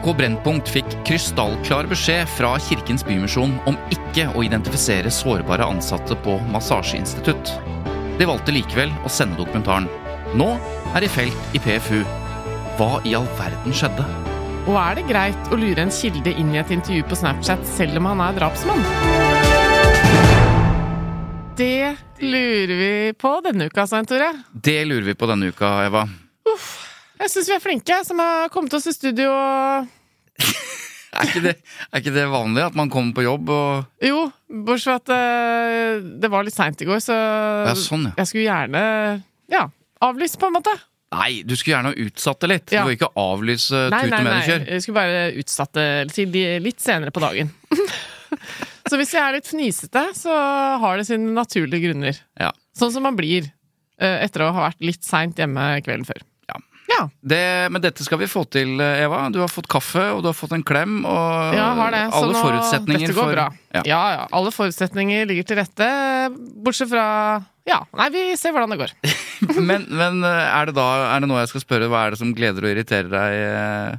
NRK 0.00 0.14
Brennpunkt 0.16 0.68
fikk 0.72 0.86
krystallklar 1.04 1.84
beskjed 1.90 2.28
fra 2.32 2.54
Kirkens 2.64 3.02
Bymisjon 3.04 3.50
om 3.68 3.74
ikke 3.92 4.30
å 4.32 4.40
identifisere 4.46 5.10
sårbare 5.12 5.66
ansatte 5.68 6.16
på 6.24 6.38
massasjeinstitutt. 6.54 7.50
De 8.16 8.28
valgte 8.28 8.54
likevel 8.54 8.88
å 9.04 9.12
sende 9.12 9.36
dokumentaren. 9.36 9.90
Nå 10.40 10.54
er 10.94 11.04
de 11.04 11.10
felt 11.12 11.52
i 11.52 11.60
PFU. 11.60 12.00
Hva 12.78 13.02
i 13.04 13.12
all 13.18 13.28
verden 13.36 13.76
skjedde? 13.76 14.06
Og 14.70 14.78
er 14.80 14.96
det 14.96 15.04
greit 15.10 15.52
å 15.52 15.58
lure 15.60 15.84
en 15.84 15.92
kilde 15.92 16.32
inn 16.32 16.54
i 16.54 16.62
et 16.62 16.72
intervju 16.72 17.04
på 17.10 17.20
Snapchat 17.20 17.68
selv 17.68 18.00
om 18.00 18.08
han 18.08 18.24
er 18.24 18.40
drapsmann? 18.40 18.80
Det 21.60 21.92
lurer 22.24 22.76
vi 22.80 22.92
på 23.20 23.36
denne 23.44 23.68
uka, 23.68 23.84
Svein 23.84 24.08
Tore. 24.08 24.32
Det 24.48 24.80
lurer 24.88 25.12
vi 25.12 25.18
på 25.20 25.28
denne 25.28 25.52
uka, 25.52 25.76
Eva. 25.90 26.06
Jeg 27.20 27.32
syns 27.34 27.48
vi 27.50 27.56
er 27.56 27.62
flinke 27.62 27.96
som 28.06 28.20
har 28.22 28.48
kommet 28.52 28.74
oss 28.76 28.88
i 28.88 28.94
studio 28.96 29.28
Er 31.10 31.26
ikke 31.26 31.42
det, 31.44 31.56
er 31.90 32.00
ikke 32.00 32.14
det 32.14 32.26
vanlig 32.32 32.62
at 32.64 32.76
man 32.78 32.90
kommer 32.92 33.12
på 33.16 33.24
jobb 33.26 33.50
og 33.52 34.06
Jo, 34.06 34.22
bortsett 34.48 34.86
fra 34.86 34.98
at 35.00 35.12
eh, 35.16 36.06
det 36.22 36.30
var 36.32 36.46
litt 36.46 36.56
seint 36.56 36.80
i 36.80 36.88
går, 36.88 37.02
så 37.04 37.16
Ja, 37.66 37.74
sånn, 37.76 38.06
ja. 38.08 38.14
jeg 38.22 38.30
skulle 38.30 38.46
gjerne 38.46 38.84
ja, 39.50 39.64
avlyse, 40.06 40.38
på 40.38 40.46
en 40.46 40.54
måte. 40.54 40.72
Nei, 41.10 41.42
du 41.42 41.56
skulle 41.58 41.74
gjerne 41.74 41.90
ha 41.90 42.04
utsatt 42.06 42.44
det 42.44 42.48
litt. 42.52 42.70
Ja. 42.70 42.84
Du 42.84 42.92
vil 42.92 42.94
ikke 43.00 43.10
avlyse 43.18 43.80
Nei, 43.90 44.04
med 44.06 44.12
nei, 44.14 44.20
nei. 44.28 44.58
Jeg 44.76 44.84
skulle 44.84 45.00
bare 45.00 45.24
utsatt 45.42 45.72
det 45.74 45.86
til 46.14 46.36
litt 46.62 46.78
senere 46.78 47.10
på 47.10 47.22
dagen. 47.24 47.50
så 48.88 49.00
hvis 49.00 49.16
jeg 49.16 49.24
er 49.24 49.34
litt 49.34 49.50
fnisete, 49.50 50.04
så 50.14 50.36
har 50.84 51.00
det 51.02 51.08
sine 51.10 51.34
naturlige 51.34 51.90
grunner. 51.90 52.22
Ja. 52.38 52.52
Sånn 52.78 52.94
som 52.94 53.02
man 53.08 53.18
blir 53.18 53.50
eh, 53.50 54.20
etter 54.22 54.46
å 54.46 54.52
ha 54.54 54.68
vært 54.68 54.86
litt 54.86 55.02
seint 55.02 55.42
hjemme 55.42 55.72
kvelden 55.82 56.06
før. 56.06 56.22
Ja. 56.90 57.04
Det, 57.22 57.42
men 57.70 57.82
dette 57.84 58.02
skal 58.02 58.18
vi 58.18 58.26
få 58.30 58.42
til, 58.50 58.74
Eva. 58.82 59.22
Du 59.30 59.38
har 59.42 59.52
fått 59.52 59.68
kaffe, 59.70 60.02
og 60.16 60.24
du 60.24 60.30
har 60.32 60.36
fått 60.36 60.56
en 60.56 60.64
klem. 60.66 61.04
Og 61.06 61.54
ja 61.56 61.68
har 61.78 61.94
det. 61.94 62.02
Så 62.10 62.24
alle 62.24 62.34
nå, 62.34 62.42
forutsetninger 62.42 63.06
dette 63.06 63.16
går 63.16 63.22
for 63.22 63.36
bra. 63.36 63.46
Ja. 63.70 63.82
Ja. 63.86 64.00
ja, 64.16 64.26
Alle 64.34 64.50
forutsetninger 64.54 65.30
ligger 65.30 65.46
til 65.46 65.60
rette, 65.62 65.88
bortsett 66.66 66.90
fra 66.90 67.06
Ja, 67.68 67.84
nei, 67.94 68.08
vi 68.10 68.24
ser 68.40 68.56
hvordan 68.56 68.74
det 68.74 68.80
går. 68.82 68.94
Men, 69.70 69.86
men 69.88 70.24
er 70.26 70.68
det 70.68 70.74
da 70.76 70.86
er 71.14 71.22
det 71.22 71.28
nå 71.30 71.38
jeg 71.38 71.48
skal 71.52 71.62
spørre, 71.62 71.86
hva 71.88 72.02
er 72.04 72.12
det 72.12 72.18
som 72.20 72.32
gleder 72.36 72.66
og 72.66 72.72
irriterer 72.74 73.08
deg, 73.12 73.36
eh, 73.40 73.92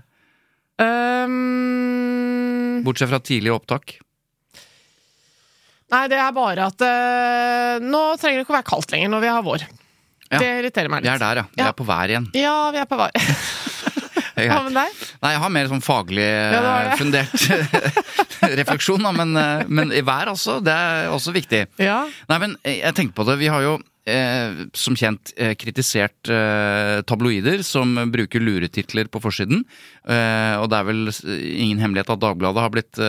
Um, 0.82 2.82
bortsett 2.86 3.12
fra 3.12 3.20
tidlig 3.22 3.52
opptak? 3.54 4.00
nei, 5.92 6.06
det 6.08 6.16
er 6.24 6.32
bare 6.32 6.70
at 6.72 6.84
eh, 6.88 7.82
nå 7.84 8.00
trenger 8.18 8.40
det 8.40 8.46
ikke 8.46 8.54
å 8.54 8.56
være 8.56 8.68
kaldt 8.70 8.94
lenger 8.94 9.10
når 9.12 9.24
vi 9.26 9.30
har 9.30 9.42
vår. 9.44 9.66
Ja. 10.32 10.40
Det 10.40 10.50
irriterer 10.62 10.90
meg 10.94 11.04
Vi 11.04 11.10
litt. 11.10 11.16
er 11.16 11.24
der, 11.26 11.42
ja. 11.42 11.46
Vi 11.52 11.62
Ja. 11.62 11.68
er 11.68 11.74
på 11.78 11.86
vær 11.86 12.08
igjen. 12.14 12.30
Ja, 12.40 12.72
vi 12.72 12.78
er 12.82 12.86
på 12.88 12.98
vær. 12.98 13.12
Hva 14.42 14.62
med 14.64 14.74
deg? 14.74 15.02
Nei, 15.22 15.32
jeg 15.36 15.42
har 15.44 15.50
mer 15.54 15.68
sånn 15.70 15.84
faglig 15.86 16.24
var 16.56 16.88
eh, 16.88 16.96
fundert 16.98 17.44
refleksjon, 18.62 19.04
da, 19.06 19.12
men, 19.14 19.36
eh, 19.38 19.64
men 19.70 19.92
i 19.94 20.02
vær 20.08 20.32
altså. 20.32 20.60
Det 20.64 20.74
er 20.74 21.12
også 21.14 21.34
viktig. 21.36 21.66
Ja. 21.84 22.04
Nei, 22.32 22.38
men 22.42 22.56
eh, 22.64 22.80
jeg 22.82 22.96
tenker 22.98 23.18
på 23.20 23.26
det. 23.28 23.36
Vi 23.42 23.50
har 23.52 23.62
jo 23.66 23.76
eh, 24.10 24.64
som 24.78 24.96
kjent 24.98 25.34
eh, 25.36 25.54
kritisert 25.60 26.32
eh, 26.32 27.02
tabloider 27.06 27.62
som 27.68 27.94
bruker 28.14 28.42
luretitler 28.42 29.12
på 29.14 29.22
forsiden. 29.22 29.62
Eh, 30.08 30.56
og 30.58 30.72
det 30.72 30.80
er 30.80 30.90
vel 30.90 31.04
ingen 31.12 31.84
hemmelighet 31.84 32.16
at 32.16 32.24
Dagbladet 32.24 32.66
har 32.66 32.74
blitt 32.74 33.04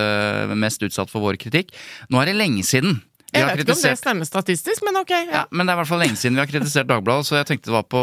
mest 0.59 0.85
utsatt 0.85 1.09
for 1.13 1.25
vår 1.25 1.39
kritikk. 1.41 1.73
Nå 2.13 2.21
er 2.21 2.33
det 2.33 2.37
lenge 2.43 2.67
siden. 2.67 2.99
Jeg 3.33 3.47
vet 3.49 3.63
ikke 3.65 3.75
om 3.75 3.83
det 3.87 3.99
stemmer 3.99 4.29
statistisk, 4.29 4.83
men 4.85 4.99
ok. 5.01 5.13
ja, 5.33 5.47
men 5.51 5.65
det 5.65 5.73
er 5.73 5.79
i 5.79 5.81
hvert 5.81 5.89
fall 5.89 6.03
lenge 6.05 6.19
siden 6.21 6.37
vi 6.37 6.43
har 6.45 6.51
kritisert 6.51 6.89
Dagbladet, 6.91 7.25
så 7.29 7.39
jeg 7.39 7.49
tenkte 7.49 7.71
det 7.71 7.77
var 7.79 7.87
på 7.89 8.03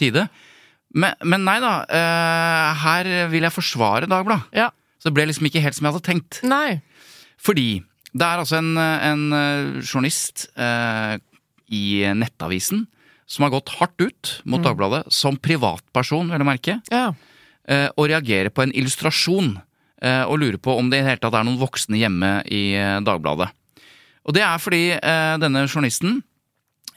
tide. 0.00 0.26
Men, 0.92 1.16
men 1.24 1.44
nei 1.48 1.58
da, 1.62 1.72
Uh, 1.88 2.70
her 2.82 3.08
vil 3.32 3.44
jeg 3.46 3.54
forsvare 3.54 4.08
Dagbladet. 4.08 4.48
Ja. 4.56 4.70
Så 5.00 5.10
det 5.10 5.16
ble 5.16 5.26
liksom 5.28 5.48
ikke 5.48 5.62
helt 5.64 5.76
som 5.76 5.88
jeg 5.88 5.94
hadde 5.96 6.06
tenkt. 6.06 6.40
Nei. 6.46 6.80
Fordi 7.42 7.82
det 8.12 8.26
er 8.26 8.42
altså 8.42 8.58
en, 8.60 8.76
en 8.76 9.22
eh, 9.32 9.80
journalist 9.80 10.44
uh, 10.60 11.16
i 11.72 12.04
Nettavisen 12.14 12.84
som 13.26 13.46
har 13.46 13.54
gått 13.54 13.72
hardt 13.78 14.04
ut 14.04 14.32
mot 14.44 14.62
Dagbladet, 14.62 15.06
som 15.10 15.38
privatperson, 15.40 16.28
vil 16.28 16.36
jeg 16.44 16.48
merke, 16.48 16.76
Ja. 16.92 17.06
uh, 17.16 17.88
og 17.96 18.10
reagerer 18.12 18.52
på 18.52 18.66
en 18.66 18.74
illustrasjon 18.76 19.56
og 20.02 20.32
lurer 20.42 20.58
på 20.58 20.72
om 20.74 20.88
det 20.90 20.98
i 20.98 21.02
det 21.04 21.12
hele 21.12 21.20
tatt 21.22 21.34
er 21.38 21.44
noen 21.46 21.60
voksne 21.60 21.94
hjemme 21.94 22.30
i 22.50 22.74
Dagbladet. 23.06 23.52
Og 24.26 24.36
det 24.36 24.44
er 24.46 24.60
fordi 24.62 24.84
eh, 24.96 25.38
denne 25.42 25.64
journalisten 25.66 26.20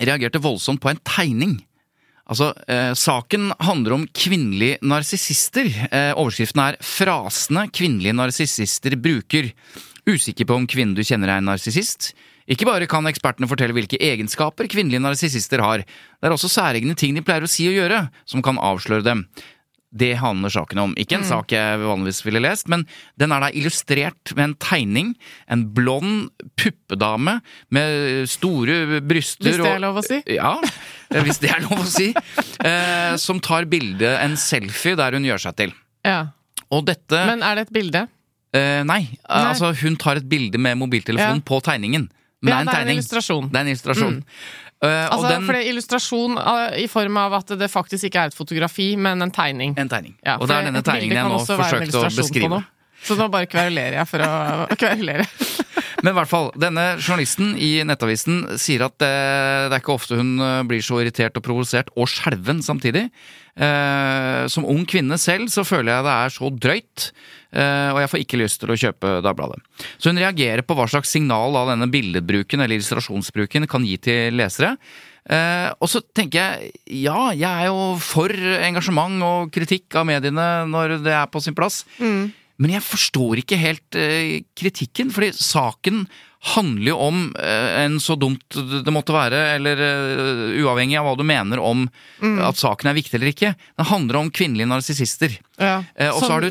reagerte 0.02 0.42
voldsomt 0.44 0.82
på 0.84 0.92
en 0.92 1.02
tegning. 1.08 1.58
Altså, 2.26 2.52
eh, 2.68 2.94
Saken 2.98 3.52
handler 3.62 4.00
om 4.00 4.08
kvinnelige 4.10 4.80
narsissister. 4.82 5.70
Eh, 5.92 6.14
overskriften 6.18 6.62
er 6.62 6.78
'Frasene 6.82 7.68
kvinnelige 7.70 8.18
narsissister 8.18 8.98
bruker'. 8.98 9.54
Usikker 10.06 10.46
på 10.46 10.56
om 10.56 10.68
kvinnen 10.68 10.96
du 10.96 11.02
kjenner 11.02 11.30
er 11.30 11.38
en 11.38 11.50
narsissist? 11.50 12.14
Ikke 12.46 12.66
bare 12.66 12.86
kan 12.86 13.06
ekspertene 13.10 13.50
fortelle 13.50 13.74
hvilke 13.74 13.98
egenskaper 13.98 14.68
kvinnelige 14.70 15.02
narsissister 15.02 15.62
har, 15.66 15.82
det 15.82 16.30
er 16.30 16.34
også 16.34 16.50
særegne 16.50 16.94
ting 16.96 17.16
de 17.16 17.24
pleier 17.26 17.42
å 17.42 17.50
si 17.50 17.66
og 17.66 17.74
gjøre, 17.74 18.10
som 18.30 18.44
kan 18.46 18.60
avsløre 18.62 19.04
dem. 19.04 19.26
Det 19.96 20.12
handler 20.20 20.52
saken 20.52 20.80
om. 20.82 20.94
Ikke 21.00 21.16
en 21.16 21.24
sak 21.24 21.54
jeg 21.56 21.80
vanligvis 21.80 22.20
ville 22.26 22.42
lest, 22.44 22.68
men 22.68 22.84
den 23.18 23.32
er 23.32 23.46
da 23.46 23.50
illustrert 23.56 24.34
med 24.36 24.44
en 24.50 24.56
tegning. 24.60 25.14
En 25.48 25.64
blond 25.78 26.30
puppedame 26.60 27.38
med 27.72 28.28
store 28.28 29.00
bryster 29.02 29.48
Hvis 29.54 29.62
det 29.64 29.72
er 29.72 29.80
lov 29.86 30.02
å 30.02 30.04
si? 30.06 30.20
Ja, 30.36 30.58
hvis 31.16 31.40
det 31.40 31.54
er 31.56 31.64
lov 31.68 31.80
å 31.86 31.88
si. 31.90 32.12
Eh, 32.66 33.16
som 33.22 33.38
tar 33.44 33.66
bilde, 33.70 34.10
en 34.18 34.34
selfie, 34.40 34.96
der 34.98 35.14
hun 35.14 35.26
gjør 35.28 35.42
seg 35.48 35.56
til. 35.60 35.74
ja. 36.08 36.26
Og 36.74 36.82
dette 36.88 37.20
Men 37.30 37.44
er 37.46 37.60
det 37.60 37.68
et 37.68 37.74
bilde? 37.76 38.00
eh, 38.56 38.82
nei, 38.84 39.04
altså 39.30 39.70
hun 39.84 39.96
tar 40.02 40.18
et 40.18 40.26
bilde 40.28 40.58
med 40.58 40.80
mobiltelefonen 40.82 41.44
Ja. 41.44 41.46
på 41.46 41.60
tegningen. 41.62 42.08
Men 42.42 42.52
Ja, 42.52 42.58
det 42.58 42.58
er 42.58 42.60
en 42.60 42.66
det 42.66 42.76
er 42.76 42.82
en 42.90 42.94
illustrasjon. 42.98 43.50
Det 43.52 43.56
er 43.60 43.62
en 43.62 43.70
illustrasjon. 43.70 44.16
Eh, 44.18 44.65
Altså, 44.84 45.22
og 45.24 45.30
den 45.32 45.46
For 45.48 45.56
det 45.56 45.62
er 45.64 45.72
illustrasjon 45.72 46.40
eh, 46.42 46.78
i 46.84 46.88
form 46.92 47.18
av 47.18 47.38
at 47.40 47.54
det 47.58 47.70
faktisk 47.72 48.10
ikke 48.10 48.26
er 48.26 48.34
et 48.34 48.38
fotografi, 48.38 48.92
men 49.00 49.24
en 49.24 49.32
tegning. 49.34 49.76
En 49.80 49.90
tegning. 49.90 50.18
Ja, 50.26 50.36
og 50.38 50.50
det 50.52 50.58
er 50.58 50.68
denne 50.70 50.84
tegningen 50.86 51.22
jeg 51.22 51.32
nå 51.32 51.40
forsøkte 51.48 52.02
å 52.02 52.10
beskrive. 52.12 52.62
Så 53.06 53.18
nå 53.20 53.28
bare 53.30 53.48
kverulerer 53.50 54.00
jeg 54.00 54.10
for 54.10 54.26
å 54.26 54.32
kverulere. 54.82 55.28
Men 56.04 56.12
i 56.12 56.18
hvert 56.20 56.30
fall, 56.30 56.52
denne 56.60 56.84
journalisten 57.00 57.56
i 57.58 57.80
Nettavisen 57.88 58.44
sier 58.62 58.84
at 58.86 58.94
det, 59.02 59.10
det 59.72 59.78
er 59.78 59.82
ikke 59.82 59.96
ofte 59.96 60.20
hun 60.20 60.36
eh, 60.44 60.60
blir 60.68 60.84
så 60.86 61.00
irritert 61.02 61.38
og 61.40 61.46
provosert 61.46 61.90
og 61.96 62.10
skjelven 62.12 62.62
samtidig. 62.66 63.08
Eh, 63.56 64.46
som 64.52 64.66
ung 64.68 64.84
kvinne 64.84 65.16
selv 65.22 65.48
så 65.48 65.64
føler 65.64 65.94
jeg 65.94 66.04
det 66.04 66.14
er 66.14 66.34
så 66.36 66.50
drøyt, 66.52 67.06
eh, 67.56 67.90
og 67.94 68.02
jeg 68.02 68.12
får 68.12 68.24
ikke 68.26 68.40
lyst 68.42 68.60
til 68.60 68.74
å 68.74 68.80
kjøpe 68.82 69.14
Dagbladet. 69.24 69.62
Så 69.96 70.12
hun 70.12 70.20
reagerer 70.20 70.66
på 70.68 70.76
hva 70.76 70.88
slags 70.92 71.14
signal 71.16 71.56
av 71.56 71.72
denne 71.72 71.88
billedbruken 71.92 72.60
eller 72.60 72.76
illustrasjonsbruken 72.76 73.70
kan 73.72 73.88
gi 73.88 73.96
til 74.10 74.36
lesere. 74.36 74.76
Eh, 75.26 75.70
og 75.80 75.88
så 75.90 76.04
tenker 76.04 76.42
jeg 76.42 77.00
ja, 77.06 77.32
jeg 77.32 77.48
er 77.48 77.72
jo 77.72 77.96
for 78.04 78.30
engasjement 78.36 79.24
og 79.26 79.56
kritikk 79.56 80.02
av 80.02 80.10
mediene 80.12 80.68
når 80.70 81.00
det 81.06 81.16
er 81.16 81.32
på 81.32 81.42
sin 81.42 81.56
plass. 81.58 81.86
Men 82.00 82.72
jeg 82.72 82.86
forstår 82.88 83.42
ikke 83.42 83.58
helt 83.60 83.98
kritikken, 84.56 85.10
fordi 85.12 85.34
saken 85.36 86.06
handler 86.46 86.92
jo 86.92 86.98
om 87.02 87.22
eh, 87.42 87.70
en 87.86 87.96
så 88.04 88.14
dumt 88.20 88.54
det 88.86 88.94
måtte 88.94 89.14
være, 89.16 89.40
eller 89.56 89.80
eh, 89.82 90.62
uavhengig 90.62 90.98
av 91.00 91.08
hva 91.08 91.16
du 91.18 91.24
mener 91.26 91.62
om 91.64 91.88
Mm. 92.22 92.40
at 92.48 92.56
saken 92.58 92.90
er 92.90 92.96
viktig 92.96 93.18
eller 93.18 93.32
ikke. 93.34 93.50
Den 93.78 93.86
handler 93.90 94.20
om 94.20 94.30
kvinnelige 94.32 94.70
narsissister. 94.70 95.34
Ja. 95.60 95.84
Eh, 95.96 96.10
og 96.14 96.22
så 96.24 96.38
er 96.40 96.46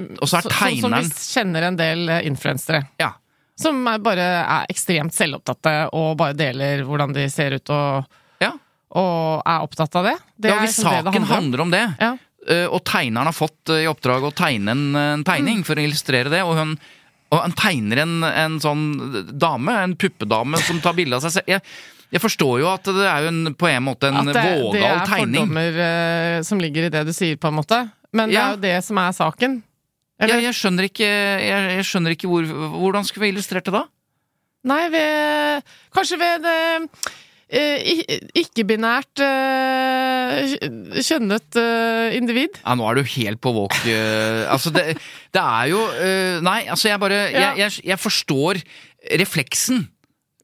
Sånn 0.44 0.80
som 0.82 0.92
vi 0.98 1.04
kjenner 1.14 1.62
en 1.70 1.76
del 1.78 2.10
influensere. 2.26 2.82
Ja. 3.00 3.12
Som 3.60 3.86
er 3.86 4.02
bare 4.02 4.26
er 4.42 4.66
ekstremt 4.68 5.14
selvopptatte 5.14 5.76
og 5.94 6.16
bare 6.18 6.34
deler 6.34 6.82
hvordan 6.84 7.14
de 7.14 7.28
ser 7.30 7.54
ut 7.54 7.70
og, 7.70 8.04
ja. 8.42 8.50
og 8.98 9.42
er 9.46 9.62
opptatt 9.62 9.94
av 10.00 10.08
det. 10.10 10.16
Det 10.36 10.50
ja 10.52 10.58
hvis 10.60 10.74
liksom 10.78 10.90
det 10.90 10.96
det 10.96 11.04
saken 11.04 11.12
handler 11.14 11.30
om. 11.30 11.36
handler 11.38 11.60
om 11.68 11.70
det, 11.70 11.84
Ja. 12.02 12.12
og 12.68 12.82
tegneren 12.84 13.30
har 13.30 13.32
fått 13.32 13.70
i 13.78 13.86
oppdrag 13.88 14.26
å 14.26 14.34
tegne 14.36 14.74
en, 14.74 14.84
en 14.96 15.24
tegning 15.24 15.62
Mm. 15.62 15.64
for 15.64 15.76
å 15.80 15.86
illustrere 15.86 16.28
det, 16.34 16.42
og 16.44 16.56
hun 16.58 16.74
og 17.34 17.42
han 17.42 17.56
tegner 17.58 18.00
en, 18.04 18.14
en 18.30 18.56
sånn 18.62 18.84
dame, 19.34 19.74
en 19.84 19.96
puppedame, 19.98 20.60
som 20.62 20.78
tar 20.84 20.94
bilde 20.96 21.18
av 21.18 21.24
seg 21.26 21.34
selv. 21.40 21.50
Jeg, 21.50 21.62
jeg 22.14 22.22
forstår 22.22 22.60
jo 22.62 22.68
at 22.70 22.86
det 22.94 23.06
er 23.10 23.26
jo 23.26 23.32
en, 23.32 23.42
på 23.58 23.68
en 23.72 23.82
måte 23.88 24.08
en 24.12 24.30
vågal 24.30 24.38
tegning. 24.38 24.70
At 24.70 24.74
det, 24.74 24.80
det 24.80 24.88
er 24.92 25.06
tegning. 25.10 25.40
fordommer 25.42 25.78
eh, 25.88 26.40
som 26.46 26.62
ligger 26.62 26.86
i 26.86 26.92
det 26.94 27.04
du 27.08 27.12
sier, 27.16 27.36
på 27.42 27.50
en 27.50 27.58
måte. 27.58 27.80
Men 28.14 28.30
det 28.30 28.36
Ja. 28.38 28.44
er 28.46 28.54
jo 28.54 28.62
det 28.62 28.76
som 28.86 29.00
er 29.02 29.16
saken. 29.16 29.58
Ja, 30.22 30.28
jeg 30.38 30.54
skjønner 30.54 30.86
ikke, 30.86 31.08
jeg, 31.42 31.70
jeg 31.80 31.84
skjønner 31.88 32.14
ikke 32.14 32.28
hvor, 32.30 32.46
hvordan 32.78 33.04
skulle 33.08 33.26
vi 33.26 33.32
illustrert 33.34 33.66
det 33.66 33.74
da? 33.74 33.82
Nei, 34.64 34.84
ved 34.94 35.66
Kanskje 35.92 36.16
ved 36.22 36.44
det 36.46 36.54
ikke-binært 37.54 39.22
eh, 39.24 40.54
kjønnet 41.04 41.58
eh, 41.60 42.16
individ. 42.18 42.58
Ja, 42.64 42.74
nå 42.78 42.86
er 42.90 42.98
du 43.00 43.10
helt 43.14 43.40
på 43.44 43.52
walk. 43.56 43.76
eh, 43.86 44.44
altså, 44.50 44.72
det, 44.74 44.96
det 45.34 45.42
er 45.42 45.70
jo 45.72 45.82
eh, 45.98 46.38
Nei, 46.44 46.60
altså, 46.66 46.90
jeg 46.90 47.02
bare 47.02 47.20
jeg, 47.30 47.50
jeg, 47.62 47.76
jeg 47.92 48.00
forstår 48.02 48.62
refleksen. 49.20 49.84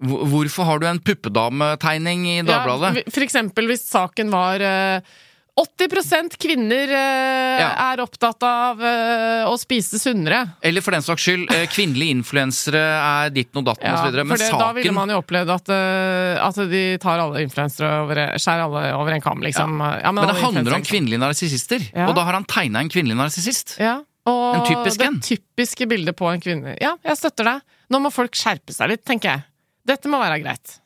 Hvorfor 0.00 0.64
har 0.64 0.80
du 0.80 0.86
en 0.88 1.00
puppedametegning 1.04 2.22
i 2.30 2.38
Dagbladet? 2.46 3.02
Ja, 3.02 3.10
for 3.12 3.26
eksempel 3.26 3.68
hvis 3.68 3.82
saken 3.90 4.30
var 4.32 4.62
eh, 4.64 5.18
80 5.56 6.36
kvinner 6.40 6.88
eh, 6.88 7.60
Ja. 7.60 7.70
er 7.92 8.00
opptatt 8.00 8.42
av 8.46 8.80
eh, 8.82 9.44
å 9.50 9.56
spise 9.60 9.98
sunnere. 10.00 10.42
Eller 10.62 10.80
for 10.84 10.92
den 10.94 11.02
saks 11.04 11.22
skyld, 11.26 11.50
eh, 11.52 11.66
kvinnelige 11.72 12.14
influensere 12.14 12.80
er 12.80 13.30
ditten 13.34 13.60
og 13.60 13.66
datten 13.68 13.86
Ja, 13.90 13.96
osv. 14.00 14.14
Men 14.24 14.36
det, 14.38 14.46
saken 14.48 14.58
da 14.62 14.72
ville 14.78 14.92
man 14.96 15.08
jo 15.12 15.18
opplevd 15.20 15.50
at, 15.56 15.72
eh, 15.74 16.40
at 16.46 16.60
de 16.70 16.84
tar 17.02 17.18
alle 17.24 17.42
influensere 17.44 17.90
over 18.04 18.22
Skjærer 18.40 18.64
alle 18.68 18.84
over 18.96 19.12
en 19.16 19.20
kam, 19.24 19.40
liksom. 19.44 19.80
Ja, 20.00 20.12
Men 20.12 20.26
det 20.30 20.38
handler 20.40 20.74
om 20.78 20.82
kvinnelige 20.86 21.20
narsissister, 21.20 21.80
Ja. 21.94 22.06
og 22.08 22.14
da 22.14 22.24
har 22.24 22.32
han 22.38 22.44
tegna 22.44 22.80
en 22.80 22.88
kvinnelig 22.88 23.16
narsissist. 23.18 23.76
Ja, 23.78 23.98
og 24.26 24.54
En 24.56 24.66
typisk 24.68 24.98
det 24.98 25.06
en. 25.06 25.20
typiske 25.20 25.86
bildet 25.88 26.16
på 26.16 26.30
en 26.32 26.40
kvinne. 26.40 26.76
Ja, 26.80 26.96
jeg 27.04 27.16
støtter 27.16 27.44
deg. 27.44 27.60
Nå 27.90 28.00
må 28.00 28.12
folk 28.12 28.32
skjerpe 28.32 28.72
seg 28.72 28.88
litt, 28.88 29.04
tenker 29.04 29.30
jeg. 29.34 29.42
Dette 29.86 30.06
må 30.08 30.20
være 30.20 30.40
greit. 30.42 30.78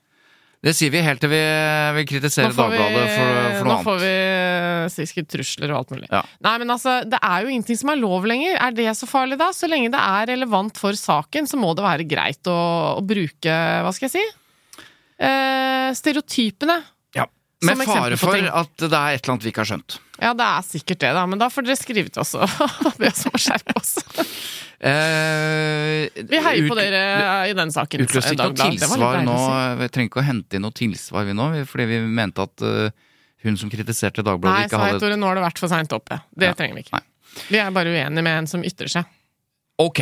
Det 0.64 0.72
sier 0.72 0.92
vi 0.94 1.02
helt 1.04 1.20
til 1.20 1.28
vi, 1.28 1.40
vi 1.98 2.04
kritiserer 2.08 2.54
Dagbladet 2.56 3.02
for, 3.12 3.40
for 3.58 3.68
nå 3.68 3.74
får 3.84 3.98
annet. 3.98 4.94
vi 4.94 5.04
sikkert 5.10 5.28
trusler 5.34 5.74
og 5.74 5.82
alt 5.82 5.92
mulig. 5.92 6.08
Ja. 6.08 6.22
Nei, 6.46 6.54
men 6.62 6.72
altså, 6.72 6.94
det 7.08 7.20
er 7.20 7.44
jo 7.44 7.52
ingenting 7.52 7.80
som 7.82 7.92
er 7.92 8.00
lov 8.00 8.24
lenger. 8.30 8.56
Er 8.56 8.78
det 8.78 8.88
så 8.96 9.08
farlig, 9.10 9.36
da? 9.40 9.50
Så 9.52 9.68
lenge 9.68 9.92
det 9.92 10.00
er 10.00 10.30
relevant 10.32 10.80
for 10.80 10.96
saken, 10.96 11.50
så 11.50 11.60
må 11.60 11.74
det 11.76 11.84
være 11.84 12.08
greit 12.08 12.48
å, 12.48 12.56
å 12.96 13.04
bruke, 13.04 13.58
hva 13.84 13.92
skal 13.92 14.08
jeg 14.08 14.14
si, 14.16 14.84
eh, 15.28 15.90
stereotypene. 16.00 16.80
Med 17.66 17.80
fare 17.88 18.16
for 18.20 18.34
at 18.36 18.74
det 18.84 18.90
er 18.92 19.16
et 19.16 19.22
eller 19.24 19.32
annet 19.34 19.46
vi 19.46 19.52
ikke 19.52 19.62
har 19.64 19.70
skjønt. 19.72 19.96
Ja, 20.22 20.30
det 20.38 20.46
er 20.46 20.66
sikkert 20.66 21.00
det, 21.02 21.10
da, 21.16 21.24
men 21.26 21.40
da 21.42 21.48
får 21.50 21.66
dere 21.66 21.76
skrive 21.80 22.12
til 22.14 22.22
oss 22.22 22.34
og 22.38 22.44
be 23.00 23.08
oss 23.10 23.24
om 23.26 23.34
å 23.34 23.40
skjerpe 23.42 23.74
oss. 23.80 23.94
Eh, 24.84 26.08
Vi 26.28 26.40
heier 26.44 26.68
på 26.68 26.76
dere 26.78 27.02
i 27.50 27.54
den 27.56 27.72
saken. 27.74 28.04
Utløste 28.04 28.34
ikke 28.36 28.50
noe 28.50 28.68
tilsvar 28.70 29.22
nå. 29.26 29.38
Vi 29.80 29.88
trenger 29.94 30.10
ikke 30.12 30.22
å 30.22 30.26
hente 30.28 30.58
inn 30.58 30.64
noe 30.66 30.76
tilsvar 30.76 31.26
vi 31.28 31.36
nå, 31.36 31.48
fordi 31.70 31.88
vi 31.90 32.00
mente 32.04 32.44
at 32.46 32.64
eh, 32.68 32.90
hun 33.44 33.58
som 33.60 33.72
kritiserte 33.72 34.24
Dagbladet, 34.24 34.54
Nei, 34.56 34.68
ikke 34.68 34.80
hadde 34.80 34.94
hadde 34.96 35.02
Tore, 35.04 35.18
nå 35.20 35.28
har 35.28 35.40
det 35.40 35.44
vært 35.46 35.60
for 35.62 35.72
seint 35.72 35.92
oppe. 35.96 36.20
Det 36.32 36.50
Ja. 36.52 36.54
trenger 36.58 36.78
vi 36.78 36.86
ikke. 36.86 36.96
Nei. 37.00 37.44
Vi 37.50 37.58
er 37.60 37.72
bare 37.74 37.90
uenige 37.92 38.22
med 38.24 38.38
en 38.44 38.46
som 38.50 38.62
ytrer 38.64 38.88
seg. 38.92 39.08
Ok. 39.82 40.00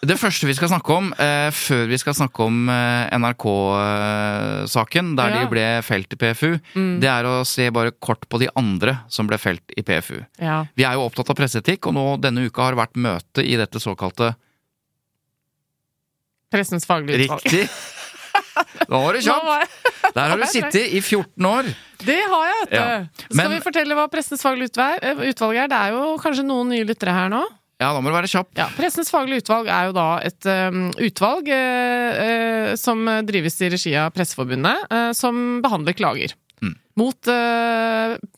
Det 0.00 0.16
første 0.16 0.46
vi 0.48 0.54
skal 0.56 0.70
snakke 0.70 0.94
om, 0.96 1.10
eh, 1.12 1.50
før 1.52 1.82
vi 1.90 1.98
skal 2.00 2.14
snakke 2.16 2.40
om 2.46 2.68
eh, 2.72 3.10
NRK-saken, 3.20 5.10
der 5.18 5.28
Ja. 5.28 5.34
Mm. 5.36 5.42
de 5.44 5.50
ble 5.52 5.66
felt 5.84 6.12
i 6.12 6.16
PFU, 6.16 6.54
det 7.00 7.04
er 7.10 7.24
å 7.28 7.44
se 7.44 7.68
bare 7.70 7.92
kort 7.92 8.24
på 8.28 8.38
de 8.40 8.48
andre 8.56 9.00
som 9.12 9.26
ble 9.28 9.36
felt 9.36 9.60
i 9.76 9.82
PFU. 9.82 10.24
Ja. 10.40 10.64
Vi 10.74 10.84
er 10.88 10.94
jo 10.96 11.04
opptatt 11.04 11.28
av 11.28 11.36
presseetikk, 11.36 11.86
og 11.86 11.94
nå 11.94 12.06
denne 12.20 12.46
uka 12.48 12.62
har 12.62 12.72
det 12.72 12.80
vært 12.80 12.96
møte 12.96 13.44
i 13.44 13.56
dette 13.60 13.78
såkalte 13.80 14.34
Pressens 16.50 16.84
faglige 16.88 17.28
utvalg. 17.28 17.44
Riktig! 17.44 17.68
Da 18.90 18.98
var 18.98 19.12
du 19.14 19.20
kjapp! 19.22 19.68
Der 20.14 20.28
har 20.32 20.36
du 20.38 20.44
sittet 20.50 20.90
i 20.94 21.00
14 21.00 21.46
år. 21.46 21.68
Det 22.02 22.18
har 22.30 22.44
jeg, 22.46 22.56
vet 22.60 22.70
du. 22.70 22.76
Ja. 22.76 23.04
Skal 23.22 23.36
Men- 23.36 23.50
vi 23.52 23.60
fortelle 23.64 23.94
hva 23.94 24.08
Pressens 24.10 24.42
faglige 24.42 24.86
eh, 25.02 25.14
utvalg 25.30 25.56
er? 25.56 25.68
Det 25.70 25.76
er 25.78 25.90
jo 25.94 26.16
kanskje 26.22 26.44
noen 26.46 26.68
nye 26.72 26.84
lyttere 26.88 27.12
her 27.14 27.28
nå? 27.30 27.44
Ja, 27.80 27.94
da 27.96 28.00
må 28.04 28.10
du 28.10 28.16
være 28.18 28.28
kjapp. 28.28 28.50
Ja, 28.58 28.66
Pressens 28.76 29.08
faglige 29.12 29.40
utvalg 29.40 29.70
er 29.72 29.88
jo 29.88 29.96
da 29.96 30.06
et 30.26 30.48
um, 30.52 30.90
utvalg 31.00 31.48
uh, 31.48 32.20
uh, 32.20 32.72
som 32.76 33.08
drives 33.24 33.56
i 33.64 33.70
regi 33.72 33.94
av 33.96 34.12
Presseforbundet, 34.12 34.84
uh, 34.92 35.10
som 35.16 35.62
behandler 35.64 35.96
klager. 35.96 36.36
Mm. 36.60 36.74
Mot 37.00 37.30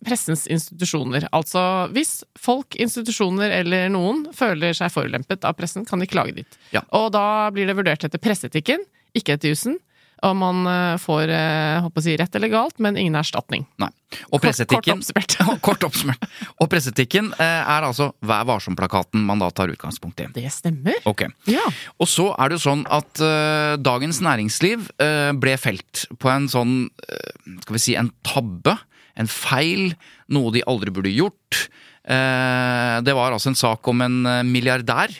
pressens 0.06 0.44
institusjoner. 0.46 1.24
Altså 1.34 1.62
hvis 1.90 2.20
folk, 2.38 2.76
institusjoner 2.78 3.50
eller 3.56 3.88
noen 3.90 4.28
føler 4.36 4.76
seg 4.78 4.92
forulempet 4.94 5.42
av 5.48 5.56
pressen, 5.58 5.82
kan 5.88 5.98
de 5.98 6.06
klage 6.06 6.36
dit. 6.36 6.58
Ja. 6.70 6.84
Og 6.94 7.10
da 7.16 7.50
blir 7.50 7.66
det 7.66 7.74
vurdert 7.80 8.06
etter 8.06 8.22
presseetikken, 8.22 8.86
ikke 9.18 9.34
etter 9.34 9.50
jussen. 9.50 9.80
Og 10.22 10.36
man 10.38 10.62
eh, 10.70 10.94
får 11.02 11.30
eh, 11.34 11.80
håper 11.84 12.02
å 12.02 12.04
si 12.04 12.14
rett 12.18 12.38
eller 12.38 12.52
galt, 12.52 12.78
men 12.82 12.98
ingen 13.00 13.18
erstatning. 13.18 13.64
Nei. 13.82 13.90
Og 14.30 14.42
presseetikken 14.44 15.00
kort. 15.02 15.36
Kort 15.66 15.86
oppsummert. 15.88 16.26
Og 16.60 16.68
presseetikken 16.70 17.30
eh, 17.40 17.60
er 17.62 17.86
altså 17.86 18.10
Vær 18.22 18.44
varsom-plakaten 18.48 19.24
man 19.26 19.40
da 19.42 19.48
tar 19.54 19.72
utgangspunkt 19.72 20.20
i. 20.22 20.28
Det 20.36 20.46
stemmer. 20.52 20.98
Ok. 21.08 21.24
Ja. 21.50 21.64
Og 21.98 22.10
så 22.10 22.28
er 22.36 22.50
det 22.50 22.60
jo 22.60 22.66
sånn 22.66 22.84
at 22.92 23.22
uh, 23.24 23.74
Dagens 23.80 24.20
Næringsliv 24.24 24.90
uh, 25.00 25.32
ble 25.38 25.56
felt 25.60 26.04
på 26.22 26.30
en 26.30 26.48
sånn 26.52 26.74
uh, 26.86 27.54
Skal 27.64 27.78
vi 27.78 27.82
si 27.82 27.96
en 27.98 28.12
tabbe, 28.26 28.76
en 29.18 29.30
feil, 29.30 29.94
noe 30.32 30.52
de 30.54 30.64
aldri 30.68 30.92
burde 30.94 31.12
gjort. 31.12 31.66
Eh, 32.02 32.96
det 33.06 33.14
var 33.14 33.30
altså 33.30 33.52
en 33.52 33.58
sak 33.58 33.86
om 33.88 34.02
en 34.02 34.26
eh, 34.26 34.42
milliardær. 34.46 35.14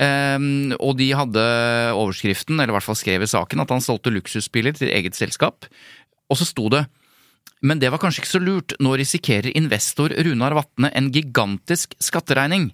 Eh, 0.00 0.38
og 0.78 0.96
de 1.00 1.10
hadde 1.16 1.46
overskriften, 1.94 2.58
eller 2.58 2.74
i 2.74 2.78
hvert 2.78 2.88
fall 2.88 2.98
skrev 2.98 3.24
i 3.24 3.30
saken, 3.30 3.64
at 3.64 3.74
han 3.74 3.84
solgte 3.84 4.14
luksusbiler 4.14 4.76
til 4.78 4.92
eget 4.94 5.18
selskap. 5.18 5.68
Og 6.28 6.40
så 6.40 6.48
sto 6.48 6.68
det 6.72 6.86
men 7.64 7.80
det 7.82 7.90
var 7.90 7.98
kanskje 7.98 8.22
ikke 8.22 8.30
så 8.30 8.40
lurt. 8.42 8.74
Nå 8.82 8.92
risikerer 8.98 9.56
investor 9.58 10.12
Runar 10.14 10.54
Vatne 10.54 10.92
en 10.94 11.10
gigantisk 11.14 11.96
skatteregning. 12.02 12.68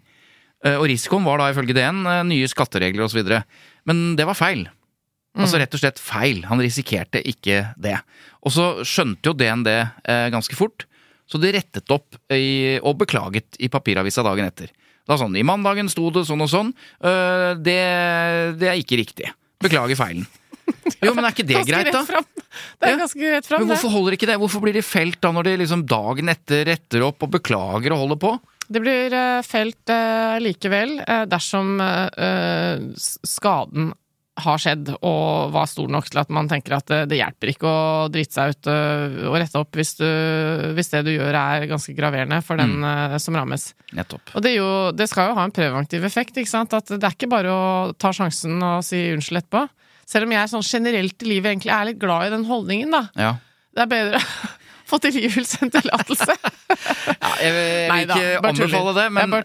Eh, 0.64 0.76
Og 0.76 0.88
risikoen 0.90 1.24
var 1.24 1.40
da 1.40 1.50
ifølge 1.52 1.76
DN 1.76 2.02
eh, 2.04 2.24
nye 2.28 2.48
skatteregler 2.50 3.06
osv. 3.06 3.22
Men 3.88 4.02
det 4.18 4.26
var 4.28 4.36
feil. 4.38 4.66
Altså 5.34 5.58
rett 5.58 5.72
og 5.74 5.80
slett 5.82 5.98
feil. 5.98 6.44
Han 6.46 6.60
risikerte 6.62 7.22
ikke 7.26 7.62
det. 7.80 7.96
Og 8.46 8.52
så 8.54 8.66
skjønte 8.86 9.32
jo 9.32 9.34
DN 9.34 9.64
det 9.66 9.80
eh, 10.04 10.28
ganske 10.30 10.54
fort, 10.54 10.84
så 11.26 11.40
de 11.40 11.50
rettet 11.56 11.90
opp 11.90 12.18
i, 12.30 12.76
og 12.84 12.98
beklaget 13.00 13.56
i 13.58 13.70
papiravisa 13.72 14.22
dagen 14.22 14.46
etter. 14.46 14.68
Da 15.04 15.18
sånn, 15.20 15.36
I 15.36 15.44
mandagen 15.44 15.90
sto 15.92 16.08
det 16.14 16.24
sånn 16.28 16.44
og 16.44 16.50
sånn. 16.52 16.72
Uh, 17.04 17.52
det, 17.60 17.80
det 18.60 18.70
er 18.70 18.80
ikke 18.80 19.00
riktig. 19.02 19.28
Beklager 19.64 19.98
feilen. 19.98 20.24
Jo, 21.04 21.12
men 21.12 21.26
er 21.26 21.34
ikke 21.34 21.44
det 21.44 21.64
greit, 21.68 21.90
da? 21.92 22.22
Det 22.80 22.88
er 22.88 22.98
ganske 23.00 23.30
rett 23.34 23.48
fram, 23.48 23.64
Men 23.64 23.72
hvorfor 23.74 23.92
holder 23.92 24.16
ikke 24.16 24.28
det? 24.30 24.38
Hvorfor 24.40 24.62
blir 24.64 24.76
de 24.76 24.84
felt 24.86 25.18
da 25.24 25.32
når 25.34 25.48
de 25.48 25.54
liksom 25.64 25.82
dagen 25.90 26.30
etter 26.32 26.64
retter 26.68 27.04
opp 27.04 27.24
og 27.26 27.32
beklager 27.34 27.92
og 27.92 28.04
holder 28.04 28.20
på? 28.22 28.30
Det 28.64 28.80
blir 28.80 29.12
eh, 29.12 29.42
felt 29.44 29.92
uh, 29.92 30.38
likevel 30.40 30.96
dersom 31.28 31.74
eh, 31.82 32.86
skaden 32.96 33.90
har 34.34 34.58
skjedd 34.58 34.88
og 34.96 35.52
var 35.54 35.68
stor 35.70 35.90
nok 35.94 36.08
til 36.10 36.18
at 36.24 36.32
man 36.34 36.48
tenker 36.50 36.74
at 36.74 36.88
det, 36.90 37.00
det 37.12 37.20
hjelper 37.20 37.52
ikke 37.52 37.70
å 37.70 38.08
drite 38.10 38.34
seg 38.34 38.54
ut 38.54 38.70
eh, 38.72 39.18
og 39.30 39.36
rette 39.38 39.60
opp 39.60 39.78
hvis, 39.78 39.94
du, 40.00 40.08
hvis 40.74 40.90
det 40.90 41.04
du 41.06 41.12
gjør 41.12 41.38
er 41.38 41.68
ganske 41.70 41.94
graverende 41.94 42.40
for 42.42 42.58
den 42.58 42.80
mm. 42.82 43.14
som 43.22 43.38
rammes. 43.38 43.70
Nettopp. 43.94 44.34
Og 44.34 44.44
det, 44.44 44.56
jo, 44.56 44.68
det 44.96 45.06
skal 45.10 45.30
jo 45.30 45.38
ha 45.38 45.46
en 45.46 45.54
preventiv 45.54 46.06
effekt, 46.08 46.34
ikke 46.40 46.50
sant? 46.50 46.74
At 46.74 46.90
det 46.90 47.02
er 47.02 47.14
ikke 47.14 47.30
bare 47.30 47.54
å 47.54 47.64
ta 47.94 48.10
sjansen 48.16 48.58
og 48.58 48.82
si 48.86 49.06
unnskyld 49.14 49.44
etterpå. 49.44 49.64
Selv 50.10 50.28
om 50.28 50.34
jeg 50.34 50.50
sånn 50.52 50.66
generelt 50.66 51.24
i 51.24 51.30
livet 51.30 51.52
egentlig 51.52 51.72
er 51.72 51.88
litt 51.88 52.02
glad 52.02 52.26
i 52.26 52.34
den 52.34 52.44
holdningen, 52.48 52.92
da. 52.92 53.06
Ja. 53.16 53.32
Det 53.74 53.86
er 53.86 53.90
bedre 53.90 54.20
få 54.88 54.98
tilgivelse 55.02 55.62
enn 55.64 55.72
tillatelse. 55.74 56.36
ja 57.24 57.32
jeg 57.40 57.54
vil, 57.54 57.68
ikke 58.04 58.08
da, 58.10 58.50
anbefale 58.50 58.94
det, 58.96 59.06
men, 59.14 59.36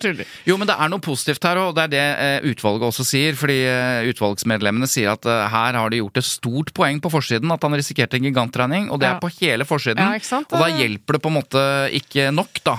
jo, 0.48 0.58
men 0.60 0.70
det 0.70 0.76
er 0.76 0.92
noe 0.92 1.04
positivt 1.04 1.48
her, 1.48 1.62
og 1.62 1.76
det 1.78 1.86
er 1.88 1.94
det 1.94 2.04
eh, 2.26 2.50
utvalget 2.52 2.88
også 2.90 3.06
sier. 3.08 3.38
Fordi 3.40 3.58
eh, 3.68 4.10
utvalgsmedlemmene 4.12 4.90
sier 4.90 5.14
at 5.14 5.28
eh, 5.30 5.46
her 5.54 5.80
har 5.80 5.94
de 5.94 6.02
gjort 6.02 6.22
et 6.22 6.28
stort 6.28 6.74
poeng 6.76 7.02
på 7.04 7.12
forsiden 7.14 7.56
at 7.56 7.66
han 7.66 7.78
risikerte 7.80 8.20
en 8.20 8.28
gigantregning, 8.30 8.90
og 8.92 9.02
det 9.02 9.10
er 9.12 9.22
på 9.24 9.32
hele 9.40 9.68
forsiden. 9.68 10.04
Ja? 10.04 10.42
Og 10.44 10.56
da 10.58 10.70
hjelper 10.76 11.18
det 11.18 11.24
på 11.24 11.32
en 11.32 11.40
måte 11.40 11.66
ikke 11.96 12.30
nok 12.36 12.62
da, 12.66 12.76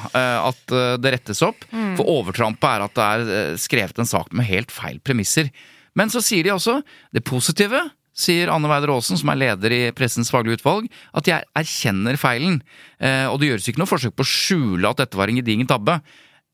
at 0.51 0.75
det 1.01 1.15
rettes 1.17 1.43
opp. 1.47 1.65
Mm. 1.73 1.95
For 1.99 2.09
overtrampet 2.19 2.71
er 2.71 2.87
at 2.87 2.97
det 2.97 3.09
er 3.11 3.61
skrevet 3.61 4.01
en 4.01 4.09
sak 4.09 4.33
med 4.37 4.49
helt 4.49 4.73
feil 4.75 5.01
premisser. 5.05 5.51
Men 5.99 6.13
så 6.13 6.23
sier 6.23 6.47
de 6.47 6.53
også 6.55 6.81
det 7.15 7.25
positive 7.27 7.83
sier 8.17 8.51
Anne 8.53 8.69
Weider 8.71 8.93
Aasen, 8.95 9.19
som 9.21 9.31
er 9.33 9.41
leder 9.41 9.75
i 9.75 9.81
Pressens 9.97 10.33
faglige 10.33 10.61
utvalg, 10.61 10.91
at 11.17 11.31
jeg 11.31 11.47
erkjenner 11.57 12.19
feilen. 12.21 12.61
Eh, 12.99 13.27
og 13.31 13.41
det 13.41 13.53
gjøres 13.53 13.71
ikke 13.71 13.83
noe 13.83 13.91
forsøk 13.91 14.17
på 14.19 14.27
å 14.27 14.31
skjule 14.31 14.91
at 14.91 15.03
dette 15.03 15.19
var 15.19 15.31
en 15.31 15.41
gedigen 15.41 15.69
tabbe. 15.71 16.01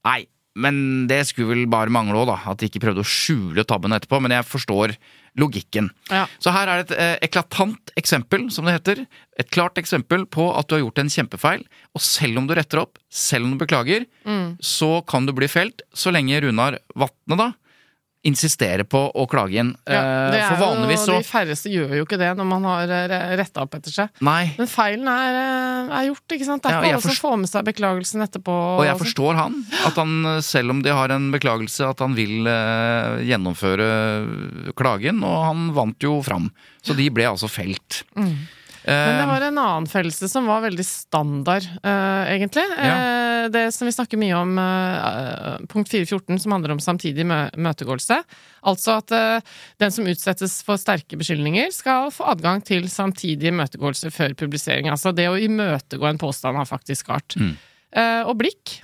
Nei, 0.07 0.21
men 0.57 1.05
det 1.11 1.21
skulle 1.29 1.53
vel 1.53 1.67
bare 1.71 1.93
mangle 1.93 2.23
òg, 2.23 2.31
da. 2.31 2.39
At 2.53 2.61
de 2.61 2.71
ikke 2.71 2.85
prøvde 2.87 3.05
å 3.05 3.09
skjule 3.09 3.67
tabben 3.69 3.93
etterpå. 3.97 4.21
Men 4.25 4.37
jeg 4.39 4.49
forstår 4.49 4.95
logikken. 5.37 5.91
Ja. 6.09 6.25
Så 6.41 6.53
her 6.55 6.71
er 6.73 6.81
det 6.81 6.87
et 6.87 7.03
eh, 7.03 7.17
eklatant 7.27 7.93
eksempel, 8.01 8.47
som 8.55 8.69
det 8.69 8.79
heter. 8.79 9.03
Et 9.37 9.51
klart 9.53 9.77
eksempel 9.81 10.25
på 10.33 10.49
at 10.57 10.69
du 10.69 10.79
har 10.79 10.85
gjort 10.87 11.03
en 11.03 11.13
kjempefeil. 11.13 11.67
Og 11.93 12.05
selv 12.05 12.41
om 12.41 12.49
du 12.49 12.57
retter 12.57 12.81
opp, 12.81 12.97
selv 13.13 13.49
om 13.49 13.53
du 13.53 13.61
beklager, 13.61 14.09
så 14.65 15.03
kan 15.09 15.29
du 15.29 15.35
bli 15.37 15.49
felt 15.51 15.85
så 15.97 16.13
lenge 16.15 16.41
Runar 16.45 16.81
Vatne 16.97 17.41
da 17.41 17.51
insisterer 18.27 18.83
på 18.89 19.01
å 19.15 19.25
klage 19.31 19.61
inn. 19.63 19.71
Ja, 19.87 20.01
det 20.33 20.41
Eh, 20.41 20.45
er 20.45 20.49
For 20.51 20.63
vanligvis 20.65 21.05
jo, 21.07 21.15
så 21.15 21.19
De 21.23 21.29
færreste 21.29 21.71
gjør 21.73 21.95
jo 22.01 22.05
ikke 22.07 22.19
det 22.19 22.33
når 22.37 22.49
man 22.51 22.65
har 22.67 22.91
retta 23.39 23.63
opp 23.63 23.77
etter 23.79 23.95
seg. 23.95 24.09
Nei. 24.27 24.53
Men 24.59 24.67
feilen 24.71 25.07
er, 25.13 25.39
eh, 25.41 25.95
er 26.01 26.09
gjort, 26.11 26.27
ikke 26.37 26.49
sant? 26.49 26.63
Det 26.63 26.71
er 26.71 26.75
Ja, 26.75 26.81
ikke 26.83 26.99
alle 26.99 27.07
som 27.07 27.31
får 27.31 27.37
med 27.45 27.49
seg 27.53 27.65
beklagelsen 27.71 28.27
etterpå. 28.27 28.57
Og 28.81 28.85
jeg 28.85 28.97
sånn. 28.97 29.05
forstår 29.07 29.35
han. 29.41 29.65
At 29.87 29.95
han, 30.03 30.13
eh, 30.27 30.41
selv 30.41 30.71
om 30.71 30.83
de 30.83 30.91
har 30.91 31.09
en 31.15 31.31
beklagelse, 31.33 31.89
at 31.89 31.99
han 32.01 32.15
vil 32.15 32.47
uh, 32.47 33.19
gjennomføre 33.23 34.75
klagen. 34.77 35.23
Og 35.25 35.39
han 35.47 35.67
vant 35.77 35.99
jo 36.03 36.19
fram. 36.27 36.51
Så 36.83 36.97
de 36.97 37.09
ble 37.11 37.25
altså 37.29 37.49
felt. 37.51 38.03
Mm. 38.17 38.37
Men 38.87 39.19
det 39.19 39.23
Eh, 39.23 39.29
var 39.29 39.41
en 39.41 39.59
annen 39.59 39.87
fellelse 39.91 40.29
som 40.31 40.47
var 40.47 40.63
veldig 40.63 40.85
standard, 40.87 41.65
uh, 41.83 42.23
egentlig. 42.31 42.63
Eh, 42.79 43.49
det 43.51 43.65
som 43.75 43.89
vi 43.89 43.95
snakker 43.95 44.21
mye 44.21 44.37
om, 44.39 44.53
uh, 44.59 45.59
punkt 45.67 45.91
414, 45.91 46.39
som 46.39 46.55
handler 46.55 46.77
om 46.77 46.83
samtidig 46.83 47.27
mø 47.27 47.41
møtegåelse. 47.57 48.21
Altså 48.67 48.99
at 49.01 49.43
den 49.83 49.93
som 49.95 50.07
utsettes 50.07 50.61
for 50.67 50.79
sterke 50.79 51.19
beskyldninger, 51.19 51.73
skal 51.75 52.13
få 52.15 52.31
adgang 52.31 52.63
til 52.63 52.87
samtidig 52.91 53.53
møtegåelse 53.55 54.11
før 54.15 54.35
publisering. 54.39 54.91
Altså 54.91 55.15
det 55.15 55.29
å 55.31 55.39
imøtegå 55.39 56.07
en 56.07 56.23
påstand 56.23 56.59
av 56.59 56.71
faktisk 56.71 57.11
art. 57.15 57.37
Mm. 57.39 57.55
Og 58.27 58.35
blikk. 58.39 58.81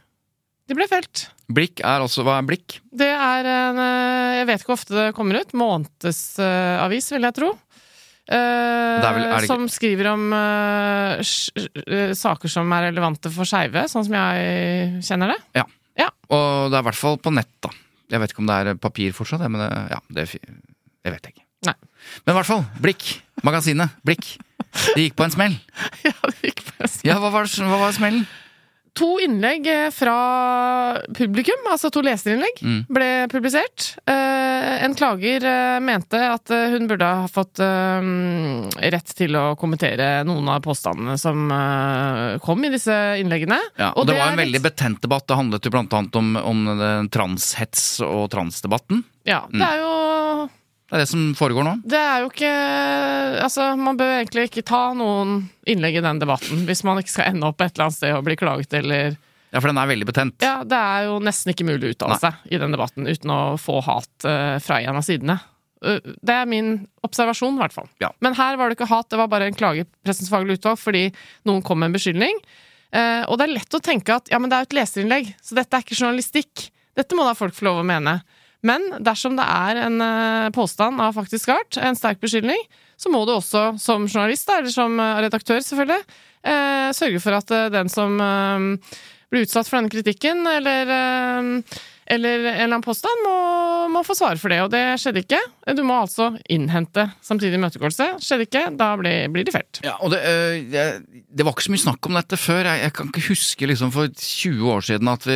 De 0.71 0.79
ble 0.79 0.87
felt. 0.89 1.27
blikk 1.51 1.83
er 1.83 2.01
altså 2.01 2.23
Hva 2.25 2.39
er 2.39 2.47
blikk? 2.47 2.79
Det 2.95 3.11
er 3.11 3.49
en 3.51 3.83
Jeg 3.83 4.47
vet 4.49 4.63
ikke 4.63 4.73
hvor 4.73 4.79
ofte 4.79 4.95
det 4.95 5.15
kommer 5.19 5.43
ut. 5.43 5.53
Månedsavis, 5.59 7.11
vil 7.13 7.29
jeg 7.29 7.39
tro. 7.39 7.53
Eh, 8.31 9.01
Det 9.03 9.09
er 9.09 9.17
vel- 9.19 9.47
som 9.51 9.65
skriver 9.69 10.13
om 10.13 10.29
uh, 10.33 11.19
eh, 11.19 12.13
saker 12.15 12.49
som 12.49 12.71
er 12.73 12.91
relevante 12.93 13.31
for 13.35 13.45
skeive, 13.49 13.83
sånn 13.91 14.07
som 14.07 14.15
jeg 14.15 15.03
kjenner 15.03 15.35
det. 15.35 15.41
Ja. 15.59 15.65
Ja. 15.99 16.09
Og 16.31 16.71
det 16.71 16.79
er 16.79 16.85
i 16.85 16.89
hvert 16.91 17.01
fall 17.03 17.19
på 17.19 17.33
nett, 17.35 17.51
da. 17.61 17.71
Jeg 18.13 18.21
vet 18.21 18.33
ikke 18.33 18.45
om 18.45 18.47
det 18.47 18.55
er 18.61 18.79
papir 18.81 19.13
fortsatt, 19.17 19.43
men 19.51 19.61
det, 19.61 19.71
ja, 19.91 19.99
det, 20.13 20.27
det 21.03 21.13
vet 21.17 21.27
jeg 21.27 21.35
ikke. 21.35 21.47
Nei. 21.67 21.75
Men 22.27 22.35
i 22.35 22.37
hvert 22.39 22.49
fall, 22.49 22.65
Blikk. 22.83 23.23
Magasinet. 23.47 23.91
Blikk. 24.07 24.37
Det 24.95 25.03
gikk 25.09 25.17
på 25.19 25.25
en 25.27 25.35
smell. 25.35 25.59
Ja, 26.07 26.15
det 26.31 26.53
gikk 26.53 26.63
på 26.67 26.73
en 26.79 26.89
smell. 26.91 27.11
Ja, 27.11 27.19
hva 27.23 27.31
var, 27.35 27.47
hva 27.47 27.79
var 27.85 27.93
smellen? 27.97 28.25
To 28.99 29.07
innlegg 29.25 29.65
eh, 29.73 29.87
fra 29.95 30.99
publikum, 31.17 31.63
altså 31.73 31.89
to 31.95 32.03
leserinnlegg, 32.05 32.59
Mm. 32.63 32.81
ble 32.93 33.07
publisert. 33.33 33.95
Eh, 34.05 34.85
en 34.85 34.93
klager 34.99 35.47
eh, 35.49 35.79
mente 35.81 36.21
at 36.21 36.53
hun 36.53 36.87
burde 36.91 37.09
ha 37.09 37.25
fått 37.33 37.57
rett 38.93 39.15
til 39.17 39.37
å 39.39 39.45
kommentere 39.57 40.11
noen 40.29 40.49
av 40.53 40.61
påstandene 40.65 41.17
som 41.21 41.49
kom 42.45 42.65
i 42.65 42.73
disse 42.75 42.93
innleggene. 43.23 43.59
Ja, 43.81 43.93
og 43.97 44.07
det, 44.07 44.19
var 44.19 44.29
en 44.29 44.33
en 44.33 44.37
litt- 44.39 44.45
veldig 44.47 44.63
betent 44.69 45.01
debatt. 45.03 45.27
Det 45.27 45.37
handlet 45.41 45.65
jo 45.65 45.71
blant 45.73 45.93
annet 45.97 46.17
om, 46.21 46.37
om 46.37 47.09
transhets 47.13 48.01
og 48.05 48.29
transdebatten. 48.35 49.05
Ja, 49.25 49.45
det 49.53 49.63
er 49.63 49.79
jo 49.79 49.91
Det 50.93 50.99
er 50.99 51.07
det 51.07 51.09
som 51.09 51.21
foregår 51.33 51.65
nå. 51.65 51.71
Det 51.89 51.97
er 51.97 52.21
jo 52.21 52.29
ikke 52.29 52.49
Altså, 53.41 53.71
man 53.81 53.97
bør 53.97 54.11
egentlig 54.19 54.51
ikke 54.51 54.65
ta 54.69 54.91
noen 54.93 55.47
innlegg 55.65 55.97
i 55.97 56.03
den 56.05 56.19
debatten 56.21 56.67
hvis 56.69 56.83
man 56.85 57.01
ikke 57.01 57.15
skal 57.15 57.31
ende 57.31 57.49
opp 57.49 57.65
et 57.65 57.73
eller 57.73 57.87
annet 57.87 57.97
sted 57.97 58.13
og 58.13 58.27
bli 58.27 58.37
klaget 58.37 58.77
eller 58.77 59.15
Ja, 59.53 59.63
for 59.63 59.71
den 59.71 59.81
er 59.81 59.89
veldig 59.89 60.09
betent. 60.09 60.45
Ja, 60.45 60.59
det 60.69 60.77
er 60.77 61.07
jo 61.09 61.17
nesten 61.25 61.55
ikke 61.55 61.65
mulig 61.65 61.89
å 61.89 61.95
uttale 61.95 62.19
seg 62.21 62.45
i 62.53 62.61
den 62.61 62.77
debatten 62.77 63.09
uten 63.09 63.33
å 63.33 63.41
få 63.61 63.79
hat 63.89 64.29
eh, 64.29 64.59
fra 64.65 64.83
en 64.85 65.01
av 65.01 65.05
sidene. 65.05 65.39
Uh, 65.85 65.99
det 66.25 66.37
er 66.37 66.49
min 66.49 66.71
observasjon, 67.05 67.57
i 67.57 67.65
hvert 67.65 67.75
fall. 67.75 67.89
Ja. 68.01 68.13
Men 68.25 68.37
her 68.39 68.57
var 68.61 68.69
det 68.69 68.79
ikke 68.79 68.89
hat, 68.93 69.09
det 69.13 69.21
var 69.21 69.33
bare 69.33 69.49
en 69.49 69.57
klage 69.57 69.85
i 69.85 69.89
Pressens 70.05 70.31
faglige 70.33 70.61
utvalg 70.61 70.81
fordi 70.81 71.07
noen 71.49 71.65
kom 71.65 71.81
med 71.81 71.91
en 71.91 71.97
beskyldning. 71.97 72.41
Uh, 72.93 73.25
og 73.29 73.41
det 73.41 73.49
er 73.49 73.57
lett 73.59 73.77
å 73.77 73.83
tenke 73.85 74.21
at 74.21 74.29
ja, 74.33 74.41
men 74.41 74.53
det 74.53 74.57
er 74.57 74.65
jo 74.65 74.71
et 74.71 74.79
leserinnlegg, 74.81 75.33
så 75.41 75.57
dette 75.57 75.77
er 75.77 75.85
ikke 75.85 76.01
journalistikk. 76.01 76.69
Dette 76.97 77.17
må 77.17 77.25
da 77.25 77.37
folk 77.37 77.57
få 77.57 77.69
lov 77.71 77.81
å 77.81 77.89
mene. 77.89 78.21
Men 78.67 78.85
dersom 79.03 79.35
det 79.39 79.45
er 79.45 79.81
en 79.89 79.99
eh, 80.05 80.51
påstand 80.55 81.03
av 81.03 81.17
faktisk 81.19 81.51
art, 81.55 81.79
en 81.83 81.99
sterk 81.99 82.21
beskyldning, 82.23 82.61
så 82.97 83.11
må 83.11 83.25
du 83.27 83.35
også 83.35 83.73
som 83.83 84.07
journalist, 84.07 84.51
eller 84.55 84.71
som 84.71 84.95
eh, 85.03 85.23
redaktør 85.27 85.59
selvfølgelig, 85.67 86.05
eh, 86.47 86.91
sørge 86.95 87.23
for 87.25 87.39
at 87.41 87.51
den 87.75 87.91
som 87.91 88.19
blir 89.33 89.47
utsatt 89.47 89.67
for 89.67 89.81
denne 89.81 89.91
kritikken, 89.91 90.47
eller, 90.47 90.95
eller 92.07 92.39
en 92.39 92.47
eller 92.55 92.65
annen 92.65 92.83
påstand, 92.85 93.23
må, 93.27 93.35
må 93.95 94.03
få 94.07 94.17
svare 94.19 94.39
for 94.41 94.53
det. 94.53 94.59
Og 94.65 94.71
det 94.73 94.83
skjedde 95.01 95.23
ikke. 95.23 95.39
Du 95.77 95.83
må 95.87 96.01
altså 96.03 96.31
innhente 96.51 97.07
samtidig 97.25 97.59
imøtegåelse. 97.61 98.09
Skjedde 98.23 98.47
ikke, 98.49 98.65
da 98.81 98.91
blir, 99.01 99.29
blir 99.33 99.47
de 99.49 99.55
felt. 99.55 99.81
Ja, 99.87 99.95
og 100.03 100.11
det, 100.15 100.21
jeg- 100.75 101.23
det 101.33 101.47
var 101.47 101.55
ikke 101.55 101.69
så 101.69 101.75
mye 101.75 101.85
snakk 101.87 102.07
om 102.11 102.19
dette 102.19 102.37
før. 102.41 102.65
Jeg, 102.69 102.83
jeg 102.89 102.93
kan 102.99 103.13
ikke 103.13 103.27
huske 103.31 103.71
liksom 103.71 103.93
for 103.95 104.11
20 104.19 104.73
år 104.75 104.85
siden 104.91 105.09
at, 105.13 105.27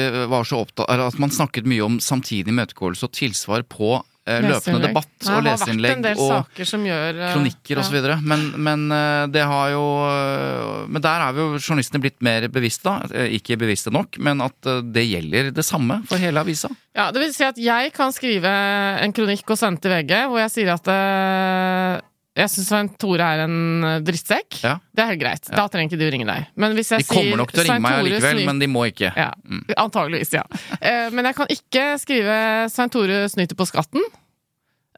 opptatt, 0.56 0.90
at 0.90 1.18
man 1.22 1.30
snakket 1.32 1.66
mye 1.70 1.84
om 1.86 2.00
samtidig 2.02 2.52
imøtegåelse 2.52 3.06
og 3.08 3.12
tilsvar 3.16 3.62
på 3.70 3.94
løpende 4.26 4.80
debatt 4.82 5.12
og 5.22 5.44
Det 5.44 5.52
har 5.52 5.60
vært 5.60 5.70
en 5.70 6.02
del 6.04 6.18
og 6.18 6.30
saker 6.32 6.68
som 6.68 6.86
gjør 6.86 7.20
uh, 7.20 7.26
kronikker 7.34 7.78
ja. 7.78 7.84
osv. 7.84 8.08
Men, 8.26 8.42
men 8.58 8.86
øh, 8.90 9.26
det 9.30 9.44
har 9.46 9.70
jo 9.70 9.84
Men 10.90 11.04
der 11.04 11.24
er 11.28 11.38
jo 11.38 11.46
journalistene 11.60 12.02
blitt 12.02 12.18
mer 12.24 12.48
bevisste, 12.52 12.90
da. 12.90 13.06
Eh, 13.14 13.36
Ikke 13.38 13.58
bevisste 13.60 13.92
nok, 13.94 14.18
men 14.22 14.42
at 14.44 14.70
det 14.94 15.06
gjelder 15.06 15.52
det 15.54 15.64
samme 15.66 16.00
for 16.08 16.20
hele 16.20 16.42
avisa. 16.42 16.70
Ja, 16.96 17.10
det 17.14 17.22
vil 17.22 17.32
si 17.34 17.46
at 17.46 17.58
jeg 17.60 17.92
kan 17.94 18.14
skrive 18.14 18.50
en 19.02 19.14
kronikk 19.16 19.50
og 19.52 19.60
sende 19.60 19.82
til 19.82 19.94
VG 19.94 20.26
hvor 20.26 20.40
jeg 20.42 20.54
sier 20.54 20.74
at 20.74 20.90
eh, 20.92 22.04
jeg 22.36 22.52
syns 22.52 22.68
Svein 22.68 22.90
Tore 23.00 23.24
er 23.24 23.44
en 23.46 23.86
eh, 23.88 23.96
drittsekk. 24.04 24.58
Ja. 24.62 24.74
Det 24.92 25.04
er 25.04 25.10
helt 25.12 25.22
greit. 25.22 25.48
Da 25.48 25.66
trenger 25.72 25.90
ikke 25.90 26.00
du 26.00 26.06
ringe 26.12 26.28
deg. 26.28 26.50
Men 26.60 26.76
hvis 26.76 26.92
jeg 26.92 27.04
De 27.04 27.08
kommer 27.08 27.32
sier 27.32 27.40
nok 27.40 27.54
til 27.54 27.62
å 27.62 27.66
ringe 27.66 27.84
meg 27.86 27.96
likevel, 28.04 28.28
allikevel, 28.28 28.44
men 28.50 28.62
de 28.62 28.68
må 28.70 28.84
ikke. 28.90 29.10
Ja, 29.16 29.30
antageligvis, 29.80 30.36
ja. 30.36 30.44
Eh, 30.80 31.08
Men 31.16 31.30
jeg 31.30 31.38
kan 31.40 31.50
ikke 31.56 31.88
skrive 32.02 32.38
Svein 32.72 32.92
Tore 32.92 33.24
snyter 33.32 33.58
på 33.58 33.66
skatten 33.68 34.04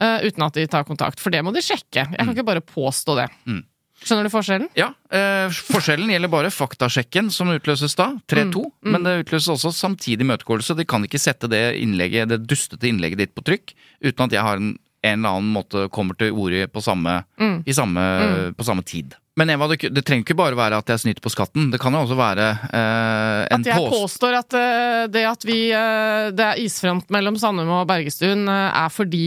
uh, 0.03 0.21
uten 0.25 0.47
at 0.47 0.59
de 0.59 0.67
tar 0.71 0.87
kontakt, 0.89 1.23
for 1.23 1.35
det 1.35 1.43
må 1.47 1.55
de 1.55 1.63
sjekke. 1.65 2.07
Jeg 2.07 2.19
kan 2.19 2.35
ikke 2.35 2.47
bare 2.47 2.65
påstå 2.65 3.19
det. 3.19 3.29
Mm. 3.49 3.63
Skjønner 3.99 4.29
du 4.29 4.31
forskjellen? 4.31 4.69
Ja, 4.79 4.93
eh, 5.11 5.51
Forskjellen 5.51 6.11
gjelder 6.13 6.31
bare 6.31 6.53
faktasjekken 6.55 7.33
som 7.35 7.51
utløses 7.51 7.97
da, 7.99 8.13
3-2. 8.31 8.63
Mm, 8.63 8.93
Men 8.95 9.07
det 9.07 9.15
utløses 9.25 9.51
også 9.57 9.73
samtidig 9.75 10.23
imøtegåelse. 10.23 10.77
De 10.79 10.87
kan 10.87 11.03
ikke 11.03 11.19
sette 11.19 11.51
det, 11.51 11.65
innlegget, 11.83 12.31
det 12.31 12.45
dustete 12.47 12.87
innlegget 12.87 13.25
ditt 13.25 13.35
på 13.35 13.43
trykk 13.49 13.75
uten 14.07 14.29
at 14.29 14.37
jeg 14.37 14.47
har 14.47 14.63
en, 14.63 14.77
en 15.05 15.19
eller 15.21 15.39
annen 15.39 15.53
måte 15.55 15.87
kommer 15.95 16.17
til 16.19 16.33
orde 16.35 16.67
på 16.73 16.83
samme, 16.83 17.23
Mm. 17.39 18.55
på 18.57 18.65
samme 18.67 18.83
tid. 18.83 19.15
Men 19.39 19.51
Eva, 19.55 19.69
det, 19.71 19.93
det 19.95 20.03
trenger 20.03 20.25
ikke 20.27 20.35
bare 20.35 20.57
være 20.59 20.79
at 20.83 20.89
jeg 20.91 20.99
snyter 20.99 21.23
på 21.23 21.31
skatten. 21.31 21.69
Det 21.71 21.79
kan 21.79 21.95
jo 21.95 22.01
også 22.03 22.17
være 22.19 22.47
eh, 22.75 23.47
en 23.55 23.61
At 23.63 23.69
jeg 23.71 23.77
påstand 23.79 24.03
påstår 24.03 24.35
at 24.35 24.57
uh, 24.59 25.07
det 25.15 25.23
at 25.31 25.45
vi 25.47 25.59
uh, 25.71 26.31
Det 26.35 26.43
er 26.43 26.59
isfront 26.65 27.07
mellom 27.15 27.37
Sandum 27.39 27.71
og 27.71 27.85
Bergestuen, 27.87 28.43
uh, 28.51 28.73
er 28.75 28.89
fordi 28.91 29.23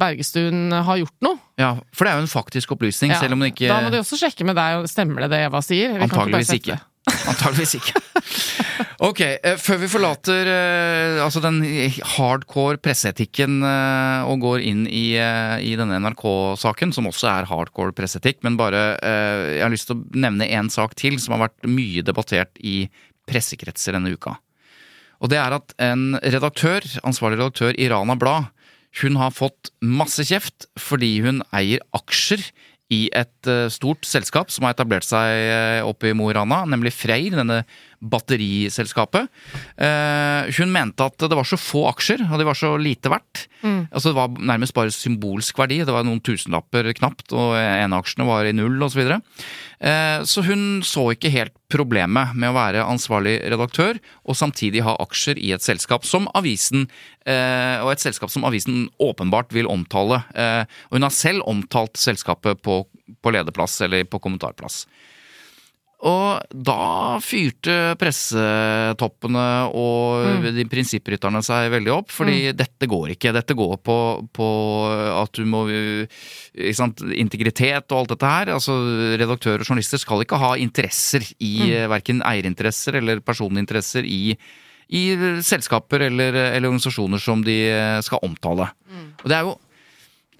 Bergestuen 0.00 0.72
har 0.72 0.96
gjort 1.02 1.18
noe. 1.20 1.36
Ja, 1.60 1.74
For 1.92 2.08
det 2.08 2.14
er 2.14 2.22
jo 2.22 2.24
en 2.24 2.32
faktisk 2.32 2.72
opplysning, 2.72 3.12
Ja, 3.12 3.20
selv 3.20 3.36
om 3.36 3.44
det 3.44 3.52
ikke 3.52 3.68
Da 3.68 3.82
må 3.84 3.92
de 3.92 4.00
også 4.00 4.16
sjekke 4.22 4.46
med 4.48 4.56
deg, 4.56 4.88
stemmer 4.88 5.26
det 5.26 5.30
det 5.34 5.42
Eva 5.50 5.60
sier? 5.60 5.98
Vi 5.98 6.06
Antageligvis 6.08 6.48
sette- 6.48 6.62
ikke. 6.72 6.80
Antageligvis 7.10 7.74
ikke. 7.80 8.00
Ok, 9.02 9.20
eh, 9.24 9.56
før 9.58 9.80
vi 9.82 9.88
forlater 9.90 10.48
eh, 10.48 11.16
altså 11.22 11.40
den 11.42 11.58
hardcore 12.14 12.78
presseetikken 12.82 13.58
eh, 13.66 14.28
og 14.30 14.44
går 14.44 14.62
inn 14.68 14.84
i, 14.86 15.16
i 15.18 15.72
denne 15.78 15.98
NRK-saken, 16.04 16.94
som 16.94 17.08
også 17.10 17.30
er 17.32 17.50
hardcore 17.50 17.94
presseetikk, 17.96 18.42
men 18.46 18.58
bare 18.60 18.82
Jeg 19.02 19.64
har 19.64 19.72
lyst 19.72 19.88
til 19.90 19.98
å 19.98 20.22
nevne 20.22 20.46
én 20.46 20.70
sak 20.70 20.94
til 20.98 21.18
som 21.22 21.34
har 21.36 21.48
vært 21.48 21.68
mye 21.68 22.04
debattert 22.06 22.58
i 22.62 22.86
pressekretser 23.28 23.96
denne 23.96 24.14
uka. 24.14 24.36
Og 25.22 25.30
det 25.30 25.38
er 25.38 25.54
at 25.54 25.74
en 25.82 26.16
redaktør, 26.22 26.86
ansvarlig 27.06 27.38
redaktør 27.40 27.78
i 27.78 27.88
Rana 27.90 28.16
Blad, 28.18 28.50
hun 29.00 29.16
har 29.16 29.32
fått 29.32 29.70
masse 29.80 30.24
kjeft 30.28 30.66
fordi 30.80 31.14
hun 31.24 31.40
eier 31.56 31.82
aksjer 31.96 32.44
i 32.92 33.00
et 33.16 33.48
eh, 33.50 33.68
stort 33.72 34.06
selskap 34.08 34.52
som 34.52 34.66
har 34.66 34.76
etablert 34.76 35.06
seg 35.06 35.48
eh, 35.48 35.80
oppe 35.86 36.10
i 36.10 36.16
Mo 36.16 36.28
i 36.30 36.36
Rana, 36.36 36.62
nemlig 36.68 36.94
Freyr, 36.94 37.38
denne 37.40 37.62
batteriselskapet. 38.02 39.30
Eh, 39.76 40.50
hun 40.58 40.72
mente 40.74 41.06
at 41.06 41.22
det 41.22 41.38
var 41.38 41.46
så 41.46 41.58
få 41.60 41.86
aksjer, 41.92 42.24
og 42.28 42.40
de 42.40 42.46
var 42.48 42.58
så 42.58 42.74
lite 42.80 43.12
verdt. 43.12 43.46
Altså 43.62 44.10
Det 44.10 44.16
var 44.18 44.40
nærmest 44.42 44.74
bare 44.74 44.90
symbolsk 44.90 45.58
verdi. 45.58 45.82
Det 45.86 45.94
var 45.94 46.02
noen 46.06 46.20
tusenlapper 46.24 46.90
knapt, 46.98 47.30
og 47.32 47.54
en 47.56 47.94
av 47.94 48.02
aksjene 48.02 48.26
var 48.26 48.48
i 48.48 48.54
null 48.56 48.80
osv. 48.82 48.92
Så, 48.92 49.00
videre. 49.00 49.20
eh, 49.80 50.24
så 50.28 50.42
hun 50.44 50.82
så 50.84 51.06
ikke 51.14 51.30
helt 51.32 51.54
problemet 51.72 52.34
med 52.36 52.50
å 52.50 52.56
være 52.56 52.84
ansvarlig 52.84 53.38
redaktør 53.48 53.96
og 54.28 54.36
samtidig 54.36 54.82
ha 54.84 54.96
aksjer 55.00 55.40
i 55.40 55.54
et 55.56 55.64
selskap 55.64 56.04
som 56.04 56.28
avisen 56.36 56.84
eh, 57.24 57.78
og 57.80 57.94
et 57.94 58.02
selskap 58.02 58.32
som 58.34 58.44
avisen 58.44 58.90
åpenbart 59.00 59.54
vil 59.56 59.70
omtale. 59.70 60.20
Eh, 60.34 60.66
og 60.90 60.98
hun 60.98 61.06
har 61.06 61.14
selv 61.14 61.46
omtalt 61.48 61.96
selskapet 61.96 62.60
på, 62.66 62.82
på 63.22 63.34
lederplass 63.34 63.80
eller 63.86 64.04
på 64.04 64.20
kommentarplass. 64.20 64.84
Og 66.02 66.54
da 66.66 67.18
fyrte 67.22 67.74
pressetoppene 68.00 69.44
og 69.78 70.48
de 70.56 70.64
prinsipprytterne 70.66 71.42
seg 71.46 71.68
veldig 71.76 71.92
opp, 71.94 72.10
fordi 72.10 72.50
dette 72.58 72.88
går 72.90 73.12
ikke. 73.14 73.30
Dette 73.36 73.54
går 73.54 73.76
på, 73.86 73.96
på 74.34 74.48
at 74.90 75.38
du 75.38 75.46
må 75.46 75.62
sant, 76.74 77.04
Integritet 77.14 77.86
og 77.94 78.00
alt 78.00 78.16
dette 78.16 78.32
her. 78.34 78.50
Altså, 78.56 78.74
redaktører 79.20 79.62
og 79.62 79.70
journalister 79.70 80.02
skal 80.02 80.26
ikke 80.26 80.42
ha 80.42 80.56
interesser 80.58 81.28
i 81.38 81.54
mm. 81.70 81.92
verken 81.94 82.26
eierinteresser 82.26 82.98
eller 82.98 83.22
personinteresser 83.22 84.02
i, 84.02 84.34
i 84.90 85.04
selskaper 85.46 86.08
eller, 86.08 86.34
eller, 86.48 86.66
organisasjoner 86.66 87.22
som 87.22 87.46
de 87.46 87.60
skal 88.02 88.26
omtale. 88.26 88.72
Og 89.22 89.30
det 89.30 89.38
er 89.38 89.46
jo 89.46 89.54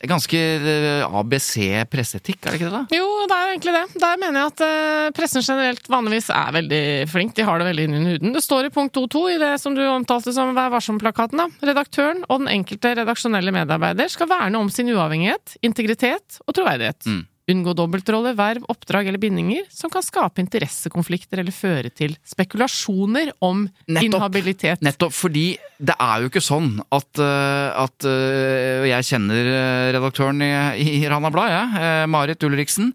ganske 0.08 0.38
eh, 0.38 1.14
ABC 1.18 1.52
presseetikk, 1.90 2.40
er 2.42 2.54
det 2.54 2.60
ikke 2.60 2.70
det? 2.70 2.80
da? 2.80 2.98
Jo, 2.98 3.06
det 3.30 3.36
er 3.36 3.52
egentlig 3.52 3.74
det. 3.76 3.84
Der 4.02 4.20
mener 4.20 4.40
jeg 4.40 4.52
at 4.52 4.62
uh, 4.66 5.08
pressen 5.16 5.44
generelt 5.44 5.90
vanligvis 5.92 6.30
er 6.34 6.54
veldig 6.58 6.82
flink. 7.12 7.34
De 7.38 7.46
har 7.46 7.60
det 7.60 7.68
veldig 7.70 7.86
i 7.86 8.02
huden. 8.10 8.34
Det 8.34 8.44
står 8.44 8.68
i 8.68 8.72
punkt 8.74 8.96
2.2 8.98 9.24
i 9.34 9.40
det 9.42 9.52
som 9.62 9.76
du 9.78 9.82
omtalte 9.86 10.34
som 10.34 10.54
Vær 10.56 10.72
varsom-plakaten. 10.74 11.40
da. 11.40 11.48
Redaktøren 11.72 12.24
og 12.28 12.42
den 12.42 12.50
enkelte 12.52 12.96
redaksjonelle 12.98 13.54
medarbeider 13.54 14.10
skal 14.12 14.30
verne 14.30 14.60
om 14.60 14.70
sin 14.72 14.90
uavhengighet, 14.92 15.56
integritet 15.64 16.40
og 16.46 16.56
troverdighet. 16.58 17.06
Mm. 17.06 17.22
Unngå 17.50 17.72
dobbeltroller, 17.74 18.36
verv, 18.38 18.62
oppdrag 18.70 19.08
eller 19.10 19.18
bindinger 19.18 19.64
som 19.72 19.90
kan 19.90 20.04
skape 20.04 20.38
interessekonflikter 20.44 21.40
eller 21.42 21.54
føre 21.54 21.90
til 21.90 22.14
spekulasjoner 22.28 23.32
om 23.42 23.64
nettopp, 23.88 24.04
inhabilitet. 24.06 24.84
Nettopp, 24.86 25.14
fordi 25.16 25.46
det 25.82 25.96
er 25.98 26.22
jo 26.22 26.30
ikke 26.30 26.42
sånn 26.44 26.76
at, 26.86 27.10
eh, 27.18 27.80
at 27.82 28.06
eh, 28.06 28.86
Jeg 28.92 29.08
kjenner 29.08 29.48
eh, 29.50 29.86
redaktøren 29.96 30.44
i, 30.46 30.52
i 31.00 31.00
Rana 31.10 31.32
Blad, 31.34 31.50
jeg. 31.50 32.10
Marit 32.14 32.46
Ulriksen. 32.46 32.92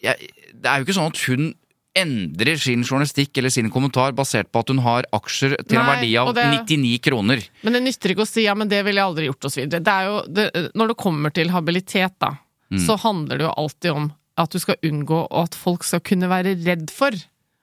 Jeg, 0.00 0.30
det 0.56 0.70
er 0.70 0.80
jo 0.80 0.86
ikke 0.86 0.96
sånn 0.96 1.12
at 1.12 1.20
hun 1.28 1.50
endrer 1.92 2.56
sin 2.56 2.86
journalistikk 2.86 3.36
eller 3.36 3.52
sin 3.52 3.68
kommentar 3.68 4.14
basert 4.16 4.48
på 4.48 4.62
at 4.62 4.72
hun 4.72 4.80
har 4.86 5.04
aksjer 5.12 5.58
til 5.66 5.76
Nei, 5.76 5.82
en 5.82 5.90
verdi 5.90 6.14
av 6.16 6.30
det, 6.38 6.46
99 6.64 6.94
kroner. 7.04 7.44
Men 7.60 7.76
det 7.76 7.82
nytter 7.84 8.14
ikke 8.14 8.24
å 8.24 8.30
si 8.30 8.46
ja, 8.46 8.56
men 8.56 8.72
det 8.72 8.80
ville 8.86 9.02
jeg 9.02 9.10
aldri 9.10 9.28
gjort, 9.28 9.50
osv. 9.50 9.68
Når 9.68 10.94
det 10.94 10.98
kommer 11.04 11.36
til 11.36 11.52
habilitet, 11.52 12.16
da 12.24 12.32
mm. 12.72 12.82
så 12.86 12.98
handler 13.04 13.40
det 13.40 13.48
jo 13.48 13.54
alltid 13.62 13.94
om 13.94 14.10
at 14.42 14.52
du 14.52 14.58
skal 14.62 14.80
unngå 14.88 15.22
og 15.26 15.38
at 15.44 15.56
folk 15.58 15.84
skal 15.84 16.02
kunne 16.04 16.30
være 16.30 16.56
redd 16.64 16.88
for 16.92 17.16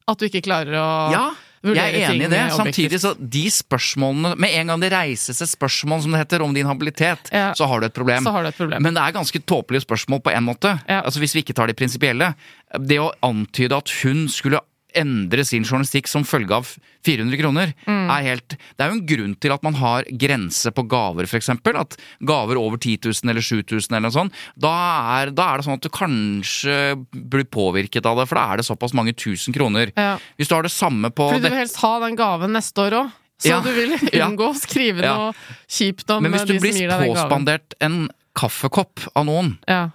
at 0.09 0.19
du 0.19 0.29
ikke 0.29 0.45
klarer 0.45 0.77
å 0.77 0.89
ja. 1.13 1.27
Jeg 1.59 1.91
er 1.91 2.13
enig 2.13 2.23
i 2.23 2.31
det. 2.31 2.39
Samtidig 2.55 2.99
så 3.03 3.09
de 3.19 3.41
spørsmålene 3.51 4.31
Med 4.39 4.53
en 4.61 4.71
gang 4.71 4.79
det 4.79 4.93
reises 4.93 5.41
et 5.43 5.51
spørsmål 5.51 6.05
som 6.05 6.15
det 6.15 6.21
heter 6.21 6.43
om 6.45 6.53
din 6.55 6.67
habilitet, 6.69 7.31
ja. 7.35 7.49
så, 7.51 7.67
har 7.67 7.81
du 7.81 7.89
et 7.89 7.95
problem. 7.95 8.23
Så 8.23 8.31
har 8.31 8.47
du 8.47 8.51
et 8.51 8.55
problem. 8.55 8.85
Men 8.85 8.95
det 8.95 9.03
er 9.03 9.17
ganske 9.17 9.41
tåpelige 9.43 9.83
spørsmål 9.83 10.21
på 10.23 10.31
en 10.31 10.45
måte. 10.47 10.71
Ja. 10.87 11.01
Altså 11.03 11.19
Hvis 11.19 11.35
vi 11.35 11.43
ikke 11.43 11.57
tar 11.57 11.67
de 11.67 11.75
prinsipielle. 11.75 12.31
Det 12.79 13.01
å 13.03 13.11
antyde 13.27 13.75
at 13.75 13.91
hun 14.03 14.27
skulle 14.31 14.61
endre 14.97 15.43
sin 15.45 15.65
journalistikk 15.65 16.09
som 16.09 16.25
følge 16.27 16.55
av 16.55 16.71
400 17.05 17.39
kroner, 17.39 17.73
mm. 17.85 18.09
er 18.11 18.25
helt 18.25 18.55
Det 18.55 18.83
er 18.83 18.91
jo 18.91 18.97
en 18.97 19.05
grunn 19.11 19.35
til 19.39 19.53
at 19.55 19.63
man 19.65 19.77
har 19.79 20.07
grense 20.21 20.71
på 20.75 20.85
gaver, 20.91 21.29
f.eks. 21.29 21.51
At 21.53 21.97
gaver 22.25 22.59
over 22.59 22.79
10 22.79 22.97
000 23.05 23.31
eller 23.31 23.45
7000 23.45 23.95
eller 23.95 24.07
noe 24.07 24.15
sånt, 24.15 24.41
da 24.59 24.73
er, 25.19 25.33
da 25.35 25.51
er, 25.51 25.61
det 25.61 25.67
sånn 25.67 25.79
at 25.79 25.85
du 25.85 25.91
kanskje 25.93 26.79
blir 27.11 27.47
påvirket 27.49 28.09
av 28.09 28.19
det, 28.19 28.27
for 28.29 28.39
da 28.39 28.47
er 28.49 28.61
det 28.61 28.67
såpass 28.67 28.95
mange 28.97 29.15
tusen 29.17 29.55
kroner. 29.55 29.93
Ja. 29.95 30.17
Hvis 30.39 30.51
du 30.51 30.57
har 30.57 30.65
det 30.65 30.73
samme 30.73 31.13
på 31.13 31.31
Fordi 31.31 31.45
du 31.45 31.51
vil 31.51 31.61
helst 31.61 31.79
ha 31.83 31.95
den 32.05 32.19
gaven 32.19 32.55
neste 32.57 32.87
år 32.87 32.99
òg. 33.03 33.15
Så 33.39 33.53
ja. 33.53 33.61
du 33.63 33.71
vil 33.71 33.95
unngå 34.25 34.49
å 34.51 34.57
skrive 34.57 35.05
noe 35.05 35.29
kjipt 35.71 36.09
om 36.11 36.25
Men 36.25 36.35
hvis 36.35 36.49
du 36.49 36.57
blir 36.59 36.91
påspandert 37.05 37.77
en 37.79 38.09
kaffekopp 38.39 39.07
av 39.15 39.25
noen, 39.29 39.55
ja 39.69 39.87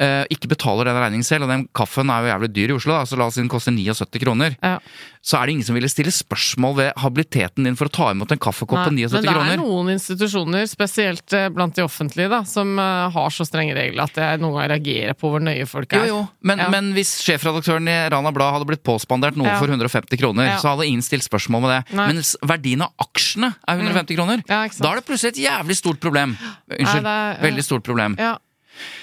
ikke 0.00 0.48
betaler 0.48 0.88
den 0.88 0.96
regningen 0.96 1.26
selv, 1.26 1.44
og 1.44 1.50
den 1.52 1.66
kaffen 1.76 2.10
er 2.12 2.24
jo 2.24 2.30
jævlig 2.30 2.50
dyr 2.56 2.72
i 2.72 2.76
Oslo, 2.78 2.94
da, 2.96 3.06
så 3.08 3.18
la 3.20 3.26
oss 3.28 3.36
si 3.36 3.42
den 3.42 3.50
koster 3.52 3.74
79 3.74 4.22
kroner, 4.22 4.54
ja. 4.62 4.78
så 5.20 5.36
er 5.36 5.46
det 5.46 5.56
ingen 5.56 5.66
som 5.66 5.76
ville 5.76 5.90
stille 5.92 6.12
spørsmål 6.14 6.76
ved 6.78 7.02
habiliteten 7.02 7.68
din 7.68 7.76
for 7.76 7.90
å 7.90 7.92
ta 7.92 8.10
imot 8.14 8.32
en 8.32 8.40
kaffekopp 8.40 8.86
på 8.88 8.94
79 8.96 9.20
kroner. 9.20 9.36
Men 9.36 9.50
det 9.50 9.56
er 9.58 9.62
noen 9.62 9.92
institusjoner, 9.94 10.66
spesielt 10.70 11.36
eh, 11.36 11.48
blant 11.52 11.76
de 11.76 11.84
offentlige, 11.84 12.30
da, 12.32 12.40
som 12.48 12.72
uh, 12.80 13.10
har 13.12 13.34
så 13.34 13.46
strenge 13.48 13.76
regler 13.76 14.06
at 14.06 14.20
jeg 14.20 14.40
noen 14.40 14.56
ganger 14.56 14.74
reagerer 14.74 15.18
på 15.18 15.32
hvor 15.32 15.44
nøye 15.44 15.68
folk 15.68 15.96
er. 15.96 16.08
Jo, 16.08 16.20
jo. 16.20 16.24
Men, 16.48 16.64
ja. 16.64 16.68
men 16.72 16.92
hvis 16.96 17.12
sjefredaktøren 17.24 17.88
i 17.90 17.96
Rana 18.12 18.32
Blad 18.34 18.56
hadde 18.56 18.68
blitt 18.70 18.84
påspandert 18.86 19.38
noe 19.40 19.50
ja. 19.52 19.58
for 19.60 19.70
150 19.70 20.20
kroner, 20.20 20.54
så 20.62 20.74
hadde 20.74 20.88
ingen 20.88 21.04
stilt 21.04 21.26
spørsmål 21.26 21.66
med 21.66 21.74
det. 21.76 21.80
Nei. 22.00 22.10
Men 22.12 22.24
verdien 22.50 22.86
av 22.86 23.08
aksjene 23.08 23.52
er 23.60 23.82
150 23.84 24.06
mm. 24.06 24.16
kroner, 24.16 24.44
da 24.48 24.62
er 24.64 25.00
det 25.00 25.06
plutselig 25.08 25.36
et 25.36 25.42
jævlig 25.46 25.76
stort 25.78 26.00
problem. 26.02 26.36
Unnskyld. 26.70 27.04
Nei, 27.06 27.18
er, 27.34 27.42
veldig 27.44 27.66
stort 27.66 27.86
problem. 27.86 28.16
Ja. 28.20 28.36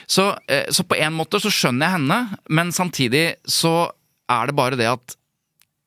Så, 0.07 0.31
eh, 0.47 0.67
så, 0.73 0.85
på 0.87 0.97
en 0.97 1.15
måte 1.15 1.41
så 1.43 1.51
skjønner 1.53 1.87
jeg 1.87 1.97
henne, 1.99 2.19
men 2.49 2.73
samtidig 2.75 3.25
så 3.47 3.89
er 4.31 4.49
det 4.49 4.57
bare 4.57 4.79
det 4.79 4.89
at 4.89 5.17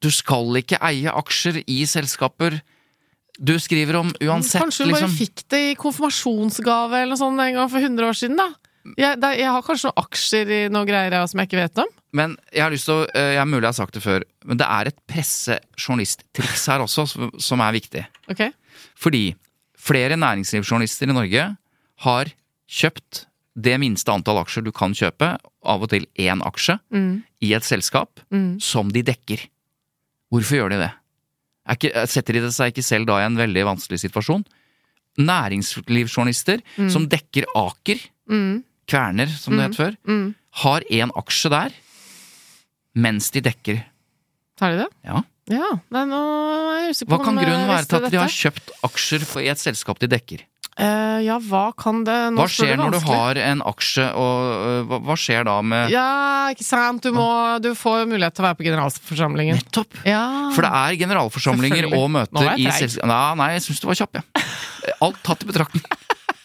du 0.01 0.09
skal 0.13 0.57
ikke 0.61 0.81
eie 0.85 1.13
aksjer 1.13 1.61
i 1.69 1.83
selskaper 1.89 2.61
du 3.41 3.55
skriver 3.61 3.97
om 3.97 4.11
uansett. 4.21 4.61
Kanskje 4.61 4.85
du 4.85 4.93
bare 4.93 5.07
liksom. 5.07 5.17
fikk 5.17 5.45
det 5.53 5.61
i 5.71 5.77
konfirmasjonsgave 5.81 6.99
eller 6.99 7.15
noe 7.15 7.21
sånt 7.21 7.41
en 7.41 7.57
gang 7.57 7.71
for 7.73 7.81
100 7.81 8.09
år 8.11 8.19
siden, 8.19 8.37
da? 8.41 8.51
Jeg, 8.97 9.17
da, 9.21 9.31
jeg 9.37 9.49
har 9.53 9.65
kanskje 9.65 9.91
noen 9.91 10.03
aksjer 10.03 10.53
i 10.57 10.61
noe 10.73 10.89
greier 10.89 11.17
som 11.29 11.41
jeg 11.41 11.51
ikke 11.51 11.61
vet 11.61 11.81
om. 11.83 11.91
Men 12.17 12.35
jeg 12.51 12.65
har 12.65 12.73
lyst 12.73 12.89
til 12.89 12.97
å, 12.97 13.07
eh, 13.15 13.33
jeg 13.37 13.43
er 13.43 13.49
mulig 13.49 13.63
jeg 13.63 13.69
har 13.69 13.79
sagt 13.79 13.97
det 13.97 14.03
før, 14.05 14.25
men 14.49 14.61
det 14.61 14.69
er 14.69 14.91
et 14.91 14.99
pressejournalisttriks 15.09 16.67
her 16.73 16.85
også 16.85 17.07
som 17.41 17.65
er 17.65 17.77
viktig. 17.77 18.05
Okay. 18.33 18.53
Fordi 18.99 19.25
flere 19.81 20.19
næringslivsjournalister 20.21 21.13
i 21.13 21.17
Norge 21.17 21.47
har 22.07 22.33
kjøpt 22.71 23.25
det 23.59 23.77
minste 23.83 24.13
antall 24.13 24.41
aksjer 24.43 24.65
du 24.67 24.71
kan 24.75 24.95
kjøpe, 24.97 25.35
av 25.41 25.83
og 25.85 25.91
til 25.93 26.07
én 26.21 26.43
aksje, 26.47 26.79
mm. 26.95 27.13
i 27.43 27.53
et 27.57 27.67
selskap 27.67 28.23
mm. 28.31 28.61
som 28.63 28.93
de 28.95 29.03
dekker. 29.07 29.43
Hvorfor 30.31 30.61
gjør 30.61 30.75
de 30.75 30.81
det? 30.85 30.91
Ikke, 31.75 31.91
setter 32.11 32.39
de 32.39 32.51
seg 32.55 32.73
ikke 32.73 32.87
selv 32.87 33.09
da 33.11 33.21
i 33.21 33.27
en 33.27 33.39
veldig 33.39 33.67
vanskelig 33.69 34.01
situasjon? 34.05 34.45
Næringslivsjournalister 35.21 36.63
mm. 36.79 36.91
som 36.95 37.09
dekker 37.11 37.49
Aker, 37.59 38.03
mm. 38.31 38.63
Kverner 38.91 39.31
som 39.31 39.55
det 39.55 39.69
het 39.69 39.75
mm. 39.75 39.79
før, 39.79 39.97
mm. 40.09 40.27
har 40.65 40.87
én 40.91 41.13
aksje 41.19 41.51
der 41.53 41.75
mens 42.99 43.31
de 43.35 43.43
dekker. 43.45 43.85
Har 44.61 44.75
de 44.75 44.83
det? 44.83 44.89
Ja. 45.07 45.21
ja. 45.53 45.69
Nei, 45.95 46.05
nå 46.11 46.21
er 46.21 46.81
jeg 46.81 46.95
usikker 46.95 47.11
på 47.11 47.19
Hva 47.19 47.27
kan 47.29 47.39
grunnen 47.39 47.71
være 47.71 47.87
til 47.87 47.99
at 48.01 48.15
de 48.15 48.19
har 48.21 48.35
kjøpt 48.35 48.73
aksjer 48.89 49.27
i 49.45 49.51
et 49.53 49.63
selskap 49.63 50.03
de 50.03 50.11
dekker? 50.11 50.43
Uh, 50.79 51.19
ja, 51.27 51.37
hva 51.43 51.73
kan 51.77 52.05
det 52.07 52.15
Nå 52.33 52.41
Hva 52.41 52.47
skjer 52.49 52.79
når 52.79 52.95
du 52.95 52.99
har 53.05 53.41
en 53.43 53.63
aksje, 53.69 54.05
og 54.17 54.45
uh, 54.47 54.77
hva, 54.89 55.01
hva, 55.09 55.17
skjer 55.19 55.43
da 55.49 55.57
med 55.67 55.91
Ja, 55.93 56.07
ikke 56.55 56.65
sant. 56.65 57.05
Du, 57.05 57.13
må, 57.17 57.27
du 57.61 57.73
får 57.77 58.07
mulighet 58.09 58.39
til 58.39 58.45
å 58.45 58.49
være 58.49 58.59
på 58.61 58.69
generalforsamlingen. 58.69 59.59
Nettopp! 59.61 59.99
Ja. 60.09 60.23
For 60.55 60.65
det 60.65 60.71
er 60.71 61.01
generalforsamlinger 61.03 61.91
og 61.91 62.07
møter 62.15 62.55
i 62.55 62.71
selskap... 62.71 63.11
Nei, 63.11 63.27
nei, 63.43 63.51
jeg 63.59 63.67
syns 63.67 63.83
du 63.83 63.91
var 63.91 64.01
kjapp, 64.01 64.21
jeg. 64.23 64.47
Ja. 64.87 64.97
Alt 65.05 65.21
tatt 65.27 65.45
i 65.45 65.51
betraktning. 65.51 65.85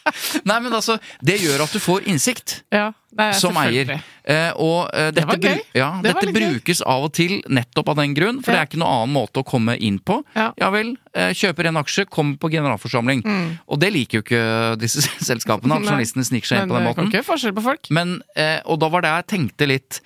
Nei, 0.50 0.60
men 0.62 0.74
altså, 0.74 0.98
det 1.26 1.39
gjør 1.41 1.65
at 1.65 1.74
du 1.74 1.82
får 1.82 2.06
innsikt. 2.10 2.60
Ja, 2.74 2.91
som 3.39 3.56
eier. 3.62 3.96
Eh, 4.28 4.52
og 4.60 4.89
eh, 4.91 5.10
det 5.15 5.24
dette, 5.24 5.38
gøy. 5.39 5.62
Ja, 5.78 5.89
det 6.04 6.12
dette 6.13 6.34
brukes 6.36 6.82
gøy. 6.82 6.88
av 6.91 7.08
og 7.08 7.13
til 7.15 7.38
nettopp 7.48 7.94
av 7.94 8.02
den 8.02 8.15
grunn, 8.18 8.41
for 8.44 8.52
ja. 8.52 8.58
det 8.58 8.62
er 8.62 8.70
ikke 8.72 8.82
noen 8.82 9.06
annen 9.06 9.15
måte 9.15 9.41
å 9.41 9.48
komme 9.48 9.78
inn 9.80 10.02
på. 10.04 10.20
Ja, 10.36 10.50
ja 10.60 10.70
vel, 10.74 10.94
eh, 11.15 11.32
kjøper 11.38 11.72
en 11.72 11.82
aksje, 11.82 12.08
kommer 12.12 12.38
på 12.41 12.52
generalforsamling. 12.54 13.24
Mm. 13.26 13.50
Og 13.72 13.82
det 13.82 13.91
liker 13.96 14.20
jo 14.20 14.26
ikke 14.28 14.46
disse 14.82 15.06
selskapene, 15.30 15.80
at 15.80 15.88
journalistene 15.88 16.28
sniker 16.28 16.52
seg 16.52 16.63
inn 16.63 16.74
på 16.74 16.80
den 16.80 16.88
måten. 16.89 17.12
Ikke 17.12 17.26
forskjell 17.26 17.56
på 17.58 17.65
folk. 17.65 17.91
Men, 17.96 18.20
eh, 18.38 18.60
og 18.65 18.82
da 18.84 18.91
var 18.94 19.06
det 19.06 19.18
jeg 19.18 19.30
tenkte 19.36 19.74
litt 19.74 20.02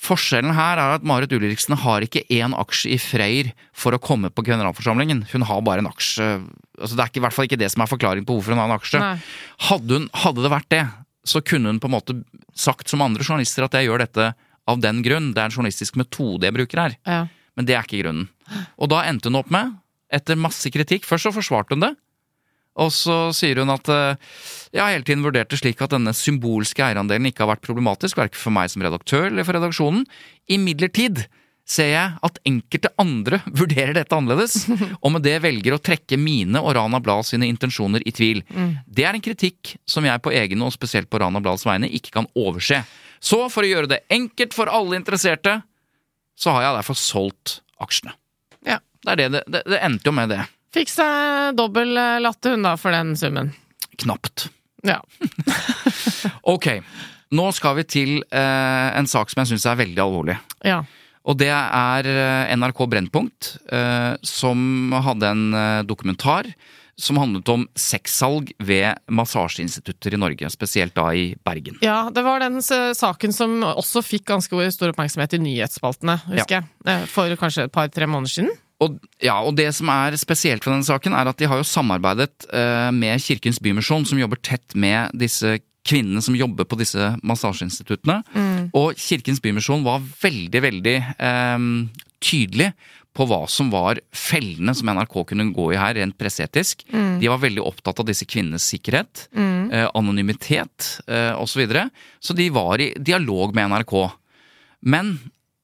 Forskjellen 0.00 0.54
her 0.56 0.80
er 0.80 0.94
at 0.96 1.02
Marit 1.04 1.32
Ulriksen 1.36 1.74
har 1.82 2.00
ikke 2.00 2.22
én 2.32 2.54
aksje 2.56 2.94
i 2.94 2.96
Freyr 2.96 3.50
for 3.76 3.92
å 3.92 4.00
komme 4.00 4.30
på 4.32 4.46
generalforsamlingen. 4.46 5.26
Hun 5.34 5.44
har 5.44 5.60
bare 5.66 5.84
en 5.84 5.90
aksje 5.90 6.28
altså 6.80 6.96
Det 6.96 7.04
er 7.04 7.12
ikke, 7.12 7.20
i 7.20 7.24
hvert 7.26 7.36
fall 7.36 7.48
ikke 7.48 7.60
det 7.60 7.70
som 7.72 7.84
er 7.84 7.90
forklaring 7.90 8.26
på 8.26 8.36
hvorfor 8.36 8.54
hun 8.54 8.62
har 8.62 8.70
en 8.70 8.76
aksje. 8.76 9.02
Hadde, 9.68 9.98
hun, 9.98 10.08
hadde, 10.24 10.44
det 10.44 10.52
vært 10.52 10.70
det, 10.72 10.84
så 11.28 11.42
kunne 11.44 11.72
hun 11.72 11.80
på 11.82 11.90
en 11.90 11.96
måte 11.96 12.16
sagt 12.56 12.90
som 12.90 13.04
andre 13.04 13.26
journalister 13.26 13.66
at 13.66 13.76
jeg 13.76 13.88
gjør 13.88 14.04
dette 14.04 14.30
av 14.70 14.82
den 14.82 15.02
grunn. 15.06 15.32
Det 15.34 15.42
er 15.42 15.50
en 15.50 15.56
journalistisk 15.56 15.98
metode 16.00 16.48
jeg 16.48 16.56
bruker 16.56 16.84
her. 16.84 16.98
Ja. 17.06 17.22
Men 17.58 17.68
det 17.68 17.76
er 17.76 17.86
ikke 17.86 18.02
grunnen. 18.04 18.30
Og 18.80 18.90
da 18.92 19.04
endte 19.08 19.30
hun 19.30 19.40
opp 19.42 19.50
med, 19.52 19.76
etter 20.10 20.38
masse 20.38 20.66
kritikk 20.74 21.04
Først 21.06 21.28
så 21.28 21.34
forsvarte 21.34 21.76
hun 21.76 21.84
det. 21.84 21.92
Og 22.80 22.92
så 22.94 23.16
sier 23.36 23.58
hun 23.60 23.72
at 23.72 23.88
eh, 23.90 24.30
jeg 24.72 24.80
har 24.80 24.94
hele 24.94 25.06
tiden 25.06 25.24
vurdert 25.26 25.50
det 25.50 25.58
slik 25.60 25.80
at 25.82 25.92
denne 25.92 26.14
symbolske 26.16 26.84
eierandelen 26.84 27.28
ikke 27.28 27.44
har 27.44 27.52
vært 27.52 27.66
problematisk, 27.66 28.18
verken 28.20 28.40
for 28.40 28.54
meg 28.54 28.70
som 28.72 28.84
redaktør 28.86 29.26
eller 29.28 29.46
for 29.46 29.58
redaksjonen. 29.58 30.06
Imidlertid 30.50 31.24
ser 31.70 31.92
jeg 31.92 32.18
at 32.26 32.40
enkelte 32.48 32.90
andre 33.00 33.40
vurderer 33.60 33.94
dette 33.96 34.16
annerledes, 34.16 34.64
og 35.04 35.14
med 35.14 35.24
det 35.26 35.36
velger 35.44 35.76
å 35.76 35.82
trekke 35.82 36.18
mine 36.20 36.62
og 36.62 36.74
Rana 36.78 37.00
Blad 37.02 37.28
sine 37.28 37.48
intensjoner 37.50 38.02
i 38.06 38.14
tvil. 38.14 38.42
Det 38.86 39.06
er 39.06 39.16
en 39.16 39.24
kritikk 39.24 39.76
som 39.88 40.06
jeg 40.08 40.22
på 40.24 40.34
egen 40.34 40.66
og 40.66 40.74
spesielt 40.74 41.10
på 41.10 41.20
Rana 41.22 41.42
Blads 41.42 41.66
vegne 41.68 41.90
ikke 41.90 42.14
kan 42.18 42.28
overse. 42.38 42.82
Så 43.20 43.42
for 43.52 43.66
å 43.66 43.70
gjøre 43.70 43.90
det 43.90 44.04
enkelt 44.12 44.56
for 44.56 44.70
alle 44.72 44.96
interesserte, 44.98 45.60
så 46.40 46.54
har 46.56 46.64
jeg 46.64 46.78
derfor 46.78 46.96
solgt 46.98 47.58
aksjene. 47.84 48.14
Ja. 48.66 48.78
Det, 49.00 49.12
er 49.12 49.16
det, 49.20 49.28
det, 49.32 49.42
det, 49.48 49.60
det 49.72 49.80
endte 49.84 50.08
jo 50.10 50.12
med 50.16 50.32
det. 50.32 50.40
Fikk 50.76 50.90
seg 50.92 51.56
dobbel 51.58 51.96
eh, 51.98 52.18
latte 52.22 52.52
hun 52.54 52.64
da 52.66 52.74
for 52.80 52.94
den 52.94 53.14
summen. 53.18 53.52
Knapt. 54.00 54.48
Ja. 54.86 55.00
Ok, 56.50 56.66
nå 57.36 57.44
skal 57.54 57.76
vi 57.78 57.84
til 57.88 58.10
eh, 58.24 58.88
en 58.98 59.06
sak 59.08 59.30
som 59.30 59.42
jeg 59.42 59.52
syns 59.52 59.66
er 59.70 59.78
veldig 59.80 60.02
alvorlig. 60.02 60.36
ja. 60.66 60.80
Og 61.28 61.36
det 61.40 61.50
er 61.52 62.08
eh, 62.08 62.52
NRK 62.56 62.84
Brennpunkt, 62.88 63.54
eh, 63.72 64.14
som 64.24 64.92
hadde 65.04 65.28
en 65.28 65.48
eh, 65.52 65.82
dokumentar 65.88 66.48
som 67.00 67.16
handlet 67.16 67.48
om 67.48 67.62
sexsalg 67.80 68.50
ved 68.60 68.98
massasjeinstitutter 69.08 70.16
i 70.16 70.20
Norge, 70.20 70.50
spesielt 70.52 70.92
da 70.96 71.06
i 71.16 71.30
Bergen. 71.48 71.78
Ja, 71.84 72.10
det 72.12 72.24
var 72.26 72.42
den 72.44 72.60
saken 72.60 73.32
som 73.32 73.62
også 73.64 74.02
fikk 74.04 74.26
ganske 74.28 74.66
stor 74.74 74.92
oppmerksomhet 74.92 75.38
i 75.38 75.40
nyhetsspaltene, 75.40 76.18
husker 76.26 76.58
jeg. 76.58 76.68
Eh, 76.84 77.06
For 77.08 77.32
kanskje 77.40 77.68
et 77.68 77.72
par-tre 77.72 78.08
måneder 78.08 78.34
siden. 78.34 78.52
Og, 78.80 79.00
ja, 79.20 79.38
og 79.44 79.56
det 79.56 79.70
som 79.76 79.88
er 79.92 80.16
spesielt 80.20 80.64
for 80.64 80.72
denne 80.72 80.88
saken, 80.88 81.16
er 81.16 81.28
at 81.28 81.40
de 81.40 81.48
har 81.48 81.60
jo 81.60 81.66
samarbeidet 81.68 82.46
med 82.96 83.20
Kirkens 83.20 83.58
Bymisjon, 83.60 84.06
som 84.08 84.16
jobber 84.16 84.40
tett 84.40 84.72
med 84.72 85.12
disse 85.20 85.58
kvinnene 85.84 86.22
som 86.24 86.36
jobber 86.36 86.64
på 86.68 86.78
disse 86.80 87.10
massasjeinstituttene. 87.26 88.22
Og 88.76 88.98
Kirkens 89.00 89.42
Bymisjon 89.42 89.84
var 89.86 90.02
veldig, 90.22 90.62
veldig 90.66 90.96
eh, 91.18 91.66
tydelig 92.20 92.70
på 93.16 93.26
hva 93.26 93.40
som 93.50 93.72
var 93.72 93.98
fellene 94.14 94.74
som 94.76 94.90
NRK 94.92 95.16
kunne 95.32 95.48
gå 95.54 95.66
i 95.74 95.78
her, 95.80 95.96
rent 95.98 96.16
presseetisk. 96.18 96.84
De 97.20 97.30
var 97.30 97.42
veldig 97.42 97.64
opptatt 97.66 97.98
av 98.02 98.06
disse 98.06 98.26
kvinnenes 98.28 98.68
sikkerhet, 98.70 99.26
eh, 99.34 99.88
anonymitet 99.98 101.00
eh, 101.08 101.34
osv. 101.34 101.50
Så, 101.50 101.58
videre. 101.58 101.88
så 102.22 102.36
de 102.38 102.46
var 102.54 102.80
i 102.80 102.92
dialog 102.96 103.54
med 103.56 103.72
NRK. 103.74 103.96
Men 104.86 105.16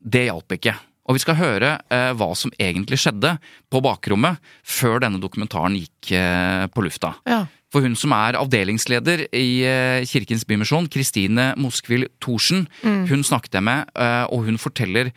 det 0.02 0.26
hjalp 0.26 0.58
ikke. 0.58 0.74
Og 1.06 1.16
vi 1.16 1.22
skal 1.22 1.38
høre 1.38 1.76
eh, 1.92 2.12
hva 2.18 2.30
som 2.38 2.52
egentlig 2.58 2.98
skjedde 3.02 3.36
på 3.70 3.82
bakrommet 3.84 4.42
før 4.66 4.98
denne 5.04 5.22
dokumentaren 5.22 5.78
gikk 5.78 6.12
eh, 6.18 6.66
på 6.72 6.84
lufta. 6.86 7.14
Ja. 7.28 7.44
For 7.72 7.84
hun 7.84 7.96
som 7.98 8.14
er 8.16 8.38
avdelingsleder 8.40 9.26
i 9.34 9.48
eh, 9.66 10.06
Kirkens 10.08 10.46
Bymisjon, 10.48 10.90
Kristine 10.90 11.52
Moskvil 11.60 12.08
Thorsen, 12.22 12.66
hun 12.82 13.26
snakket 13.26 13.58
jeg 13.58 13.66
med, 13.66 13.90
eh, 13.98 14.24
og 14.30 14.46
hun 14.46 14.58
forteller 14.62 15.12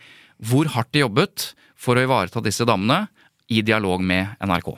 hvor 0.50 0.70
hardt 0.74 0.92
de 0.94 1.04
jobbet 1.04 1.50
for 1.80 1.96
å 1.96 2.04
ivareta 2.04 2.42
disse 2.44 2.66
damene 2.68 3.06
i 3.50 3.62
dialog 3.66 4.02
med 4.04 4.36
NRK. 4.44 4.74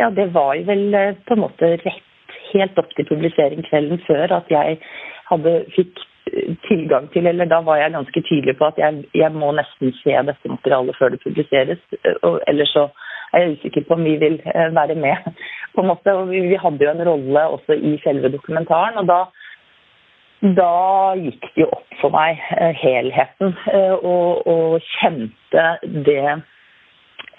Ja, 0.00 0.08
det 0.10 0.30
var 0.34 0.54
jo 0.56 0.64
vel 0.68 0.94
eh, 0.96 1.18
på 1.26 1.36
en 1.36 1.44
måte 1.44 1.74
rett 1.82 2.06
helt 2.50 2.78
opp 2.80 2.90
til 2.96 3.06
publisering 3.06 3.62
kvelden 3.68 4.00
før 4.06 4.32
at 4.40 4.48
jeg 4.50 4.78
hadde 5.30 5.52
fikk 5.76 6.00
tilgang 6.68 7.08
til, 7.12 7.26
eller 7.26 7.48
da 7.48 7.60
var 7.66 7.80
jeg 7.80 7.92
ganske 7.92 8.22
tydelig 8.28 8.56
på 8.58 8.68
at 8.70 8.78
jeg, 8.78 9.04
jeg 9.14 9.32
må 9.32 9.50
nesten 9.56 9.92
se 10.02 10.14
dette 10.28 10.52
materialet 10.52 10.98
før 10.98 11.14
det 11.14 11.22
publiseres. 11.24 11.80
Og 12.22 12.40
ellers 12.48 12.72
så 12.76 12.88
er 13.32 13.44
jeg 13.44 13.56
usikker 13.58 13.86
på 13.88 13.96
om 13.98 14.04
vi 14.04 14.16
vil 14.20 14.40
eh, 14.54 14.68
være 14.74 14.94
med. 14.94 15.32
på 15.74 15.82
en 15.82 15.90
måte. 15.90 16.14
Og 16.14 16.30
vi, 16.30 16.40
vi 16.52 16.58
hadde 16.62 16.84
jo 16.84 16.90
en 16.94 17.06
rolle 17.08 17.46
også 17.56 17.78
i 17.78 17.98
selve 18.04 18.32
dokumentaren. 18.32 18.98
og 18.98 19.06
da 19.08 19.20
da 20.40 21.12
gikk 21.20 21.50
det 21.52 21.60
jo 21.60 21.66
opp 21.68 21.96
for 22.00 22.14
meg 22.14 22.38
eh, 22.56 22.72
helheten, 22.80 23.50
eh, 23.68 23.92
og, 23.92 24.46
og 24.48 24.86
kjente 24.94 25.64
det 26.06 26.22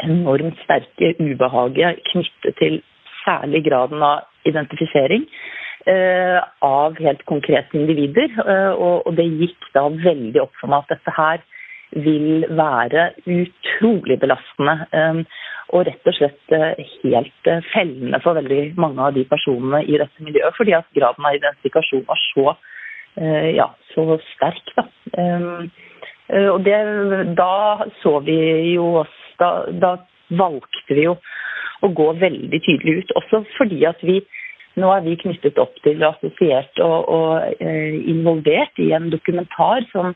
enormt 0.06 0.60
sterke 0.62 1.15
ubehaget 1.17 2.04
knyttet 2.12 2.60
til 2.60 2.78
særlig 3.24 3.63
graden 3.65 4.06
av 4.06 4.28
identifisering 4.46 5.26
av 5.88 7.00
helt 7.00 7.24
konkrete 7.26 7.78
individer. 7.78 8.30
Eh, 8.46 8.74
og, 8.76 9.13
det 9.17 9.26
gikk 9.26 9.72
da 9.76 9.88
veldig 9.89 10.44
opp 10.44 10.54
for 10.60 10.72
meg 10.72 10.86
at 10.86 10.98
dette 10.98 11.15
her 11.17 11.41
vil 11.91 12.46
være 12.56 13.10
utrolig 13.26 14.20
belastende. 14.22 14.78
eh, 14.94 15.24
og 15.72 15.86
rett 15.88 16.08
og 16.10 16.15
slett 16.17 16.56
eh, 16.56 16.82
helt 17.02 17.48
eh, 17.48 17.63
fellende 17.72 18.20
for 18.24 18.36
veldig 18.36 18.74
mange 18.80 19.06
av 19.06 19.15
de 19.15 19.24
personene 19.28 19.84
i 19.88 20.00
dette 20.00 20.26
miljøet. 20.26 20.56
Fordi 20.58 20.76
at 20.76 20.89
graden 20.98 21.28
av 21.28 21.38
identifikasjon 21.38 22.06
var 22.10 22.20
så, 22.26 22.56
eh, 23.17 23.50
ja, 23.56 23.70
så 23.94 24.20
sterk. 24.34 24.74
Da. 24.76 24.88
Eh, 25.17 26.50
og 26.52 26.62
det, 26.63 26.78
da 27.36 27.88
så 28.00 28.20
vi 28.24 28.38
jo 28.76 28.88
oss 29.02 29.15
da, 29.39 29.65
da 29.72 29.98
valgte 30.39 30.96
vi 30.96 31.08
jo 31.10 31.17
å 31.82 31.89
gå 31.98 32.12
veldig 32.22 32.60
tydelig 32.63 33.02
ut. 33.02 33.15
Også 33.20 33.44
fordi 33.58 33.82
at 33.89 34.04
vi 34.06 34.22
nå 34.80 34.92
er 34.94 35.04
vi 35.06 35.18
knyttet 35.20 35.60
opp 35.60 35.76
til 35.84 36.00
og 36.02 36.14
assosiert 36.14 36.80
og, 36.84 37.10
og 37.12 37.64
eh, 37.64 37.98
involvert 38.12 38.80
i 38.80 38.92
en 38.96 39.10
dokumentar 39.12 39.84
som, 39.92 40.14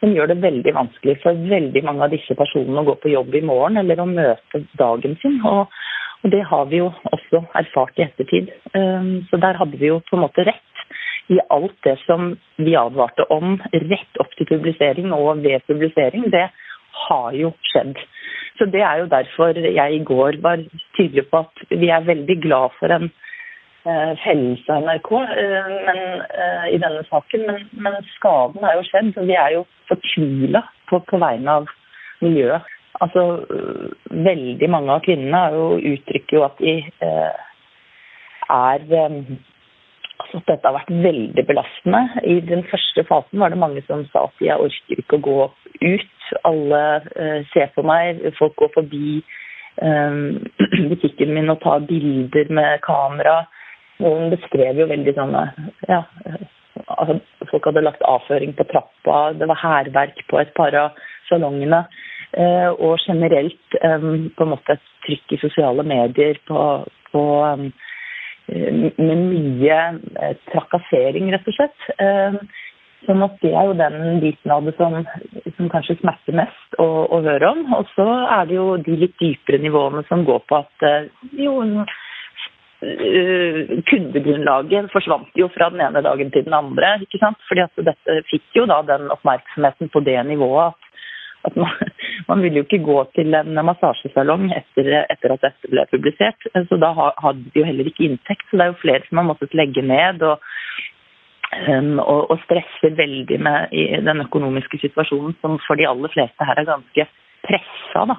som 0.00 0.14
gjør 0.16 0.32
det 0.32 0.40
veldig 0.44 0.74
vanskelig 0.76 1.18
for 1.24 1.36
veldig 1.50 1.82
mange 1.84 2.06
av 2.06 2.14
disse 2.14 2.36
personene 2.38 2.80
å 2.80 2.88
gå 2.88 2.96
på 3.02 3.12
jobb 3.12 3.36
i 3.36 3.44
morgen 3.44 3.80
eller 3.82 4.00
å 4.00 4.08
møte 4.08 4.62
dagen 4.80 5.18
sin. 5.20 5.36
Og, 5.44 5.68
og 6.24 6.32
det 6.32 6.42
har 6.48 6.70
vi 6.72 6.80
jo 6.80 6.88
også 7.12 7.44
erfart 7.60 8.00
i 8.00 8.06
ettertid. 8.08 8.50
Um, 8.72 9.20
så 9.28 9.40
der 9.40 9.60
hadde 9.60 9.80
vi 9.80 9.92
jo 9.92 10.00
på 10.08 10.16
en 10.16 10.24
måte 10.24 10.48
rett 10.48 10.66
i 11.30 11.38
alt 11.52 11.76
det 11.86 11.96
som 12.06 12.32
vi 12.58 12.74
advarte 12.76 13.28
om 13.30 13.58
rett 13.72 14.22
opp 14.22 14.32
til 14.38 14.48
publisering 14.48 15.12
og 15.14 15.44
ved 15.44 15.62
publisering. 15.68 16.26
Det 16.32 16.48
har 17.06 17.36
jo 17.36 17.52
skjedd. 17.70 18.00
Så 18.58 18.66
Det 18.66 18.82
er 18.84 18.98
jo 19.00 19.06
derfor 19.08 19.56
jeg 19.56 19.94
i 19.94 20.04
går 20.04 20.40
var 20.42 20.60
tydelig 20.96 21.28
på 21.30 21.44
at 21.44 21.62
vi 21.70 21.88
er 21.88 22.04
veldig 22.04 22.36
glad 22.42 22.74
for 22.78 22.92
en 22.92 23.08
eh, 23.84 24.12
fellelse 24.24 24.74
av 24.74 24.86
NRK 24.86 25.10
eh, 25.20 25.70
men, 25.86 26.02
eh, 26.44 26.66
i 26.74 26.80
denne 26.82 27.04
saken. 27.08 27.46
Men, 27.48 27.68
men 27.86 27.98
skaden 28.16 28.64
er 28.64 28.78
jo 28.78 28.86
skjedd, 28.88 29.12
og 29.16 29.30
vi 29.30 29.38
er 29.38 29.56
jo 29.58 29.66
fortvila 29.90 30.64
på, 30.90 31.02
på 31.10 31.22
vegne 31.22 31.60
av 31.60 31.70
miljøet. 32.24 32.76
Altså, 33.00 33.26
Veldig 34.10 34.68
mange 34.68 34.92
av 34.92 35.04
kvinnene 35.06 35.44
har 35.44 35.54
jo, 35.56 35.78
uttrykker 35.94 36.36
jo 36.36 36.44
at 36.44 36.58
de 36.60 36.74
eh, 37.06 37.46
er 38.50 38.82
altså 40.20 40.40
at 40.40 40.48
dette 40.50 40.68
har 40.68 40.76
vært 40.76 40.92
veldig 41.04 41.44
belastende. 41.48 42.00
I 42.24 42.40
den 42.44 42.64
første 42.70 43.04
fasen 43.08 43.40
var 43.40 43.52
det 43.52 43.60
mange 43.60 43.82
som 43.86 44.04
sa 44.12 44.26
at 44.28 44.42
jeg 44.44 44.58
orker 44.60 45.02
ikke 45.02 45.18
å 45.18 45.24
gå 45.26 45.38
ut. 45.80 46.16
Alle 46.46 46.82
eh, 47.18 47.38
ser 47.54 47.72
på 47.74 47.82
meg, 47.86 48.20
folk 48.38 48.54
går 48.60 48.72
forbi 48.76 49.20
eh, 49.82 50.20
butikken 50.92 51.34
min 51.34 51.52
og 51.52 51.62
tar 51.64 51.86
bilder 51.88 52.52
med 52.54 52.84
kamera. 52.86 53.42
Noen 54.00 54.32
beskrev 54.32 54.80
jo 54.80 54.88
veldig 54.90 55.14
sånn 55.16 55.36
ja, 55.88 56.02
altså, 56.86 57.18
Folk 57.50 57.66
hadde 57.68 57.84
lagt 57.84 58.04
avføring 58.06 58.54
på 58.56 58.66
trappa, 58.70 59.32
det 59.36 59.48
var 59.50 59.60
hærverk 59.60 60.22
på 60.30 60.40
et 60.40 60.52
par 60.56 60.76
av 60.78 60.98
salongene. 61.28 61.84
eh, 62.32 62.68
og 62.70 62.98
generelt 63.06 63.78
eh, 63.82 64.08
på 64.36 64.44
en 64.44 64.52
måte 64.52 64.76
et 64.76 64.90
trykk 65.06 65.34
i 65.34 65.40
sosiale 65.42 65.82
medier 65.82 66.38
på, 66.46 66.60
på 67.10 67.22
eh, 67.48 67.64
med 68.98 69.24
mye 69.30 69.78
trakassering, 70.50 71.30
rett 71.30 71.46
og 71.46 71.54
slett. 71.54 71.84
Sånn 73.06 73.22
at 73.22 73.36
Det 73.40 73.52
er 73.54 73.68
jo 73.68 73.76
den 73.78 74.18
biten 74.20 74.50
av 74.50 74.66
det 74.66 74.74
som, 74.76 74.96
som 75.56 75.68
kanskje 75.70 75.96
smerter 76.00 76.34
mest 76.36 76.74
å, 76.82 76.88
å 77.14 77.20
høre 77.22 77.52
om. 77.54 77.62
Og 77.78 77.86
så 77.94 78.06
er 78.26 78.50
det 78.50 78.58
jo 78.58 78.74
de 78.82 78.96
litt 79.04 79.14
dypere 79.22 79.62
nivåene 79.62 80.02
som 80.08 80.26
går 80.26 80.42
på 80.50 80.58
at 80.58 80.84
jo, 81.38 81.54
kundegrunnlaget 82.80 84.88
forsvant 84.92 85.34
jo 85.36 85.48
fra 85.52 85.68
den 85.72 85.82
ene 85.84 86.00
dagen 86.04 86.30
til 86.32 86.46
den 86.46 86.56
andre. 86.56 86.94
ikke 87.04 87.20
sant? 87.20 87.40
Fordi 87.48 87.66
at 87.66 87.82
dette 87.90 88.20
fikk 88.30 88.56
jo 88.56 88.66
da 88.70 88.80
den 88.88 89.10
oppmerksomheten 89.12 89.92
på 89.92 90.00
det 90.00 90.16
nivået 90.26 90.72
at, 90.72 90.88
at 91.50 91.56
man, 91.56 91.92
man 92.30 92.42
ville 92.42 92.62
jo 92.62 92.68
ikke 92.68 92.84
gå 92.84 93.04
til 93.14 93.34
en 93.36 93.60
massasjesalong 93.68 94.48
etter, 94.56 94.92
etter 95.12 95.36
at 95.36 95.44
dette 95.44 95.72
ble 95.72 95.84
publisert. 95.92 96.48
Så 96.54 96.80
da 96.80 96.94
hadde 96.96 97.52
de 97.52 97.60
jo 97.60 97.68
heller 97.68 97.90
ikke 97.90 98.08
inntekt. 98.08 98.48
Så 98.48 98.56
det 98.56 98.66
er 98.66 98.72
jo 98.72 98.82
flere 98.82 99.04
som 99.08 99.20
har 99.20 99.30
måttet 99.32 99.56
legge 99.56 99.84
ned. 99.84 100.22
og 100.22 100.40
og, 101.98 102.30
og 102.30 102.38
stresser 102.44 102.92
veldig 102.94 103.40
med 103.42 103.72
den 104.06 104.20
økonomiske 104.22 104.78
situasjonen, 104.78 105.34
som 105.40 105.58
for 105.66 105.74
de 105.74 105.88
aller 105.88 106.12
fleste 106.12 106.46
her 106.46 106.60
er 106.60 106.68
ganske 106.68 107.06
pressa. 107.42 108.04
Da. 108.06 108.14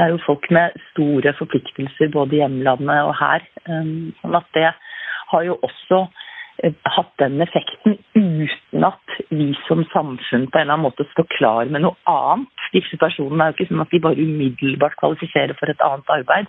Det 0.00 0.06
er 0.06 0.14
jo 0.14 0.24
folk 0.24 0.46
med 0.48 0.76
store 0.94 1.34
forpliktelser 1.36 2.08
både 2.14 2.38
i 2.38 2.38
hjemlandet 2.40 3.02
og 3.04 3.10
her. 3.18 3.42
Um, 3.68 4.14
sånn 4.22 4.38
at 4.38 4.46
det 4.56 4.70
har 5.28 5.44
jo 5.44 5.58
også 5.60 5.98
eh, 6.64 6.72
hatt 6.94 7.10
den 7.20 7.36
effekten 7.44 7.98
uten 8.16 8.86
at 8.88 9.18
vi 9.28 9.50
som 9.66 9.84
samfunn 9.92 10.48
på 10.48 10.56
en 10.56 10.64
eller 10.64 10.78
annen 10.78 10.86
måte 10.86 11.04
står 11.10 11.28
klar 11.36 11.68
med 11.68 11.84
noe 11.84 12.00
annet. 12.08 12.64
Disse 12.72 12.96
personene 12.96 13.44
er 13.44 13.52
jo 13.52 13.58
ikke 13.58 13.68
sånn 13.74 13.84
at 13.84 13.92
de 13.92 14.02
bare 14.08 14.24
umiddelbart 14.24 14.96
kvalifiserer 15.04 15.52
for 15.60 15.68
et 15.68 15.84
annet 15.84 16.16
arbeid. 16.16 16.48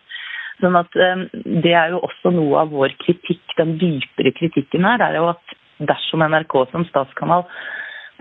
Sånn 0.64 0.80
at 0.80 0.96
um, 1.12 1.28
Det 1.68 1.76
er 1.76 1.92
jo 1.92 2.00
også 2.08 2.32
noe 2.32 2.64
av 2.64 2.72
vår 2.72 2.96
kritikk, 3.04 3.44
den 3.60 3.76
dypere 3.84 4.32
kritikken 4.40 4.88
her, 4.88 5.04
er 5.04 5.20
jo 5.20 5.28
at 5.36 5.58
dersom 5.92 6.24
NRK 6.24 6.62
som 6.72 6.88
statskanal 6.88 7.50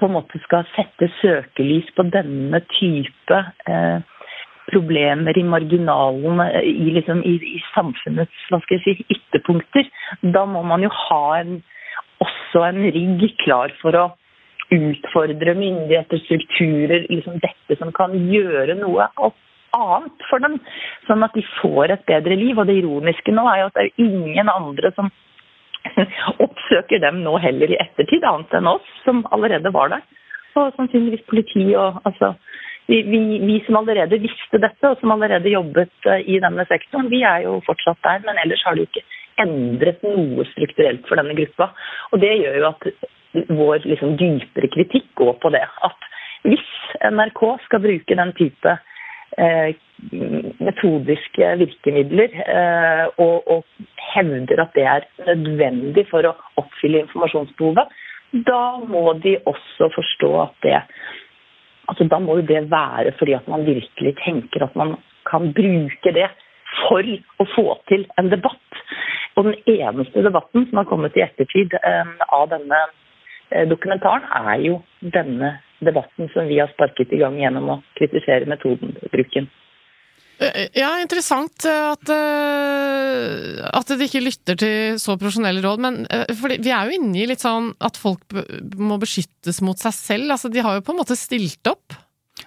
på 0.01 0.11
en 0.11 0.19
måte 0.19 0.43
skal 0.43 0.67
sette 0.75 1.07
søkelys 1.21 1.87
på 1.95 2.11
denne 2.11 2.67
type 2.81 3.45
eh, 3.71 4.01
problemer 4.71 5.37
i 5.39 5.45
marginalene, 5.47 6.47
i, 6.63 6.91
liksom, 6.97 7.23
i, 7.27 7.37
i, 7.57 7.61
samfunnets 7.75 8.49
hva 8.49 8.61
skal 8.65 8.79
jeg 8.79 8.85
si, 8.87 9.17
ytterpunkter, 9.17 9.91
da 10.37 10.47
må 10.49 10.63
man 10.67 10.87
jo 10.87 10.91
ha 10.95 11.23
en, 11.41 11.61
også 12.25 12.65
en 12.69 12.83
rigg 12.95 13.27
klar 13.45 13.75
for 13.83 13.99
å 13.99 14.09
utfordre 14.71 15.55
myndigheter, 15.59 16.21
strukturer, 16.25 17.07
liksom 17.11 17.41
dette 17.43 17.79
som 17.81 17.91
kan 17.95 18.15
gjøre 18.31 18.77
noe 18.79 19.09
annet 19.17 20.27
for 20.31 20.43
dem, 20.43 20.59
sånn 21.09 21.27
at 21.27 21.35
de 21.35 21.43
får 21.59 21.95
et 21.95 22.07
bedre 22.09 22.39
liv. 22.39 22.59
Og 22.59 22.69
det 22.69 22.79
ironiske 22.81 23.35
nå 23.35 23.47
er 23.51 23.63
jo 23.63 23.71
at 23.71 23.79
det 23.79 23.89
er 23.89 24.07
ingen 24.07 24.53
andre 24.53 24.93
som 24.97 25.11
oppsøker 26.47 27.03
dem 27.03 27.23
nå 27.25 27.37
heller 27.43 27.73
i 27.73 27.81
ettertid, 27.83 28.27
annet 28.27 28.57
enn 28.59 28.71
oss, 28.71 28.95
som 29.05 29.25
allerede 29.35 29.73
var 29.75 29.93
der. 29.95 30.07
Og 30.59 30.75
sannsynligvis 30.77 31.27
politi 31.31 31.71
og 31.79 32.01
altså 32.05 32.35
vi, 32.91 33.39
vi, 33.47 33.57
som 33.67 33.79
allerede 33.81 34.19
visste 34.23 34.59
dette, 34.59 34.89
og 34.89 34.99
som 35.01 35.15
allerede 35.15 35.53
jobbet 35.53 36.11
eh, 36.11 36.27
i 36.35 36.41
denne 36.43 36.67
sektoren, 36.69 37.11
vi 37.13 37.23
er 37.27 37.47
jo 37.47 37.61
fortsatt 37.67 38.01
der. 38.07 38.23
Men 38.27 38.41
ellers 38.43 38.65
har 38.67 38.77
det 38.77 38.85
jo 38.85 38.91
ikke 38.91 39.07
endret 39.45 40.05
noe 40.05 40.47
strukturelt 40.53 41.07
for 41.09 41.21
denne 41.21 41.37
gruppa. 41.39 41.71
Og 42.11 42.23
det 42.25 42.35
gjør 42.41 42.59
jo 42.61 42.69
at 42.73 42.89
vår 43.55 43.87
liksom, 43.87 44.17
dypere 44.21 44.71
kritikk 44.75 45.11
går 45.21 45.37
på 45.43 45.53
det. 45.55 45.65
At 45.87 46.09
hvis 46.49 46.67
NRK 47.13 47.45
skal 47.67 47.85
bruke 47.85 48.19
den 48.19 48.35
type 48.39 48.75
eh, 49.39 49.79
metodiske 50.59 51.55
virkemidler 51.63 52.37
eh, 52.43 53.07
og, 53.21 53.51
og, 53.55 53.89
hevder 54.11 54.65
at 54.65 54.73
det 54.75 54.87
er 54.91 55.05
nødvendig 55.29 56.03
for 56.11 56.27
å 56.27 56.33
oppfylle 56.59 57.05
informasjonsbehovet, 57.05 57.93
da 58.47 58.63
må 58.91 59.13
de 59.23 59.37
også 59.47 59.87
forstå 59.95 60.31
at 60.43 60.57
det 60.67 60.81
altså 61.91 62.07
Da 62.11 62.19
må 62.23 62.39
jo 62.39 62.47
det 62.47 62.63
være 62.71 63.13
fordi 63.19 63.35
at 63.37 63.49
man 63.51 63.67
virkelig 63.67 64.15
tenker 64.25 64.65
at 64.65 64.77
man 64.77 64.95
kan 65.31 65.53
bruke 65.55 66.15
det 66.15 66.29
for 66.81 67.07
å 67.43 67.47
få 67.55 67.67
til 67.91 68.07
en 68.19 68.31
debatt. 68.31 68.83
Og 69.37 69.47
den 69.49 69.57
eneste 69.67 70.23
debatten 70.25 70.67
som 70.69 70.81
har 70.81 70.89
kommet 70.91 71.17
i 71.19 71.25
ettertid 71.25 71.75
eh, 71.81 72.13
av 72.33 72.49
denne 72.53 72.79
eh, 73.51 73.67
dokumentaren, 73.69 74.27
er 74.47 74.63
jo 74.65 74.81
denne 75.01 75.57
debatten 75.81 76.31
som 76.35 76.49
vi 76.51 76.61
har 76.61 76.71
sparket 76.75 77.13
i 77.15 77.21
gang 77.23 77.39
gjennom 77.41 77.71
å 77.75 77.81
kritisere 77.99 78.49
metodenbruken. 78.51 79.49
Ja, 80.41 80.95
interessant 81.03 81.67
at, 81.69 82.09
eh, 82.09 83.59
at 83.61 83.91
de 83.93 84.07
ikke 84.07 84.23
lytter 84.25 84.57
til 84.57 85.01
så 85.01 85.19
profesjonelle 85.21 85.61
råd. 85.65 85.83
Men 85.85 85.99
eh, 86.09 86.31
vi 86.57 86.73
er 86.73 86.89
jo 86.89 86.97
inne 86.97 87.19
i 87.21 87.27
litt 87.29 87.45
sånn 87.45 87.75
at 87.85 88.01
folk 88.01 88.25
må 88.81 88.97
beskyttes 89.03 89.61
mot 89.67 89.81
seg 89.81 89.97
selv. 89.97 90.33
Altså, 90.33 90.49
de 90.53 90.65
har 90.65 90.79
jo 90.79 90.87
på 90.87 90.95
en 90.95 91.03
måte 91.03 91.19
stilt 91.19 91.69
opp. 91.69 91.93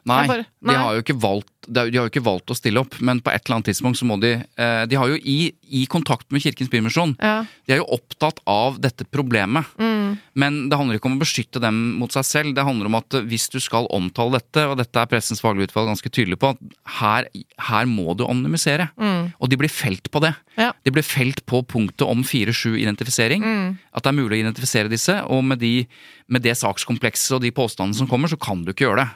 Nei, 0.09 0.23
bare, 0.29 0.45
nei. 0.61 0.73
De, 0.73 0.79
har 0.81 0.97
jo 0.97 1.03
ikke 1.03 1.15
valgt, 1.21 1.51
de 1.67 1.83
har 1.83 2.07
jo 2.07 2.11
ikke 2.11 2.23
valgt 2.25 2.53
å 2.53 2.57
stille 2.57 2.81
opp, 2.81 2.97
men 3.03 3.21
på 3.23 3.31
et 3.31 3.43
eller 3.45 3.59
annet 3.59 3.69
tidspunkt 3.71 3.99
så 3.99 4.07
må 4.09 4.17
de 4.21 4.33
eh, 4.35 4.83
De 4.89 4.99
har 4.99 5.11
jo 5.11 5.19
i, 5.19 5.37
i 5.73 5.83
kontakt 5.91 6.27
med 6.33 6.43
Kirkens 6.43 6.71
Bymisjon, 6.71 7.15
ja. 7.19 7.43
de 7.67 7.75
er 7.75 7.81
jo 7.81 7.89
opptatt 7.95 8.41
av 8.49 8.79
dette 8.83 9.07
problemet. 9.09 9.69
Mm. 9.79 10.17
Men 10.39 10.59
det 10.71 10.79
handler 10.79 10.99
ikke 10.99 11.11
om 11.11 11.17
å 11.17 11.23
beskytte 11.23 11.61
dem 11.63 11.79
mot 11.99 12.13
seg 12.13 12.27
selv, 12.27 12.55
det 12.57 12.65
handler 12.67 12.89
om 12.89 12.99
at 12.99 13.19
hvis 13.29 13.47
du 13.53 13.59
skal 13.63 13.89
omtale 13.93 14.39
dette, 14.39 14.65
og 14.69 14.77
dette 14.81 14.99
er 14.99 15.09
Pressens 15.11 15.43
faglige 15.43 15.69
utvalg 15.69 15.91
ganske 15.91 16.13
tydelig 16.13 16.39
på, 16.41 16.53
at 16.53 16.77
her, 16.99 17.29
her 17.69 17.89
må 17.89 18.15
du 18.17 18.25
anonymisere. 18.27 18.89
Mm. 18.97 19.33
Og 19.37 19.51
de 19.51 19.59
blir 19.59 19.71
felt 19.71 20.09
på 20.13 20.23
det. 20.23 20.33
Ja. 20.57 20.71
De 20.85 20.93
blir 20.93 21.05
felt 21.05 21.43
på 21.49 21.63
punktet 21.65 22.05
om 22.07 22.23
4-7 22.25 22.77
identifisering. 22.81 23.43
Mm. 23.43 23.69
At 23.93 24.05
det 24.05 24.13
er 24.13 24.19
mulig 24.19 24.37
å 24.37 24.41
identifisere 24.43 24.91
disse, 24.91 25.15
og 25.29 25.43
med, 25.47 25.61
de, 25.63 25.85
med 26.31 26.45
det 26.45 26.55
sakskomplekset 26.59 27.37
og 27.37 27.43
de 27.45 27.53
påstandene 27.55 27.97
som 27.97 28.09
kommer, 28.09 28.31
så 28.31 28.39
kan 28.39 28.63
du 28.63 28.73
ikke 28.73 28.87
gjøre 28.87 29.03
det. 29.03 29.09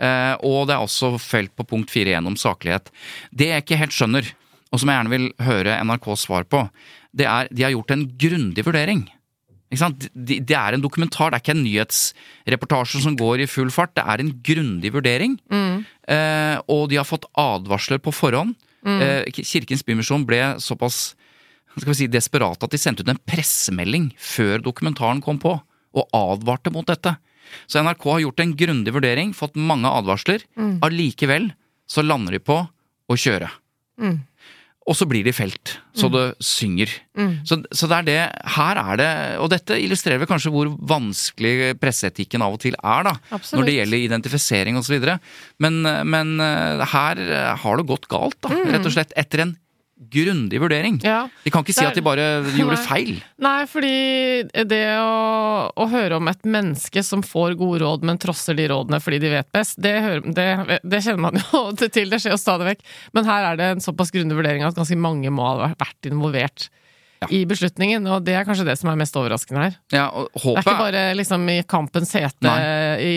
Eh, 0.00 0.34
og 0.46 0.68
det 0.68 0.76
er 0.76 0.84
også 0.84 1.14
felt 1.20 1.52
på 1.58 1.66
punkt 1.68 1.92
fire 1.92 2.14
igjen 2.14 2.28
om 2.28 2.38
saklighet. 2.38 2.90
Det 3.30 3.50
jeg 3.50 3.64
ikke 3.64 3.80
helt 3.80 3.96
skjønner, 3.96 4.28
og 4.72 4.80
som 4.80 4.88
jeg 4.88 5.00
gjerne 5.00 5.12
vil 5.12 5.26
høre 5.44 5.80
NRKs 5.84 6.26
svar 6.28 6.46
på, 6.48 6.64
det 7.12 7.28
er 7.28 7.50
de 7.52 7.66
har 7.66 7.74
gjort 7.74 7.92
en 7.94 8.06
grundig 8.18 8.64
vurdering. 8.66 9.04
Det 9.72 10.52
er 10.52 10.74
en 10.76 10.84
dokumentar, 10.84 11.32
det 11.32 11.38
er 11.38 11.44
ikke 11.44 11.54
en 11.56 11.64
nyhetsreportasje 11.64 13.00
som 13.06 13.16
går 13.16 13.44
i 13.44 13.48
full 13.48 13.70
fart. 13.72 13.94
Det 13.96 14.04
er 14.04 14.20
en 14.20 14.34
grundig 14.44 14.92
vurdering, 14.94 15.40
mm. 15.52 15.84
Eh, 16.12 16.58
og 16.66 16.88
de 16.90 16.96
har 16.98 17.06
fått 17.06 17.28
advarsler 17.38 18.00
på 18.02 18.10
forhånd. 18.10 18.56
Mm. 18.82 18.96
Eh, 19.00 19.42
Kirkens 19.46 19.84
Bymisjon 19.86 20.24
ble 20.26 20.40
såpass 20.60 21.12
skal 21.72 21.92
vi 21.92 21.98
si, 22.02 22.08
desperate 22.10 22.66
at 22.66 22.72
de 22.74 22.80
sendte 22.80 23.04
ut 23.04 23.10
en 23.12 23.20
pressemelding 23.28 24.10
før 24.20 24.60
dokumentaren 24.64 25.22
kom 25.24 25.38
på, 25.40 25.54
og 25.92 26.16
advarte 26.16 26.72
mot 26.74 26.84
dette. 26.88 27.14
Så 27.66 27.82
NRK 27.84 28.08
har 28.10 28.24
gjort 28.26 28.44
en 28.44 28.56
grundig 28.58 28.94
vurdering, 28.94 29.32
fått 29.36 29.58
mange 29.58 29.90
advarsler. 29.90 30.44
Mm. 30.58 30.76
Allikevel 30.86 31.50
så 31.90 32.04
lander 32.04 32.38
de 32.38 32.42
på 32.44 32.60
å 32.62 33.18
kjøre. 33.18 33.50
Mm. 34.00 34.20
Og 34.82 34.96
så 34.98 35.06
blir 35.06 35.22
de 35.22 35.30
felt, 35.30 35.76
så 35.94 36.08
mm. 36.08 36.14
det 36.16 36.22
synger. 36.42 36.92
Mm. 37.14 37.34
Så, 37.46 37.60
så, 37.70 37.86
det 37.86 37.98
er 38.00 38.06
det 38.08 38.16
Her 38.56 38.78
er 38.80 38.96
det 38.98 39.10
Og 39.44 39.50
dette 39.52 39.76
illustrerer 39.78 40.26
kanskje 40.26 40.50
hvor 40.50 40.72
vanskelig 40.90 41.76
presseetikken 41.78 42.42
av 42.42 42.56
og 42.56 42.62
til 42.64 42.74
er, 42.80 43.06
da. 43.06 43.12
Absolutt. 43.30 43.60
Når 43.60 43.68
det 43.68 43.76
gjelder 43.76 44.06
identifisering 44.08 44.80
osv. 44.80 45.06
Men, 45.62 45.78
men 45.86 46.34
eh, 46.42 46.82
her 46.96 47.22
har 47.62 47.78
det 47.78 47.86
gått 47.92 48.10
galt, 48.10 48.40
da. 48.42 48.50
Mm. 48.50 48.72
Rett 48.74 48.90
og 48.90 48.96
slett 48.96 49.14
etter 49.22 49.44
en 49.46 49.54
grundig 50.10 50.60
vurdering. 50.62 50.98
Ja, 51.04 51.26
de 51.44 51.52
kan 51.52 51.64
ikke 51.64 51.74
si 51.76 51.84
er, 51.84 51.92
at 51.92 51.98
de 51.98 52.04
bare 52.04 52.26
gjorde 52.56 52.76
nei, 52.76 52.82
feil. 52.86 53.12
Nei, 53.42 53.60
fordi 53.70 53.94
det 54.70 54.82
å, 54.98 55.70
å, 55.70 55.88
høre 55.92 56.18
om 56.18 56.30
et 56.32 56.44
menneske 56.48 57.04
som 57.06 57.24
får 57.26 57.56
gode 57.60 57.82
råd, 57.84 58.06
men 58.08 58.20
trosser 58.22 58.58
de 58.58 58.68
rådene 58.72 59.00
fordi 59.02 59.22
de 59.22 59.32
vet 59.36 59.50
best, 59.54 59.78
det, 59.82 59.96
det, 60.36 60.48
det 60.82 61.02
kjenner 61.04 61.24
man 61.28 61.40
jo 61.40 61.64
til. 61.82 62.12
Det 62.12 62.22
skjer 62.22 62.36
jo 62.36 62.40
stadig 62.40 62.72
vekk. 62.72 62.86
Men 63.16 63.28
her 63.28 63.50
er 63.52 63.60
det 63.60 63.72
en 63.76 63.84
såpass 63.84 64.14
grundig 64.14 64.38
vurdering 64.38 64.66
at 64.66 64.78
ganske 64.78 64.98
mange 64.98 65.32
må 65.34 65.48
ha 65.48 65.72
vært 65.78 66.10
involvert 66.10 66.70
ja. 67.22 67.28
i 67.32 67.42
beslutningen, 67.48 68.06
og 68.10 68.24
det 68.26 68.34
er 68.38 68.46
kanskje 68.48 68.66
det 68.68 68.76
som 68.80 68.90
er 68.92 68.98
mest 69.00 69.16
overraskende 69.18 69.64
her. 69.64 69.76
Ja, 69.94 70.06
håpet... 70.10 70.42
Det 70.42 70.52
er 70.52 70.66
ikke 70.66 70.76
bare 70.80 71.04
liksom 71.18 71.46
i 71.52 71.58
kampens 71.68 72.14
hete, 72.18 72.54
i, 73.02 73.14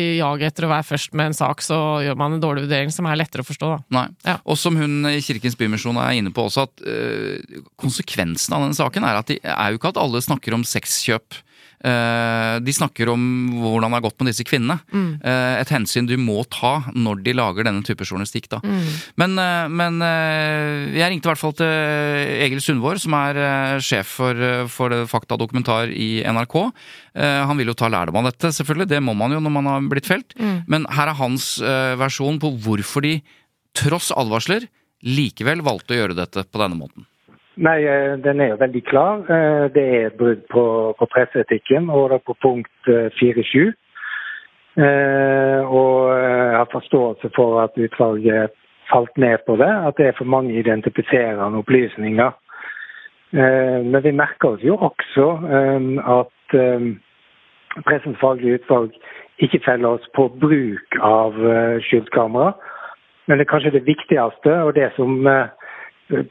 i 0.00 0.04
jaget 0.18 0.52
etter 0.52 0.68
å 0.68 0.72
være 0.74 0.88
først 0.90 1.16
med 1.16 1.32
en 1.32 1.38
sak, 1.38 1.64
så 1.64 1.80
gjør 2.04 2.20
man 2.20 2.36
en 2.36 2.42
dårlig 2.42 2.66
vurdering 2.66 2.92
som 2.94 3.08
er 3.08 3.18
lettere 3.20 3.44
å 3.44 3.48
forstå, 3.48 3.72
da. 3.72 4.06
Ja. 4.26 4.36
Og 4.44 4.60
som 4.60 4.76
hun 4.78 5.08
i 5.10 5.18
Kirkens 5.24 5.58
Bymisjon 5.58 5.98
er 6.02 6.18
inne 6.18 6.34
på 6.34 6.46
også, 6.48 6.66
at 6.68 6.86
øh, 6.86 7.62
konsekvensen 7.80 8.56
av 8.56 8.66
denne 8.66 8.78
saken 8.78 9.06
er 9.06 9.20
at 9.20 9.32
det 9.32 9.40
er 9.42 9.72
jo 9.72 9.80
ikke 9.80 9.94
at 9.94 10.00
alle 10.00 10.22
snakker 10.24 10.56
om 10.56 10.66
sexkjøp 10.66 11.42
de 11.76 12.72
snakker 12.72 13.10
om 13.12 13.20
hvordan 13.60 13.92
det 13.92 13.98
har 13.98 14.04
gått 14.06 14.22
med 14.22 14.30
disse 14.30 14.46
kvinnene. 14.46 14.78
Mm. 14.90 15.08
Eh, 15.20 15.54
et 15.60 15.72
hensyn 15.72 16.08
du 16.08 16.16
må 16.20 16.42
ta 16.52 16.80
når 16.94 17.22
de 17.24 17.34
lager 17.36 17.66
denne 17.66 17.84
type 17.86 18.06
journalistikk. 18.06 18.48
Da. 18.52 18.60
Mm. 18.64 18.86
Men, 19.22 19.38
eh, 19.42 19.68
men, 19.68 19.98
jeg 20.96 21.10
ringte 21.10 21.28
i 21.28 21.32
hvert 21.32 21.42
fall 21.42 21.56
til 21.58 21.72
Egil 22.46 22.62
Sundvår, 22.64 23.00
som 23.02 23.16
er 23.18 23.40
sjef 23.84 24.16
for, 24.18 24.44
for 24.72 24.94
Fakta 25.10 25.38
dokumentar 25.40 25.90
i 25.92 26.22
NRK. 26.24 26.56
Han 27.16 27.58
vil 27.58 27.72
jo 27.72 27.76
ta 27.78 27.88
lærdom 27.92 28.18
av 28.20 28.30
dette, 28.30 28.52
selvfølgelig. 28.52 28.90
Det 28.90 29.02
må 29.04 29.14
man 29.16 29.32
jo 29.32 29.40
når 29.42 29.54
man 29.54 29.70
har 29.70 29.90
blitt 29.90 30.08
felt. 30.08 30.36
Mm. 30.38 30.56
Men 30.70 30.88
her 30.92 31.12
er 31.12 31.20
hans 31.20 31.56
versjon 32.00 32.40
på 32.42 32.52
hvorfor 32.64 33.06
de, 33.06 33.18
tross 33.76 34.12
advarsler, 34.16 34.68
likevel 35.06 35.62
valgte 35.64 35.94
å 35.94 36.00
gjøre 36.00 36.18
dette 36.18 36.46
på 36.48 36.62
denne 36.62 36.78
måten. 36.78 37.06
Nei, 37.56 37.84
eh, 37.84 38.18
den 38.20 38.40
er 38.40 38.50
jo 38.52 38.56
veldig 38.60 38.82
klar. 38.84 39.22
Eh, 39.32 39.66
det 39.72 39.82
er 39.82 40.06
et 40.06 40.16
brudd 40.20 40.42
på, 40.52 40.64
på 40.98 41.06
presseetikken, 41.08 41.88
og 41.90 42.10
det 42.10 42.18
er 42.18 42.26
på 42.28 42.36
punkt 42.44 42.90
4-7. 43.16 43.72
Eh, 44.76 45.60
og 45.64 46.12
jeg 46.12 46.56
har 46.60 46.68
forståelse 46.72 47.30
for 47.36 47.62
at 47.62 47.78
utvalget 47.80 48.52
falt 48.92 49.16
ned 49.16 49.38
på 49.46 49.56
det, 49.56 49.72
at 49.88 49.96
det 49.96 50.06
er 50.06 50.18
for 50.18 50.28
mange 50.28 50.52
identifiserende 50.58 51.58
opplysninger. 51.58 52.30
Men 53.32 54.02
vi 54.04 54.12
merker 54.14 54.54
oss 54.54 54.62
jo 54.62 54.76
også 54.76 55.24
at 56.06 56.54
Pressens 57.84 58.20
faglige 58.20 58.60
utvalg 58.60 58.94
ikke 59.42 59.60
feller 59.64 59.98
oss 59.98 60.06
på 60.16 60.28
bruk 60.40 60.96
av 61.02 61.34
skyldskamera. 61.88 62.52
Men 63.26 63.38
det 63.38 63.44
er 63.44 63.50
kanskje 63.50 63.74
det 63.74 63.86
viktigste, 63.88 64.54
og 64.62 64.74
det 64.78 64.92
som 64.96 65.26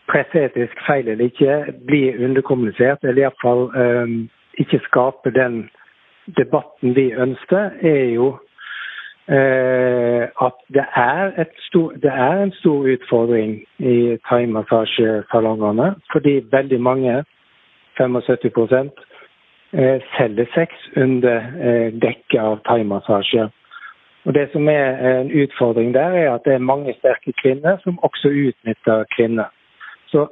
presseetisk 0.07 0.79
feil 0.87 1.07
eller 1.07 1.25
ikke 1.25 1.73
blir 1.87 2.19
underkommunisert, 2.23 3.03
eller 3.03 3.25
iallfall 3.25 3.67
eh, 3.75 4.13
ikke 4.63 4.79
skaper 4.87 5.35
den 5.35 5.69
debatten 6.37 6.95
vi 6.95 7.11
ønsker, 7.13 7.71
er 7.81 8.05
jo 8.15 8.27
eh, 9.27 10.23
at 10.47 10.57
det 10.73 10.85
er, 10.95 11.45
stor, 11.59 11.91
det 12.03 12.11
er, 12.11 12.43
en 12.43 12.51
stor 12.51 12.87
utfordring 12.95 13.63
i 13.79 14.17
thaimassasjesalongene. 14.29 15.95
Fordi 16.11 16.39
veldig 16.51 16.81
mange, 16.81 17.23
75 17.97 18.71
uh, 18.71 18.79
eh, 19.79 20.01
selger 20.17 20.45
sex 20.55 20.71
under 20.97 21.37
eh, 21.67 21.93
dekke 21.93 22.41
av 22.41 22.57
thaimassasje. 22.67 23.49
Og 24.25 24.33
Det 24.33 24.49
som 24.51 24.67
er 24.69 25.19
en 25.21 25.31
utfordring 25.31 25.93
der, 25.93 26.11
er 26.21 26.33
at 26.33 26.41
det 26.45 26.53
er 26.53 26.69
mange 26.71 26.93
sterke 26.97 27.31
kvinner 27.41 27.77
som 27.83 27.99
også 28.03 28.27
utnytter 28.27 29.05
kvinner. 29.15 29.47
Så 30.15 30.27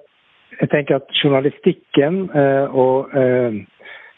jeg 0.61 0.69
tenker 0.69 0.95
at 0.95 1.15
journalistikken 1.23 2.29
eh, 2.39 2.75
og 2.83 3.09
eh, 3.19 3.55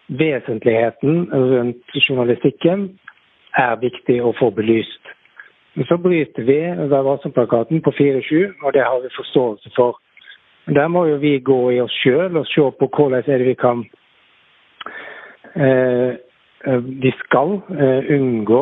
vesentligheten 0.07 1.29
rundt 1.33 1.95
journalistikken 2.07 2.83
er 3.57 3.79
viktig 3.81 4.19
å 4.21 4.33
få 4.39 4.51
belyst. 4.53 5.13
Men 5.75 5.87
så 5.89 5.97
bryter 5.97 6.45
vi 6.45 6.59
Vær 6.91 7.07
varsom-plakaten 7.07 7.81
på 7.81 7.93
4-7, 7.97 8.61
og 8.61 8.75
det 8.75 8.83
har 8.85 9.01
vi 9.01 9.15
forståelse 9.15 9.71
for. 9.75 9.97
Der 10.77 10.87
må 10.87 11.05
jo 11.09 11.17
vi 11.23 11.39
gå 11.39 11.59
i 11.71 11.81
oss 11.81 11.97
sjøl 12.03 12.37
og 12.37 12.45
se 12.51 12.69
på 12.79 12.91
hvordan 12.93 13.25
er 13.25 13.41
det 13.41 13.49
vi 13.49 13.57
kan 13.65 13.81
eh, 15.65 16.13
Vi 17.01 17.11
skal 17.19 17.59
unngå 18.17 18.61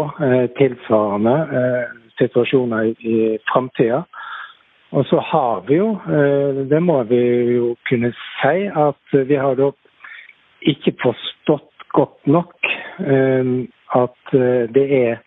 tilsvarende 0.58 1.36
situasjoner 2.20 2.90
i 3.00 3.38
framtida. 3.48 4.02
Og 4.94 5.06
så 5.06 5.20
har 5.20 5.64
vi 5.68 5.76
jo, 5.76 5.90
eh, 6.16 6.66
det 6.70 6.80
må 6.86 7.04
vi 7.10 7.20
jo 7.56 7.76
kunne 7.90 8.12
si, 8.14 8.58
at 8.70 9.16
vi 9.30 9.36
har 9.36 9.56
da 9.58 9.72
ikke 10.70 10.94
forstått 11.02 11.88
godt 11.98 12.28
nok 12.28 12.70
eh, 13.00 13.50
at 14.04 14.36
eh, 14.38 14.70
det 14.76 14.86
er 15.00 15.24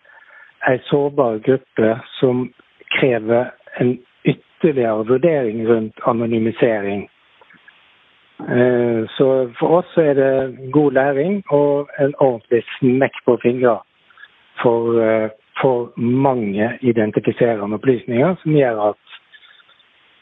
en 0.71 0.79
sårbar 0.87 1.41
gruppe 1.43 1.89
som 2.19 2.47
krever 2.95 3.51
en 3.81 3.97
ytterligere 4.25 5.03
vurdering 5.07 5.67
rundt 5.67 5.99
anonymisering. 6.05 7.07
Så 9.17 9.27
for 9.57 9.79
oss 9.79 9.95
er 9.97 10.13
det 10.13 10.71
god 10.71 10.91
læring 10.93 11.39
og 11.49 11.89
en 11.99 12.11
ordentlig 12.19 12.59
smekk 12.75 13.15
på 13.25 13.37
fingra 13.41 13.79
for, 14.61 14.99
for 15.61 15.89
mange 15.97 16.67
identifiserende 16.81 17.79
opplysninger 17.79 18.35
som 18.43 18.57
gjør 18.59 18.81
at 18.91 19.06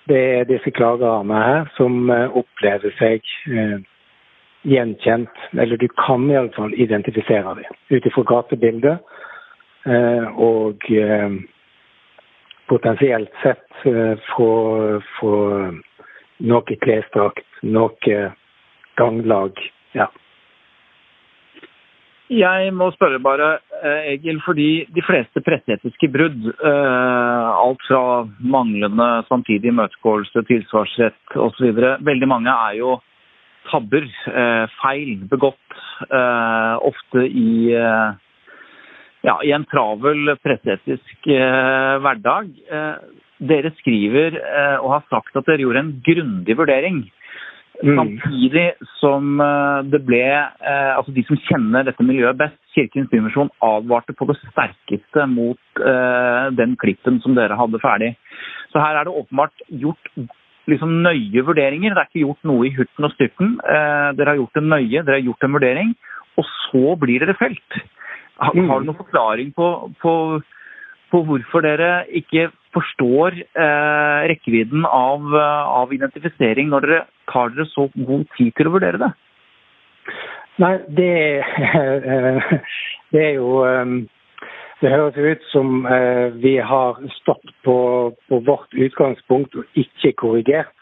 det 0.09 0.21
er 0.39 0.47
disse 0.49 0.71
klagerne 0.71 1.41
her 1.41 1.69
som 1.77 2.09
opplever 2.11 2.93
seg 2.99 3.25
gjenkjent, 4.65 5.43
eller 5.57 5.77
du 5.77 5.87
kan 5.97 6.25
iallfall 6.31 6.73
identifisere 6.73 7.55
dem 7.59 7.77
ut 7.93 8.05
ifra 8.09 8.23
gatebildet. 8.29 9.15
Eh, 9.85 10.27
og 10.41 10.81
eh, 10.89 11.33
potensielt 12.65 13.33
sett 13.43 13.85
eh, 13.85 14.17
få 14.33 14.51
noe 16.49 16.77
klesdrakt, 16.81 17.45
noe 17.61 18.15
ganglag. 18.97 19.61
Ja. 19.93 20.09
Jeg 22.33 22.73
må 22.73 22.89
spørre 22.95 23.21
bare, 23.21 23.49
Egil, 23.85 24.39
fordi 24.45 24.69
de 24.95 25.01
fleste 25.05 25.41
presseetiske 25.45 26.07
brudd, 26.09 26.47
alt 26.65 27.83
fra 27.85 28.01
manglende 28.39 29.07
samtidig 29.29 29.69
imøtegåelse, 29.69 30.41
tilsvarsrett 30.47 31.37
osv., 31.37 31.83
veldig 32.07 32.29
mange 32.31 32.53
er 32.69 32.79
jo 32.79 32.95
tabber, 33.69 34.05
eh, 34.29 34.65
feil 34.81 35.25
begått, 35.29 35.79
eh, 36.09 36.75
ofte 36.91 37.25
i, 37.25 37.73
eh, 37.73 38.13
ja, 39.23 39.39
i 39.43 39.51
en 39.51 39.65
travel 39.65 40.35
presseetisk 40.43 41.25
hverdag. 41.25 42.51
Dere 43.41 43.71
skriver 43.79 44.37
og 44.79 44.91
har 44.91 45.03
sagt 45.09 45.35
at 45.35 45.45
dere 45.45 45.63
gjorde 45.65 45.81
en 45.81 46.01
grundig 46.05 46.55
vurdering. 46.55 47.09
Mm. 47.83 47.97
Samtidig 47.97 48.67
som 49.01 49.41
det 49.89 50.05
ble 50.05 50.21
Altså 50.63 51.11
de 51.11 51.23
som 51.27 51.35
kjenner 51.49 51.83
dette 51.83 52.05
miljøet 52.05 52.37
best, 52.37 52.64
Kirkens 52.75 53.09
Bymisjon, 53.11 53.49
advarte 53.63 54.13
på 54.13 54.27
det 54.29 54.35
sterkeste 54.43 55.25
mot 55.31 55.79
den 56.59 56.75
klippen 56.79 57.21
som 57.23 57.35
dere 57.37 57.55
hadde 57.55 57.79
ferdig. 57.79 58.09
Så 58.71 58.81
her 58.83 58.99
er 58.99 59.07
det 59.07 59.15
åpenbart 59.15 59.63
gjort 59.71 60.11
liksom 60.71 60.99
nøye 61.05 61.43
vurderinger. 61.45 61.93
Det 61.93 62.01
er 62.01 62.09
ikke 62.09 62.25
gjort 62.25 62.49
noe 62.49 62.67
i 62.67 62.73
hurten 62.75 63.07
og 63.07 63.13
styrten. 63.13 63.55
Eh, 63.61 64.09
dere 64.17 64.33
har 64.33 64.41
gjort 64.41 64.57
det 64.57 64.65
nøye, 64.65 65.03
dere 65.03 65.19
har 65.19 65.27
gjort 65.29 65.47
en 65.47 65.55
vurdering, 65.57 65.95
og 66.35 66.49
så 66.51 66.83
blir 67.01 67.23
dere 67.23 67.37
felt. 67.39 67.79
Har, 68.41 68.55
mm. 68.55 68.69
har 68.69 68.81
du 68.81 68.89
noen 68.89 68.99
forklaring 68.99 69.51
på, 69.55 69.69
på, 70.01 70.13
på, 71.13 71.23
hvorfor 71.29 71.63
dere 71.63 71.91
ikke 72.19 72.49
forstår 72.75 73.37
eh, 73.39 74.25
rekkevidden 74.33 74.87
av, 74.89 75.29
av, 75.39 75.93
identifisering 75.95 76.67
når 76.73 76.87
dere 76.87 77.03
tar 77.31 77.53
dere 77.53 77.69
så 77.71 77.87
god 77.95 78.25
tid 78.35 78.51
til 78.57 78.67
å 78.67 78.75
vurdere 78.75 78.99
det? 79.05 79.13
Nei, 80.57 80.75
det, 80.97 81.43
det 83.13 83.23
er 83.29 83.33
jo 83.39 83.63
um 83.65 83.97
det 84.81 84.91
høres 84.91 85.17
ut 85.17 85.43
som 85.49 85.85
eh, 85.87 86.33
vi 86.43 86.57
har 86.57 86.97
stått 87.21 87.51
på, 87.63 87.77
på, 88.29 88.39
vårt 88.45 88.73
utgangspunkt 88.73 89.55
og 89.55 89.79
ikke 89.79 90.11
korrigert. 90.19 90.73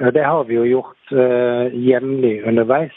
Eh, 0.00 0.08
det 0.16 0.24
har 0.24 0.44
vi 0.48 0.56
jo 0.56 0.64
gjort 0.64 1.12
eh, 1.12 1.76
jevnlig 1.88 2.40
underveis. 2.48 2.96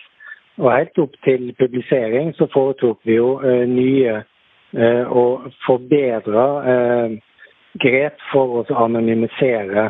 Og 0.59 0.71
helt 0.73 0.99
opp 0.99 1.13
til 1.27 1.51
publisering 1.59 2.33
så 2.35 2.47
foretok 2.53 2.99
vi 3.07 3.15
jo 3.15 3.39
nye 3.69 4.17
og 5.07 5.45
forbedra 5.63 6.43
grep 7.79 8.17
for 8.27 8.59
å 8.59 8.79
anonymisere 8.83 9.85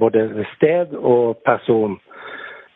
både 0.00 0.46
sted 0.54 0.96
og 0.96 1.36
person. 1.44 1.98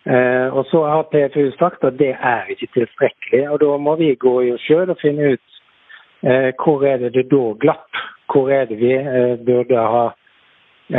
Og 0.05 0.67
så 0.69 0.83
har 0.85 1.07
PFU 1.09 1.47
sagt 1.57 1.85
at 1.89 1.95
det 1.97 2.11
er 2.13 2.51
ikke 2.53 2.69
tilstrekkelig. 2.75 3.51
og 3.51 3.61
Da 3.61 3.77
må 3.81 3.95
vi 3.97 4.11
gå 4.21 4.35
i 4.45 4.51
oss 4.53 4.67
sjøl 4.69 4.91
og 4.93 4.99
finne 5.01 5.31
ut 5.33 5.55
Eh, 6.25 6.53
hvor 6.65 6.85
er 6.85 6.97
det 6.97 7.15
det 7.15 7.31
da 7.31 7.53
glapp? 7.61 7.91
Hvor 8.33 8.49
er 8.51 8.65
det 8.65 8.79
vi 8.81 8.93
eh, 8.93 9.37
burde 9.47 9.77
ha 9.95 10.05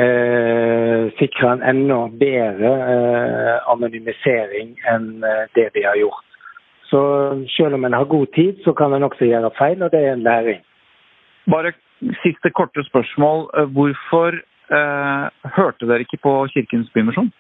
eh, 0.02 1.06
sikra 1.20 1.54
en 1.54 1.64
enda 1.72 1.98
bedre 2.24 2.74
eh, 2.94 3.56
anonymisering 3.74 4.76
enn 4.94 5.26
eh, 5.26 5.48
det 5.58 5.72
vi 5.74 5.82
har 5.88 5.98
gjort? 5.98 6.22
Så 6.92 7.02
selv 7.56 7.74
om 7.74 7.86
en 7.86 7.98
har 7.98 8.06
god 8.06 8.28
tid, 8.36 8.62
så 8.64 8.74
kan 8.74 8.94
en 8.94 9.04
også 9.04 9.26
gjøre 9.26 9.52
feil, 9.58 9.82
og 9.82 9.92
det 9.92 10.04
er 10.04 10.14
en 10.14 10.28
læring. 10.28 10.62
Bare 11.52 11.74
siste 12.22 12.50
korte 12.54 12.84
spørsmål. 12.86 13.50
Hvorfor 13.74 14.38
eh, 14.78 15.26
hørte 15.58 15.90
dere 15.90 16.06
ikke 16.06 16.22
på 16.22 16.38
Kirkens 16.54 16.94
Bymisjon? 16.94 17.34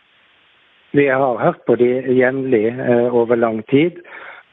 Vi 0.95 1.10
har 1.12 1.41
hørt 1.41 1.60
på 1.67 1.75
de 1.75 1.89
jevnlig 2.15 2.69
over 3.12 3.36
lang 3.36 3.60
tid. 3.67 3.99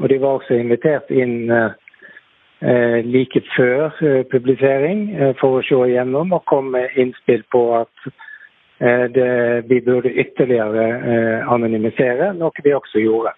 Og 0.02 0.08
de 0.10 0.18
var 0.18 0.40
også 0.40 0.56
invitert 0.58 1.10
inn 1.14 1.52
Eh, 2.62 3.04
like 3.04 3.42
før 3.56 3.90
eh, 4.06 4.22
publisering 4.30 5.00
eh, 5.16 5.32
for 5.40 5.58
å 5.58 5.62
se 5.66 5.78
igjennom 5.88 6.30
og 6.36 6.44
komme 6.46 6.76
med 6.76 6.94
innspill 6.94 7.42
på 7.50 7.62
at 7.80 8.12
det, 8.82 9.24
vi 9.70 9.76
burde 9.86 10.10
ytterligere 10.10 11.44
anonymisere, 11.54 12.32
noe 12.34 12.64
vi 12.64 12.72
også 12.74 12.98
gjorde. 12.98 13.30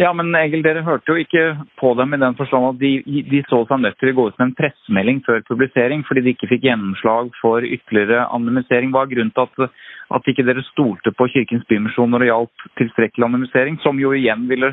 Ja, 0.00 0.08
men 0.16 0.32
Egil, 0.38 0.62
dere 0.64 0.80
hørte 0.86 1.12
jo 1.12 1.20
ikke 1.20 1.42
på 1.76 1.90
dem 1.98 2.14
i 2.16 2.20
den 2.20 2.36
forstand 2.38 2.64
at 2.70 2.78
de, 2.80 2.92
de 3.28 3.42
så 3.50 3.58
seg 3.68 3.82
nødt 3.82 3.98
til 4.00 4.12
å 4.12 4.16
gå 4.16 4.24
ut 4.30 4.38
med 4.38 4.46
en 4.46 4.54
pressemelding 4.56 5.20
før 5.26 5.42
publisering 5.50 6.04
fordi 6.08 6.22
de 6.24 6.32
ikke 6.32 6.48
fikk 6.54 6.64
gjennomslag 6.64 7.28
for 7.40 7.66
ytterligere 7.66 8.24
anonymisering. 8.32 8.94
Hva 8.94 9.04
er 9.04 9.12
grunnen 9.12 9.34
til 9.36 9.44
at, 9.44 9.76
at 10.16 10.32
ikke 10.32 10.46
dere 10.48 10.64
stolte 10.70 11.12
på 11.12 11.28
Kirkens 11.34 11.68
Bymisjon 11.68 12.08
når 12.14 12.24
det 12.24 12.30
gjaldt 12.30 12.66
tilstrekkelig 12.80 13.28
anonymisering, 13.28 13.78
som 13.84 14.00
jo 14.00 14.14
igjen 14.16 14.48
ville 14.48 14.72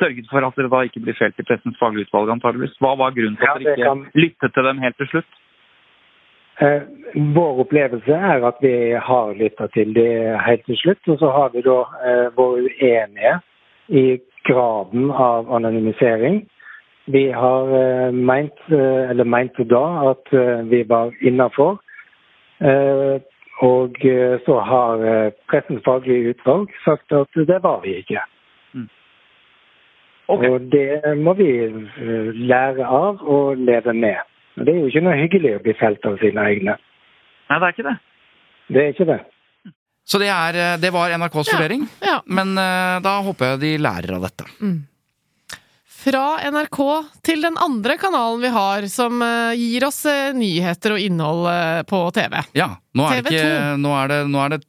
sørget 0.00 0.26
for 0.34 0.42
at 0.42 0.58
dere 0.58 0.74
da 0.74 0.84
ikke 0.90 1.06
blir 1.06 1.18
felt 1.18 1.38
i 1.38 1.46
Pressens 1.46 1.78
faglige 1.78 2.08
utvalg, 2.08 2.34
antageligvis. 2.34 2.76
Hva 2.82 2.96
var 2.98 3.14
grunnen 3.14 3.38
til 3.38 3.52
at 3.52 3.62
dere 3.62 3.78
ikke 3.78 3.90
kan... 3.92 4.06
lyttet 4.18 4.56
til 4.56 4.70
dem 4.70 4.82
helt 4.82 4.98
til 4.98 5.14
slutt? 5.14 5.42
Eh, 6.66 6.82
vår 7.36 7.66
opplevelse 7.66 8.18
er 8.34 8.44
at 8.50 8.62
vi 8.64 8.76
har 9.08 9.34
lytta 9.36 9.70
til 9.76 9.92
dem 9.94 10.38
helt 10.42 10.66
til 10.66 10.82
slutt. 10.82 11.02
Og 11.12 11.20
så 11.22 11.32
har 11.38 11.52
vi 11.54 11.62
da 11.66 11.82
eh, 12.02 12.24
vært 12.34 12.66
uenige 12.66 13.36
i 13.86 14.06
graden 14.48 15.10
av 15.10 15.52
anonymisering. 15.54 16.44
Vi 17.06 17.30
har 17.32 17.68
eh, 17.80 18.12
meint, 18.12 18.58
eh, 18.68 19.10
eller 19.10 19.24
mente 19.24 19.64
da, 19.64 20.10
at 20.10 20.32
eh, 20.32 20.64
vi 20.70 20.82
var 20.82 21.12
innafor. 21.20 21.78
Og 23.66 23.98
så 24.44 24.54
har 24.64 25.02
Pressens 25.48 25.82
faglige 25.84 26.32
utvalg 26.32 26.70
sagt 26.84 27.12
at 27.12 27.36
det 27.48 27.58
var 27.62 27.82
vi 27.84 27.98
ikke. 28.00 28.22
Okay. 30.28 30.50
Og 30.50 30.60
det 30.72 31.16
må 31.20 31.34
vi 31.36 31.50
lære 32.48 32.84
av 32.84 33.20
og 33.22 33.56
leve 33.56 33.92
med. 33.92 34.24
Det 34.56 34.72
er 34.72 34.80
jo 34.80 34.88
ikke 34.88 35.04
noe 35.04 35.20
hyggelig 35.20 35.54
å 35.56 35.62
bli 35.64 35.76
felt 35.76 36.08
av 36.08 36.16
sine 36.20 36.48
egne. 36.48 36.78
Nei, 37.50 37.58
det 37.60 37.68
er 37.68 37.76
ikke 37.76 37.88
det. 37.88 37.96
Det 38.72 38.82
er 38.82 38.94
ikke 38.94 39.08
det. 39.12 39.20
Så 40.06 40.20
det, 40.22 40.28
er, 40.30 40.54
eh, 40.54 40.76
det 40.78 40.92
var 40.94 41.10
NRKs 41.10 41.48
ja, 41.48 41.56
vurdering, 41.56 41.86
ja. 42.00 42.20
men 42.26 42.54
uh, 42.54 42.98
da 43.02 43.16
håper 43.26 43.54
jeg 43.54 43.62
de 43.64 43.72
lærer 43.82 44.14
av 44.14 44.28
dette. 44.28 44.46
Mm. 44.62 44.76
Fra 46.06 46.26
NRK 46.46 46.78
til 47.26 47.42
den 47.42 47.56
andre 47.58 47.96
kanalen 47.98 48.44
vi 48.44 48.52
har, 48.54 48.86
som 48.92 49.18
uh, 49.18 49.50
gir 49.58 49.88
oss 49.88 50.04
uh, 50.06 50.30
nyheter 50.36 50.94
og 50.94 51.02
innhold 51.02 51.50
på 51.90 52.04
TV. 52.14 52.38
Ja, 52.54 52.70
nå 52.94 53.08
er, 53.10 53.26
TV2. 53.26 53.34
Ikke, 53.34 53.74
nå 53.82 53.96
er 53.98 54.12
det, 54.12 54.20
nå 54.30 54.44
er 54.44 54.54
det 54.54 54.62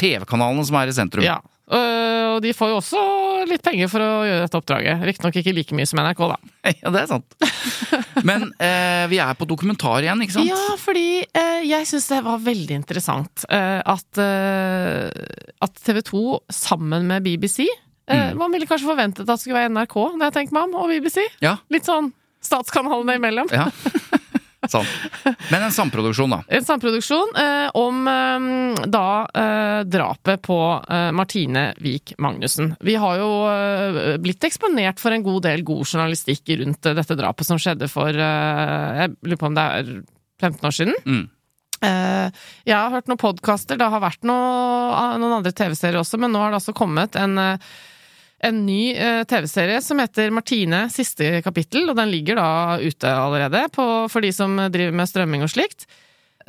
TV-kanalene 0.00 0.64
som 0.64 0.80
er 0.80 0.88
i 0.88 0.96
sentrum. 0.96 1.26
Ja, 1.26 1.36
og 1.72 2.40
de 2.44 2.52
får 2.56 2.72
jo 2.72 2.78
også 2.80 3.02
litt 3.48 3.62
penger 3.64 3.88
for 3.90 4.04
å 4.04 4.10
gjøre 4.26 4.42
dette 4.44 4.58
oppdraget. 4.60 5.04
Riktignok 5.08 5.38
ikke 5.40 5.54
like 5.56 5.76
mye 5.78 5.88
som 5.88 6.00
NRK, 6.02 6.24
da. 6.32 6.36
Ja, 6.82 6.92
det 6.94 7.04
er 7.04 7.10
sant. 7.10 7.36
Men 8.28 8.48
eh, 8.62 9.04
vi 9.12 9.20
er 9.22 9.36
på 9.38 9.48
dokumentar 9.48 10.04
igjen, 10.04 10.20
ikke 10.24 10.36
sant? 10.38 10.50
Ja, 10.50 10.76
fordi 10.80 11.06
eh, 11.26 11.62
jeg 11.68 11.88
syns 11.90 12.10
det 12.12 12.20
var 12.26 12.42
veldig 12.44 12.76
interessant 12.80 13.46
eh, 13.48 13.80
at, 13.80 14.20
eh, 14.22 15.08
at 15.64 15.80
TV 15.86 16.02
2 16.12 16.26
sammen 16.62 17.08
med 17.10 17.24
BBC 17.26 17.66
Eh, 18.10 18.34
Man 18.34 18.52
ville 18.52 18.66
kanskje 18.66 18.88
forventet 18.88 19.22
at 19.24 19.30
det 19.30 19.40
skulle 19.40 19.60
være 19.60 19.70
NRK, 19.72 19.94
når 20.16 20.26
jeg 20.26 20.34
tenker 20.38 20.56
meg 20.56 20.68
om, 20.68 20.74
og 20.82 20.90
BBC. 20.90 21.22
Ja. 21.44 21.56
Litt 21.72 21.86
sånn 21.88 22.10
statskanalene 22.42 23.18
imellom. 23.20 23.50
Ja. 23.54 23.68
Sant. 24.70 24.86
Men 25.50 25.64
en 25.66 25.74
samproduksjon, 25.74 26.30
da. 26.30 26.38
En 26.46 26.64
samproduksjon 26.64 27.34
eh, 27.38 27.68
om 27.78 28.06
eh, 28.08 28.86
da 28.86 29.06
eh, 29.26 29.80
drapet 29.90 30.42
på 30.46 30.58
eh, 30.86 31.10
Martine 31.16 31.64
Wiik 31.82 32.14
Magnussen. 32.22 32.74
Vi 32.80 32.94
har 33.00 33.18
jo 33.18 33.30
eh, 33.50 34.16
blitt 34.22 34.46
eksponert 34.46 35.02
for 35.02 35.14
en 35.14 35.26
god 35.26 35.42
del 35.48 35.64
god 35.66 35.82
journalistikk 35.88 36.54
rundt 36.62 36.86
eh, 36.86 36.96
dette 36.98 37.18
drapet 37.18 37.48
som 37.48 37.60
skjedde 37.60 37.90
for 37.90 38.14
Jeg 38.14 39.14
lurer 39.22 39.40
på 39.40 39.50
om 39.50 39.58
det 39.58 39.68
er 39.80 39.94
15 40.42 40.68
år 40.68 40.76
siden. 40.78 40.98
Mm. 41.06 41.24
Eh, 41.82 42.44
jeg 42.68 42.78
har 42.78 42.92
hørt 42.94 43.10
noen 43.10 43.20
podkaster, 43.20 43.78
det 43.78 43.88
har 43.90 44.02
vært 44.02 44.22
noe, 44.28 45.16
noen 45.18 45.40
andre 45.40 45.54
TV-serier 45.54 45.98
også, 46.02 46.20
men 46.22 46.30
nå 46.34 46.42
har 46.42 46.54
det 46.54 46.60
altså 46.62 46.74
kommet 46.76 47.18
en 47.18 47.34
en 48.42 48.62
ny 48.66 48.92
eh, 48.94 49.22
TV-serie 49.28 49.80
som 49.84 50.00
heter 50.02 50.32
Martine 50.34 50.84
siste 50.92 51.40
kapittel, 51.44 51.86
og 51.90 51.98
den 51.98 52.10
ligger 52.10 52.40
da 52.40 52.78
ute 52.82 53.10
allerede 53.10 53.66
på, 53.74 53.86
for 54.10 54.24
de 54.24 54.32
som 54.34 54.58
driver 54.72 54.96
med 54.98 55.10
strømming 55.10 55.44
og 55.46 55.52
slikt. 55.52 55.86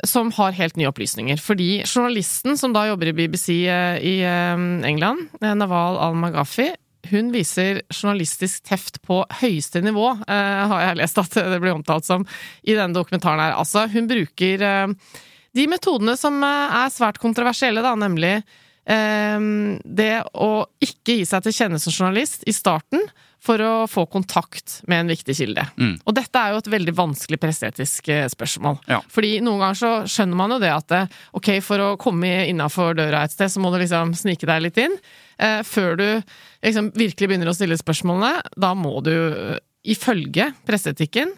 Som 0.02 0.32
har 0.34 0.56
helt 0.56 0.74
nye 0.76 0.90
opplysninger. 0.90 1.38
Fordi 1.38 1.84
journalisten 1.86 2.58
som 2.58 2.72
da 2.74 2.88
jobber 2.88 3.12
i 3.12 3.14
BBC 3.14 3.60
eh, 3.70 4.00
i 4.02 4.16
eh, 4.26 4.64
England, 4.90 5.28
Naval 5.40 6.00
al-Maghafi, 6.08 6.72
hun 7.10 7.30
viser 7.34 7.82
journalistisk 7.92 8.64
teft 8.66 9.00
på 9.04 9.20
høyeste 9.42 9.82
nivå, 9.84 10.08
eh, 10.26 10.64
har 10.70 10.82
jeg 10.88 10.98
lest 11.02 11.20
at 11.20 11.36
det 11.36 11.60
blir 11.62 11.74
omtalt 11.76 12.06
som 12.06 12.24
i 12.64 12.74
denne 12.74 12.96
dokumentaren 12.96 13.42
her. 13.42 13.56
Altså, 13.60 13.86
hun 13.92 14.08
bruker 14.10 14.64
eh, 14.64 15.14
de 15.54 15.66
metodene 15.70 16.16
som 16.18 16.42
er 16.42 16.90
svært 16.90 17.20
kontroversielle, 17.22 17.84
da, 17.84 17.94
nemlig 17.98 18.40
det 18.84 20.14
å 20.36 20.48
ikke 20.84 21.14
gi 21.16 21.22
seg 21.24 21.46
til 21.46 21.54
kjenne 21.56 21.78
som 21.80 21.94
journalist 21.94 22.42
i 22.44 22.52
starten 22.52 23.00
for 23.44 23.60
å 23.60 23.72
få 23.90 24.06
kontakt 24.08 24.78
med 24.88 25.02
en 25.02 25.12
viktig 25.12 25.36
kilde. 25.36 25.66
Mm. 25.76 25.94
Og 26.08 26.16
dette 26.16 26.40
er 26.40 26.54
jo 26.54 26.62
et 26.62 26.70
veldig 26.74 26.94
vanskelig 26.96 27.38
presseetisk 27.42 28.08
eh, 28.12 28.24
spørsmål. 28.32 28.78
Ja. 28.88 29.02
Fordi 29.12 29.34
noen 29.44 29.60
ganger 29.60 29.80
så 29.80 29.92
skjønner 30.08 30.40
man 30.40 30.54
jo 30.54 30.60
det 30.62 30.72
at 30.72 30.94
eh, 30.96 31.20
ok, 31.36 31.50
for 31.64 31.84
å 31.84 31.90
komme 32.00 32.32
innafor 32.48 32.96
døra 32.96 33.24
et 33.26 33.34
sted, 33.34 33.52
så 33.52 33.60
må 33.60 33.72
du 33.72 33.78
liksom 33.82 34.14
snike 34.16 34.48
deg 34.48 34.64
litt 34.64 34.80
inn. 34.80 34.96
Eh, 35.36 35.60
før 35.66 36.00
du 36.00 36.06
liksom 36.64 36.90
virkelig 36.96 37.30
begynner 37.30 37.52
å 37.52 37.56
stille 37.56 37.78
spørsmålene, 37.80 38.56
da 38.56 38.72
må 38.78 38.96
du 39.04 39.14
ifølge 39.84 40.48
presseetikken 40.64 41.34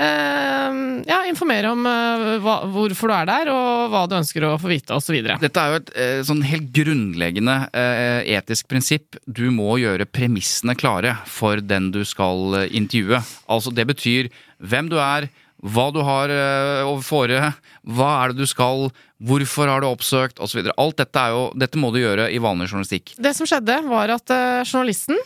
eh, 0.00 0.78
ja, 1.08 1.18
informere 1.28 1.72
om 1.72 1.84
uh, 1.86 2.38
hva, 2.42 2.56
hvorfor 2.72 3.10
du 3.10 3.16
er 3.16 3.28
der, 3.28 3.50
og 3.52 3.92
hva 3.92 4.04
du 4.08 4.16
ønsker 4.18 4.46
å 4.46 4.54
få 4.60 4.70
vite, 4.72 4.94
osv. 4.96 5.18
Dette 5.42 5.62
er 5.62 5.72
jo 5.72 5.80
et 5.80 5.92
uh, 5.96 6.22
sånn 6.26 6.42
helt 6.46 6.70
grunnleggende 6.74 7.58
eh, 7.76 8.32
etisk 8.36 8.68
prinsipp. 8.70 9.18
Du 9.26 9.48
må 9.54 9.76
gjøre 9.82 10.08
premissene 10.08 10.76
klare 10.78 11.16
for 11.28 11.62
den 11.62 11.90
du 11.94 12.02
skal 12.08 12.68
intervjue. 12.70 13.22
Altså, 13.52 13.72
det 13.74 13.86
betyr 13.90 14.30
hvem 14.62 14.90
du 14.92 14.98
er, 15.02 15.28
hva 15.62 15.90
du 15.94 16.00
har 16.02 16.32
å 16.82 16.96
fore, 17.06 17.52
hva 17.86 18.08
er 18.22 18.32
det 18.32 18.42
du 18.42 18.50
skal, 18.50 18.88
hvorfor 19.22 19.70
har 19.70 19.84
du 19.84 19.86
oppsøkt, 19.86 20.40
osv. 20.42 20.64
Alt 20.74 20.98
dette, 20.98 21.22
er 21.22 21.36
jo, 21.36 21.44
dette 21.54 21.78
må 21.78 21.92
du 21.94 22.00
gjøre 22.00 22.26
i 22.34 22.40
vanlig 22.42 22.72
journalistikk. 22.72 23.14
Det 23.22 23.30
som 23.38 23.46
skjedde, 23.46 23.78
var 23.86 24.10
at 24.16 24.34
journalisten 24.66 25.20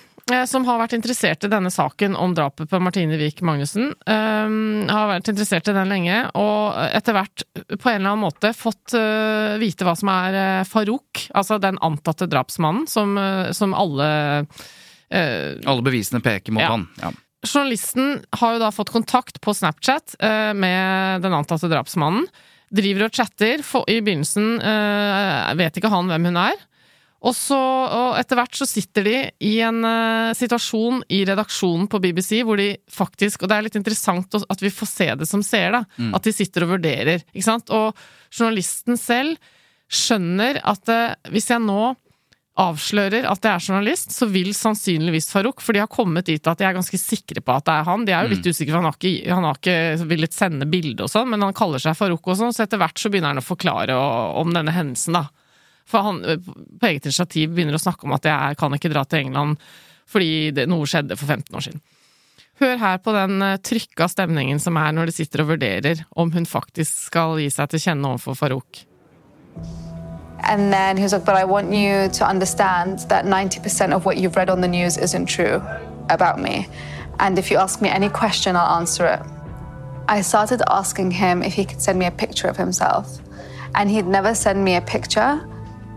som 0.51 0.64
har 0.66 0.81
vært 0.81 0.97
interessert 0.97 1.45
i 1.47 1.51
denne 1.53 1.70
saken 1.70 2.16
om 2.18 2.33
drapet 2.35 2.66
på 2.70 2.81
Martine 2.83 3.18
Wiik 3.20 3.43
Magnussen, 3.47 3.93
Um, 4.07 4.87
har 4.91 5.09
vært 5.11 5.29
interessert 5.31 5.68
i 5.70 5.74
den 5.77 5.91
lenge, 5.91 6.16
og 6.35 6.74
etter 6.95 7.14
hvert 7.14 7.45
på 7.79 7.91
en 7.91 8.01
eller 8.01 8.12
annen 8.12 8.24
måte 8.24 8.51
fått 8.57 8.95
uh, 8.99 9.55
vite 9.62 9.87
hva 9.87 9.95
som 9.99 10.11
er 10.12 10.37
uh, 10.39 10.64
Farouk, 10.66 11.29
altså 11.35 11.61
den 11.62 11.79
antatte 11.85 12.27
drapsmannen, 12.31 12.89
som, 12.91 13.14
uh, 13.18 13.53
som 13.55 13.74
alle 13.74 14.09
eh, 15.11 15.55
Alle 15.66 15.83
bevisene 15.87 16.20
peker 16.24 16.53
mot 16.53 16.62
Ja. 16.62 16.72
han. 16.74 16.89
Ja. 17.03 17.12
Journalisten 17.47 18.24
har 18.41 18.57
jo 18.57 18.62
da 18.64 18.72
fått 18.74 18.91
kontakt 18.91 19.41
på 19.41 19.55
Snapchat 19.55 20.16
eh, 20.18 20.53
med 20.55 21.22
den 21.22 21.35
antatte 21.37 21.70
drapsmannen. 21.70 22.27
Driver 22.74 23.07
og 23.07 23.14
chatter. 23.14 23.62
For, 23.62 23.85
I 23.87 24.01
begynnelsen 24.03 24.57
eh, 24.59 25.53
vet 25.61 25.79
ikke 25.79 25.93
han 25.93 26.11
hvem 26.11 26.27
hun 26.33 26.41
er. 26.43 26.57
Og, 27.27 27.35
så, 27.35 27.59
og 27.59 28.16
etter 28.20 28.39
hvert 28.39 28.55
så 28.55 28.68
sitter 28.68 29.07
de 29.07 29.16
i 29.43 29.57
en 29.66 29.83
uh, 29.83 30.35
situasjon 30.37 31.03
i 31.11 31.24
redaksjonen 31.27 31.89
på 31.91 32.01
BBC 32.05 32.39
hvor 32.47 32.61
de 32.61 32.68
faktisk 32.93 33.43
Og 33.43 33.51
det 33.51 33.57
er 33.57 33.66
litt 33.66 33.79
interessant 33.81 34.39
at 34.39 34.62
vi 34.62 34.70
får 34.70 34.91
se 34.93 35.09
det 35.22 35.27
som 35.29 35.43
seer, 35.43 35.74
da. 35.74 35.83
At 36.14 36.27
de 36.27 36.35
sitter 36.37 36.66
og 36.66 36.77
vurderer. 36.77 37.27
Ikke 37.33 37.49
sant? 37.49 37.72
Og 37.74 37.97
journalisten 38.31 39.01
selv 39.01 39.41
skjønner 39.91 40.61
at 40.66 40.93
uh, 40.93 41.31
hvis 41.35 41.51
jeg 41.51 41.62
nå 41.66 41.95
avslører 42.57 43.27
at 43.29 43.45
jeg 43.45 43.53
er 43.53 43.64
journalist, 43.68 44.14
så 44.16 44.29
vil 44.33 44.55
sannsynligvis 44.57 45.29
Farouk, 45.33 45.61
for 45.61 45.77
de 45.77 45.83
har 45.83 45.91
kommet 45.93 46.29
dit 46.31 46.49
at 46.49 46.59
de 46.59 46.64
er 46.64 46.77
ganske 46.77 46.99
sikre 47.01 47.43
på 47.45 47.53
at 47.53 47.66
det 47.66 47.74
er 47.74 47.89
han. 47.89 48.07
De 48.09 48.14
er 48.16 48.24
jo 48.24 48.33
litt 48.33 48.49
usikre, 48.49 48.72
for 48.72 48.81
han 48.81 48.89
har 48.89 48.97
ikke, 48.97 49.35
han 49.35 49.45
har 49.45 49.61
ikke 49.61 50.07
villet 50.09 50.37
sende 50.37 50.68
bilde 50.70 51.05
og 51.05 51.12
sånn, 51.12 51.29
men 51.33 51.45
han 51.45 51.57
kaller 51.57 51.83
seg 51.83 51.99
Farouk 51.99 52.24
og 52.24 52.39
sånn, 52.41 52.55
så 52.57 52.64
etter 52.64 52.81
hvert 52.81 53.01
så 53.01 53.12
begynner 53.12 53.35
han 53.35 53.43
å 53.43 53.45
forklare 53.45 53.99
om 54.41 54.55
denne 54.57 54.72
hendelsen, 54.72 55.18
da. 55.18 55.27
For 55.87 56.07
han 56.07 56.22
eh, 56.24 56.41
på 56.41 56.89
eget 56.89 57.07
initiativ 57.07 57.53
begynner 57.55 57.78
å 57.78 57.82
snakke 57.82 58.09
om 58.09 58.16
at 58.16 58.26
jeg 58.26 58.59
kan 58.61 58.74
ikke 58.74 58.93
dra 58.93 59.05
til 59.07 59.26
England 59.26 59.61
fordi 60.07 60.53
det, 60.55 60.68
noe 60.70 60.87
skjedde 60.87 61.16
for 61.18 61.26
15 61.26 61.57
år 61.59 61.64
siden. 61.64 61.80
Hør 62.61 62.76
her 62.80 63.01
på 63.03 63.12
den 63.12 63.41
eh, 63.43 63.59
trykka 63.61 64.09
stemningen 64.09 64.61
som 64.62 64.78
er 64.80 64.95
når 64.97 65.11
de 65.11 65.16
sitter 65.18 65.43
og 65.43 65.55
vurderer 65.55 66.05
om 66.16 66.30
hun 66.32 66.47
faktisk 66.49 67.09
skal 67.11 67.41
gi 67.43 67.51
seg 67.53 67.72
til 67.72 67.82
kjenne 67.89 68.12
overfor 68.14 68.39
Farouk. 68.39 68.84
And 70.47 70.72
then 70.72 70.97
he 70.97 71.03
was 71.03 71.12
like, 71.12 71.24
But 71.24 71.37
I 71.37 71.45
want 71.45 71.72
you 71.72 72.09
to 72.09 72.28
understand 72.28 73.01
that 73.09 73.24
90% 73.24 73.93
of 73.93 74.05
what 74.05 74.16
you've 74.16 74.37
read 74.37 74.51
on 74.51 74.61
the 74.61 74.68
news 74.68 74.97
isn't 74.97 75.26
true 75.26 75.61
about 76.09 76.39
me. 76.39 76.68
And 77.18 77.39
if 77.39 77.51
you 77.51 77.57
ask 77.57 77.80
me 77.80 77.89
any 77.89 78.09
question, 78.09 78.55
I'll 78.55 78.78
answer 78.78 79.07
it. 79.07 79.20
I 80.09 80.20
started 80.20 80.62
asking 80.68 81.11
him 81.11 81.43
if 81.43 81.55
he 81.55 81.64
could 81.64 81.82
send 81.82 81.99
me 81.99 82.07
a 82.07 82.11
picture 82.11 82.47
of 82.47 82.57
himself. 82.57 83.18
And 83.74 83.91
he'd 83.91 84.07
never 84.07 84.34
send 84.34 84.64
me 84.64 84.76
a 84.76 84.80
picture. 84.80 85.41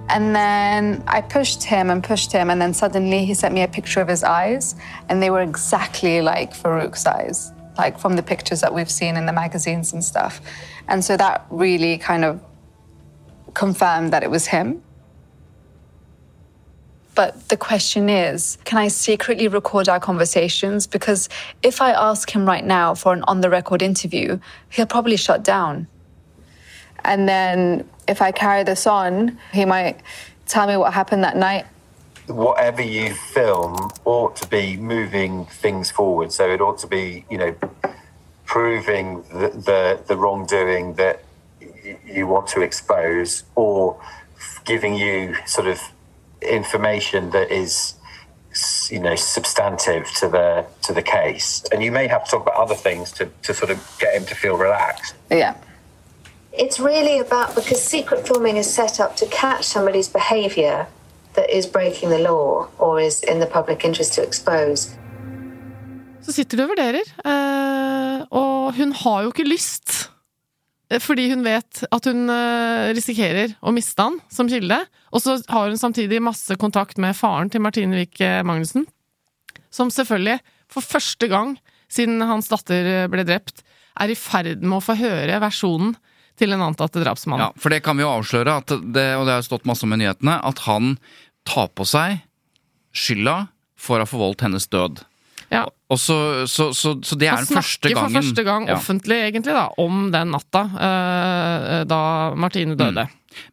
And 0.09 0.35
then 0.35 1.03
I 1.07 1.21
pushed 1.21 1.63
him 1.63 1.91
and 1.91 2.03
pushed 2.03 2.31
him, 2.31 2.49
and 2.49 2.59
then 2.59 2.73
suddenly 2.73 3.25
he 3.25 3.35
sent 3.35 3.53
me 3.53 3.61
a 3.61 3.67
picture 3.67 4.01
of 4.01 4.07
his 4.07 4.23
eyes, 4.23 4.75
and 5.07 5.21
they 5.21 5.29
were 5.29 5.41
exactly 5.41 6.21
like 6.21 6.55
Farouk's 6.55 7.05
eyes, 7.05 7.51
like 7.77 7.99
from 7.99 8.15
the 8.15 8.23
pictures 8.23 8.61
that 8.61 8.73
we've 8.73 8.89
seen 8.89 9.15
in 9.17 9.27
the 9.27 9.33
magazines 9.33 9.93
and 9.93 10.03
stuff. 10.03 10.41
And 10.87 11.05
so 11.05 11.15
that 11.17 11.45
really 11.51 11.99
kind 11.99 12.25
of 12.25 12.43
confirmed 13.53 14.11
that 14.11 14.23
it 14.23 14.31
was 14.31 14.47
him. 14.47 14.81
But 17.13 17.49
the 17.49 17.57
question 17.57 18.09
is 18.09 18.57
can 18.63 18.77
I 18.79 18.87
secretly 18.87 19.47
record 19.47 19.89
our 19.89 19.99
conversations? 19.99 20.87
Because 20.87 21.29
if 21.61 21.81
I 21.81 21.91
ask 21.91 22.31
him 22.31 22.45
right 22.45 22.65
now 22.65 22.95
for 22.95 23.13
an 23.13 23.23
on 23.23 23.41
the 23.41 23.49
record 23.49 23.81
interview, 23.81 24.39
he'll 24.69 24.87
probably 24.87 25.17
shut 25.17 25.43
down. 25.43 25.87
And 27.03 27.27
then 27.27 27.89
if 28.09 28.21
I 28.21 28.31
carry 28.31 28.63
this 28.63 28.85
on, 28.87 29.37
he 29.53 29.63
might 29.65 29.97
tell 30.47 30.67
me 30.67 30.75
what 30.77 30.93
happened 30.93 31.23
that 31.23 31.37
night. 31.37 31.65
whatever 32.29 32.81
you 32.81 33.13
film 33.13 33.89
ought 34.05 34.35
to 34.37 34.47
be 34.47 34.77
moving 34.77 35.45
things 35.45 35.89
forward. 35.91 36.31
So 36.31 36.49
it 36.49 36.61
ought 36.61 36.77
to 36.79 36.87
be, 36.87 37.25
you 37.29 37.37
know, 37.37 37.55
proving 38.45 39.23
the 39.29 39.49
the, 39.49 40.03
the 40.07 40.17
wrongdoing 40.17 40.93
that 40.95 41.23
you 42.05 42.27
want 42.27 42.47
to 42.47 42.61
expose, 42.61 43.43
or 43.55 43.99
giving 44.65 44.95
you 44.95 45.35
sort 45.45 45.67
of 45.67 45.79
information 46.41 47.31
that 47.31 47.51
is, 47.51 47.95
you 48.89 48.99
know, 48.99 49.15
substantive 49.15 50.05
to 50.13 50.29
the 50.29 50.65
to 50.83 50.93
the 50.93 51.01
case. 51.01 51.63
And 51.71 51.83
you 51.83 51.91
may 51.91 52.07
have 52.07 52.25
to 52.25 52.31
talk 52.31 52.41
about 52.43 52.55
other 52.55 52.75
things 52.75 53.11
to 53.13 53.29
to 53.43 53.53
sort 53.53 53.71
of 53.71 53.97
get 53.99 54.15
him 54.15 54.25
to 54.25 54.35
feel 54.35 54.57
relaxed. 54.57 55.15
Yeah. 55.31 55.55
It's 56.59 56.77
really 56.77 57.19
about 57.19 57.55
because 57.55 57.81
secret 57.81 58.27
filming 58.27 58.57
is 58.57 58.67
set 58.67 58.99
up 58.99 59.15
to 59.15 59.25
catch 59.31 59.63
somebody's 59.63 60.09
behavior 60.09 60.87
that 61.35 61.47
is 61.57 61.65
breaking 61.65 62.09
the 62.09 62.19
law 62.19 62.67
or 62.77 62.99
is 62.99 63.23
in 63.23 63.39
the 63.39 63.45
public 63.45 63.85
interest 63.85 64.13
to 64.15 64.21
expose. 64.23 64.89
Så 66.21 66.33
sitter 66.35 66.57
du 66.57 66.63
og 66.65 66.73
vurderer, 66.73 67.07
eh, 67.25 68.25
og 68.35 68.75
hun 68.75 68.91
har 68.91 69.21
jo 69.23 69.31
ikke 69.31 69.47
lyst. 69.47 70.09
eh, 70.91 70.99
Fordi 70.99 71.29
hun 71.29 71.45
vet 71.45 71.85
at 71.91 72.05
hun 72.05 72.29
eh, 72.29 72.91
risikerer 72.91 73.55
å 73.63 73.71
miste 73.71 74.03
han 74.03 74.19
som 74.29 74.51
kilde. 74.51 74.81
Og 75.13 75.23
så 75.23 75.39
har 75.47 75.71
hun 75.71 75.79
samtidig 75.79 76.19
masse 76.21 76.55
kontakt 76.59 76.97
med 76.97 77.15
faren 77.15 77.49
til 77.49 77.61
Martine 77.61 77.95
Wiik 77.95 78.19
Magnussen. 78.43 78.85
Som 79.71 79.89
selvfølgelig, 79.89 80.41
for 80.67 80.81
første 80.81 81.27
gang 81.27 81.55
siden 81.87 82.19
hans 82.21 82.51
datter 82.51 83.07
ble 83.07 83.23
drept, 83.23 83.63
er 83.95 84.11
i 84.11 84.19
ferd 84.19 84.59
med 84.61 84.81
å 84.81 84.83
få 84.83 84.99
høre 84.99 85.39
versjonen 85.39 85.95
til 86.39 86.55
en 86.55 86.63
antatt 86.69 86.95
drapsmann. 86.99 87.43
Ja, 87.43 87.51
for 87.59 87.73
det 87.73 87.81
kan 87.85 87.99
vi 87.99 88.05
jo 88.05 88.13
avsløre, 88.15 88.57
at 88.63 88.71
det, 88.95 89.05
og 89.19 89.27
det 89.27 89.35
har 89.37 89.45
stått 89.45 89.67
masse 89.69 89.85
om 89.87 89.93
i 89.95 89.99
nyhetene, 90.01 90.39
at 90.39 90.63
han 90.65 90.95
tar 91.47 91.69
på 91.75 91.85
seg 91.87 92.21
skylda 92.95 93.47
for 93.79 93.99
å 94.01 94.05
ha 94.07 94.09
forvoldt 94.09 94.41
hennes 94.47 94.65
død. 94.71 95.03
Ja. 95.49 95.63
Og 95.89 95.97
så, 95.97 96.15
så, 96.45 96.67
så, 96.77 96.91
så 97.01 97.15
det 97.17 97.25
er 97.31 97.39
den 97.41 97.47
første 97.49 97.89
gangen 97.89 98.03
Han 98.03 98.11
snakker 98.11 98.13
for 98.13 98.17
første 98.19 98.43
gang 98.45 98.67
Ja. 98.69 98.75
offentlig, 98.77 99.15
egentlig, 99.31 99.53
da, 99.57 99.63
om 99.81 100.11
den 100.13 100.29
natta 100.35 100.61
eh, 100.77 101.79
da 101.89 102.01
Martine 102.37 102.75
døde. 102.77 103.07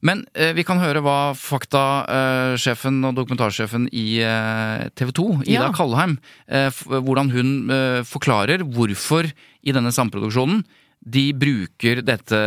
Men 0.04 0.24
eh, 0.36 0.52
vi 0.56 0.64
kan 0.68 0.80
høre 0.82 1.00
hva 1.04 1.32
faktasjefen 1.36 3.00
og 3.08 3.16
dokumentarsjefen 3.16 3.88
i 3.96 4.18
eh, 4.24 4.88
TV 4.98 5.12
2, 5.16 5.26
Ida 5.46 5.68
Ja. 5.68 5.70
Kallheim, 5.76 6.18
eh, 6.48 6.68
hvordan 6.92 7.32
hun 7.32 7.54
eh, 7.72 8.00
forklarer 8.08 8.64
hvorfor 8.76 9.30
i 9.32 9.72
denne 9.76 9.92
samproduksjonen 9.94 10.64
de 11.00 11.30
bruker 11.36 12.02
dette 12.06 12.38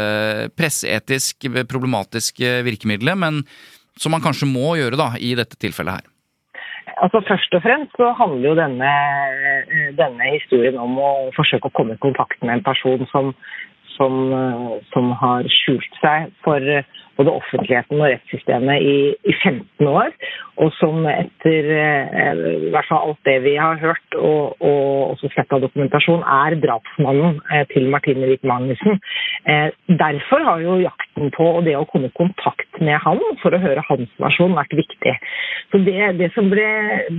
presseetisk 0.58 1.48
problematiske 1.70 2.60
virkemidlet, 2.68 3.18
men 3.20 3.44
som 4.00 4.14
man 4.16 4.24
kanskje 4.24 4.50
må 4.50 4.76
gjøre 4.80 5.00
da, 5.00 5.12
i 5.20 5.36
dette 5.40 5.60
tilfellet 5.60 6.00
her. 6.00 6.08
Altså 7.00 7.22
Først 7.28 7.54
og 7.56 7.64
fremst 7.64 7.96
så 8.00 8.12
handler 8.18 8.50
jo 8.50 8.56
denne, 8.60 8.92
denne 9.96 10.32
historien 10.34 10.80
om 10.82 10.98
å 11.00 11.12
forsøke 11.36 11.70
å 11.70 11.76
komme 11.76 11.96
i 11.96 12.02
kontakt 12.04 12.42
med 12.44 12.58
en 12.58 12.66
person 12.66 13.06
som, 13.12 13.32
som, 13.96 14.18
eh, 14.36 14.66
som 14.94 15.12
har 15.22 15.48
skjult 15.62 16.02
seg 16.02 16.34
for 16.44 16.60
eh, 16.60 16.88
både 17.20 17.36
offentligheten 17.36 18.00
og 18.00 18.14
rettssystemet 18.14 18.82
i, 18.82 18.98
i 19.28 19.34
15 19.44 19.92
år, 19.92 20.14
og 20.60 20.74
som 20.76 21.06
etter 21.08 21.68
eh, 21.72 22.40
i 22.68 22.72
hvert 22.74 22.88
fall 22.90 23.10
alt 23.10 23.28
det 23.28 23.38
vi 23.46 23.56
har 23.60 23.80
hørt 23.80 24.18
og, 24.20 24.60
og 24.60 25.14
også 25.14 25.32
sett 25.34 25.54
av 25.56 25.64
dokumentasjon, 25.64 26.24
er 26.24 26.58
drapsmannen 26.64 27.40
eh, 27.54 27.64
til 27.72 27.88
Martine 27.92 28.28
Wiik 28.28 28.44
Magnussen. 28.48 29.00
Eh, 29.48 29.70
derfor 30.02 30.44
har 30.48 30.64
jo 30.64 30.80
jakten 30.84 31.32
på 31.36 31.48
og 31.60 31.64
det 31.68 31.78
å 31.80 31.86
komme 31.92 32.12
i 32.12 32.18
kontakt 32.18 32.82
med 32.84 33.00
han 33.04 33.22
for 33.44 33.56
å 33.56 33.62
høre 33.64 33.84
hans 33.88 34.12
versjon 34.20 34.58
vært 34.58 34.76
viktig. 34.76 35.16
Så 35.72 35.80
det, 35.86 36.00
det 36.20 36.30
som 36.36 36.50
ble, 36.52 36.68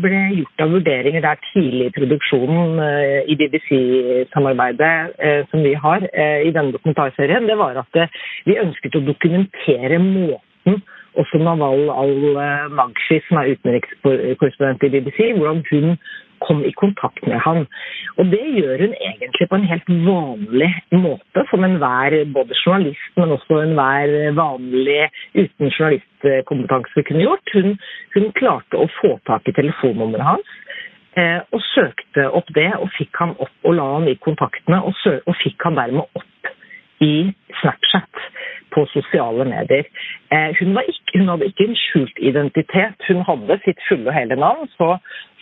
ble 0.02 0.20
gjort 0.40 0.64
av 0.64 0.76
vurderinger 0.76 1.24
der 1.24 1.40
tidlig 1.50 1.90
i 1.90 1.94
produksjonen 1.94 2.80
i 3.30 3.36
BBC-samarbeidet 3.38 5.46
som 5.52 5.62
vi 5.62 5.76
har 5.78 6.02
i 6.02 6.50
denne 6.50 6.74
dokumentarserien, 6.74 7.46
det 7.46 7.54
var 7.60 7.78
at 7.78 8.00
vi 8.48 8.58
ønsket 8.58 8.98
å 8.98 9.04
dokumentere 9.06 9.89
måten 9.98 10.82
også 11.18 11.38
Nawal 11.42 11.90
al-Magshi, 12.02 13.20
som 13.26 13.40
er 13.40 13.54
utenrikskorrespondent 13.54 14.84
i 14.86 14.92
BBC, 14.94 15.18
hvordan 15.36 15.64
hun 15.70 15.96
kom 16.46 16.62
i 16.64 16.72
kontakt 16.82 17.26
med 17.26 17.38
han. 17.46 17.66
Og 18.18 18.30
det 18.32 18.44
gjør 18.56 18.84
hun 18.84 18.94
egentlig 19.08 19.48
på 19.48 19.58
en 19.58 19.68
helt 19.72 19.90
vanlig 20.06 20.70
måte, 20.92 21.44
som 21.50 21.64
enhver 21.64 22.16
både 22.36 22.56
journalist, 22.62 23.12
men 23.16 23.34
også 23.36 23.60
enhver 23.64 24.14
vanlig 24.38 25.02
uten 25.34 25.72
journalistkompetanse 25.74 27.04
kunne 27.08 27.26
gjort. 27.26 27.54
Hun, 27.54 27.76
hun 28.14 28.32
klarte 28.40 28.80
å 28.80 28.88
få 29.00 29.18
tak 29.28 29.48
i 29.48 29.56
telefonnummeret 29.58 30.30
hans. 30.32 30.56
Eh, 31.18 31.40
og 31.52 31.62
søkte 31.74 32.28
opp 32.38 32.48
det, 32.54 32.70
og 32.78 32.88
fikk 32.94 33.18
han 33.18 33.34
opp 33.42 33.66
og 33.66 33.74
la 33.76 33.86
han 33.96 34.08
i 34.08 34.18
kontaktene, 34.24 34.78
og, 34.86 34.94
og 35.26 35.40
fikk 35.42 35.66
han 35.66 35.76
dermed 35.76 36.06
opp 36.06 36.52
i 37.02 37.14
Snapchat 37.60 38.28
på 38.74 38.84
sosiale 38.92 39.44
medier. 39.48 39.88
Eh, 40.34 40.54
hun, 40.60 40.78
ikke, 40.82 41.18
hun 41.18 41.32
hadde 41.32 41.48
ikke 41.50 41.66
en 41.68 41.78
skjult 41.78 42.22
identitet, 42.30 43.08
hun 43.08 43.24
hadde 43.26 43.58
sitt 43.64 43.82
fulle 43.88 44.10
og 44.10 44.16
hele 44.16 44.38
navn. 44.38 44.70
Så 44.76 44.96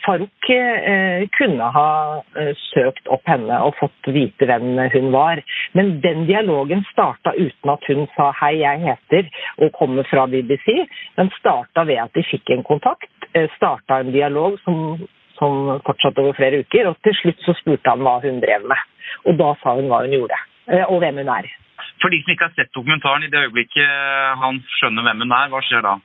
Farouk 0.05 0.51
eh, 0.55 1.27
kunne 1.37 1.69
ha 1.75 1.91
eh, 2.39 2.53
søkt 2.71 3.11
opp 3.13 3.27
henne 3.29 3.61
og 3.67 3.77
fått 3.81 4.11
vite 4.15 4.49
hvem 4.49 4.79
hun 4.95 5.13
var. 5.15 5.43
Men 5.79 5.99
den 6.05 6.25
dialogen 6.31 6.85
starta 6.93 7.35
uten 7.37 7.75
at 7.75 7.87
hun 7.91 8.07
sa 8.17 8.31
'hei, 8.41 8.55
jeg 8.63 8.83
heter' 8.87 9.31
og 9.59 9.73
kommer 9.73 10.09
fra 10.11 10.27
BBC. 10.27 10.89
Den 11.17 11.31
starta 11.39 11.85
ved 11.85 12.03
at 12.07 12.15
de 12.15 12.25
fikk 12.31 12.51
en 12.51 12.65
kontakt, 12.65 13.13
starta 13.57 14.01
en 14.01 14.13
dialog 14.13 14.59
som, 14.65 14.99
som 15.39 15.81
fortsatte 15.87 16.23
over 16.23 16.33
flere 16.33 16.65
uker. 16.65 16.89
Og 16.89 16.97
til 17.05 17.15
slutt 17.23 17.41
så 17.45 17.55
spurte 17.61 17.91
han 17.91 18.05
hva 18.07 18.21
hun 18.23 18.41
drev 18.41 18.65
med. 18.65 18.81
Og 19.27 19.39
da 19.39 19.55
sa 19.63 19.75
hun 19.75 19.89
hva 19.91 20.05
hun 20.05 20.15
gjorde, 20.15 20.39
og 20.89 21.01
hvem 21.03 21.17
hun 21.25 21.29
er. 21.33 21.49
For 22.03 22.13
de 22.13 22.21
som 22.23 22.35
ikke 22.35 22.49
har 22.49 22.55
sett 22.57 22.75
dokumentaren, 22.75 23.25
i 23.27 23.33
det 23.33 23.47
øyeblikket 23.47 24.39
han 24.43 24.63
skjønner 24.79 25.07
hvem 25.07 25.25
hun 25.25 25.35
er, 25.35 25.51
hva 25.53 25.65
skjer 25.67 25.85
da? 25.87 25.99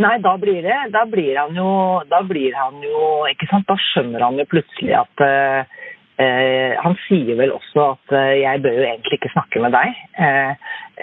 Nei, 0.00 0.16
da 0.24 0.34
blir 0.40 0.62
det 0.64 0.78
Da 0.92 1.04
blir 1.08 1.36
han 1.36 1.56
jo 1.56 1.70
Da 2.08 2.22
blir 2.26 2.54
han 2.56 2.80
jo 2.84 3.26
Ikke 3.30 3.48
sant? 3.50 3.68
Da 3.68 3.76
skjønner 3.80 4.24
han 4.24 4.38
jo 4.40 4.46
plutselig 4.48 4.94
at 4.96 5.24
eh, 5.24 5.78
eh, 6.20 6.76
Han 6.84 6.96
sier 7.06 7.38
vel 7.40 7.54
også 7.56 7.86
at 7.94 8.14
eh, 8.16 8.40
'jeg 8.40 8.62
bør 8.64 8.76
jo 8.78 8.86
egentlig 8.86 9.18
ikke 9.18 9.32
snakke 9.32 9.60
med 9.64 9.72
deg'. 9.76 9.94
Eh, 10.24 10.52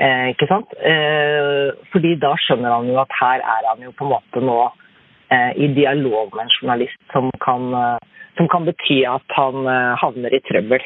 eh, 0.05 0.25
ikke 0.33 0.47
sant? 0.49 0.73
Eh, 0.77 1.73
fordi 1.91 2.15
da 2.21 2.35
skjønner 2.43 2.75
han 2.77 2.89
jo 2.91 2.99
at 3.01 3.17
her 3.21 3.41
er 3.55 3.63
han 3.69 3.81
jo 3.85 3.91
på 3.97 4.05
en 4.05 4.13
måte 4.13 4.43
nå 4.49 4.59
eh, 5.33 5.51
i 5.57 5.67
dialog 5.73 6.35
med 6.35 6.45
en 6.45 6.55
journalist 6.59 7.01
som 7.13 7.31
kan, 7.41 7.73
eh, 7.73 7.97
som 8.37 8.47
kan 8.47 8.65
bety 8.69 9.03
at 9.09 9.37
han 9.39 9.65
eh, 9.65 9.93
havner 10.01 10.33
i 10.33 10.43
trøbbel. 10.49 10.85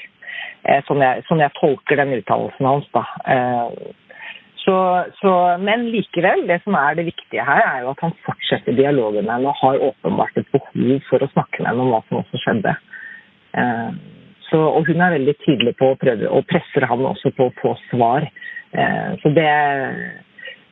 Sånn, 0.61 1.01
jeg, 1.01 1.23
sånn 1.25 1.41
jeg 1.41 1.53
tolker 1.57 1.97
den 1.97 2.13
uttalelsen 2.19 2.67
hans, 2.69 2.87
da. 2.93 3.01
Eh, 3.33 3.91
så, 4.61 4.75
så, 5.17 5.31
men 5.57 5.87
likevel, 5.89 6.43
det 6.45 6.59
som 6.61 6.77
er 6.77 6.99
det 6.99 7.07
viktige 7.07 7.45
her, 7.47 7.63
er 7.65 7.81
jo 7.81 7.95
at 7.95 8.03
han 8.05 8.13
fortsetter 8.27 8.77
dialogen 8.77 9.25
med 9.25 9.33
henne 9.33 9.49
og 9.49 9.61
har 9.63 9.85
åpenbart 9.89 10.37
et 10.37 10.51
behov 10.53 11.07
for 11.09 11.25
å 11.25 11.31
snakke 11.33 11.63
med 11.63 11.71
henne 11.71 11.87
om 11.87 11.93
hva 11.95 12.03
som 12.05 12.21
også 12.21 12.43
skjedde. 12.43 12.75
Eh, 13.57 13.91
så, 14.51 14.59
og 14.61 14.85
hun 14.91 15.01
er 15.01 15.15
veldig 15.15 15.37
tydelig 15.41 15.73
på 15.79 15.93
å 15.93 15.99
prøve, 15.99 16.29
og 16.29 16.45
presser 16.51 16.85
han 16.91 17.07
også 17.07 17.31
på 17.37 17.47
å 17.47 17.55
få 17.61 17.71
svar. 17.87 18.27
Så 19.23 19.31
det 19.35 19.47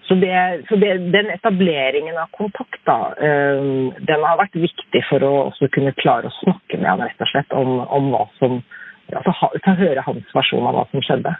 så, 0.07 0.15
det, 0.15 0.35
så 0.67 0.75
det, 0.79 0.89
den 1.13 1.29
etableringen 1.31 2.17
av 2.19 2.31
kontakt 2.35 2.79
da, 2.87 3.11
den 3.19 4.23
har 4.25 4.39
vært 4.39 4.55
viktig 4.57 5.01
for 5.05 5.23
å 5.23 5.33
kunne 5.75 5.93
klare 5.99 6.31
å 6.31 6.37
snakke 6.41 6.79
med 6.79 6.89
ham 6.89 7.03
rett 7.05 7.23
og 7.23 7.29
slett 7.31 7.55
om, 7.55 7.77
om 7.85 8.09
hva 8.11 8.23
som 8.39 8.57
altså, 8.57 8.79
ha, 9.17 9.49
få 9.65 9.71
å 9.73 9.77
høre 9.79 10.03
hans 10.05 10.33
versjon 10.35 10.67
av 10.69 10.75
hva 10.77 10.83
som 10.91 11.01
skjedde. 11.01 11.35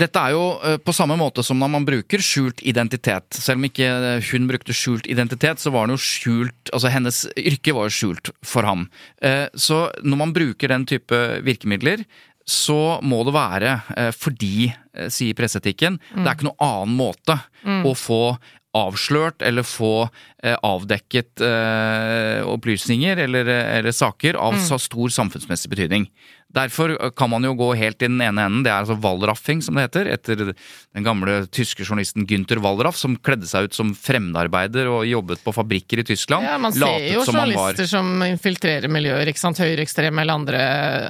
Dette 0.00 0.20
er 0.22 0.30
jo 0.36 0.44
eh, 0.64 0.76
på 0.78 0.92
samme 0.94 1.16
måte 1.18 1.42
som 1.44 1.58
når 1.58 1.70
man 1.74 1.84
bruker 1.84 2.22
skjult 2.22 2.62
identitet. 2.62 3.26
Selv 3.34 3.58
om 3.58 3.66
ikke 3.66 3.88
eh, 3.90 4.22
hun 4.30 4.46
brukte 4.48 4.72
skjult 4.76 5.08
identitet, 5.10 5.58
så 5.58 5.72
var 5.74 5.86
den 5.90 5.96
jo 5.98 6.04
skjult 6.04 6.70
Altså 6.72 6.92
hennes 6.94 7.18
yrke 7.36 7.74
var 7.74 7.88
jo 7.90 7.96
skjult 7.98 8.30
for 8.46 8.62
ham. 8.62 8.86
Eh, 9.20 9.48
Så 9.58 9.90
når 10.06 10.16
man 10.22 10.32
bruker 10.32 10.68
den 10.70 10.86
type 10.86 11.18
virkemidler, 11.42 12.04
så 12.46 12.98
må 13.02 13.20
det 13.26 13.34
være 13.34 13.74
fordi, 14.16 14.72
sier 15.12 15.34
presseetikken, 15.38 15.98
det 16.16 16.24
er 16.24 16.34
ikke 16.34 16.48
noen 16.48 16.64
annen 16.66 16.96
måte 16.98 17.36
Mm. 17.62 17.84
å 17.84 17.92
få 17.94 18.38
avslørt 18.74 19.42
eller 19.42 19.62
få 19.66 20.08
eh, 20.42 20.56
avdekket 20.64 21.42
eh, 21.44 22.40
opplysninger 22.46 23.18
eller, 23.26 23.46
eller 23.50 23.92
saker 23.92 24.38
av 24.38 24.54
Mm. 24.54 24.62
så 24.64 24.78
stor 24.80 25.08
samfunnsmessig 25.10 25.70
betydning. 25.70 26.08
Derfor 26.50 26.96
kan 27.14 27.30
man 27.30 27.44
jo 27.46 27.52
gå 27.54 27.68
helt 27.78 28.02
i 28.02 28.08
den 28.08 28.18
ene 28.20 28.42
enden, 28.48 28.64
det 28.66 28.72
er 28.72 28.80
altså 28.82 28.96
Wallraffing 28.98 29.60
som 29.62 29.76
det 29.78 29.84
heter, 29.86 30.08
etter 30.10 30.40
den 30.50 31.04
gamle 31.06 31.44
tyske 31.54 31.84
journalisten 31.86 32.24
Günther 32.26 32.58
Wallraff, 32.64 32.96
som 32.98 33.14
kledde 33.22 33.46
seg 33.46 33.68
ut 33.68 33.76
som 33.76 33.92
fremmedarbeider 33.94 34.88
og 34.90 35.04
jobbet 35.06 35.44
på 35.44 35.54
fabrikker 35.54 36.02
i 36.02 36.06
Tyskland. 36.08 36.48
Ja, 36.48 36.56
Man 36.58 36.74
ser 36.74 37.06
jo 37.12 37.22
som 37.24 37.38
journalister 37.38 37.86
som 37.86 38.10
infiltrerer 38.26 38.90
miljøer, 38.90 39.30
ikke 39.30 39.38
sant, 39.44 39.60
høyreekstreme 39.62 40.24
eller 40.24 40.40
andre 40.40 40.60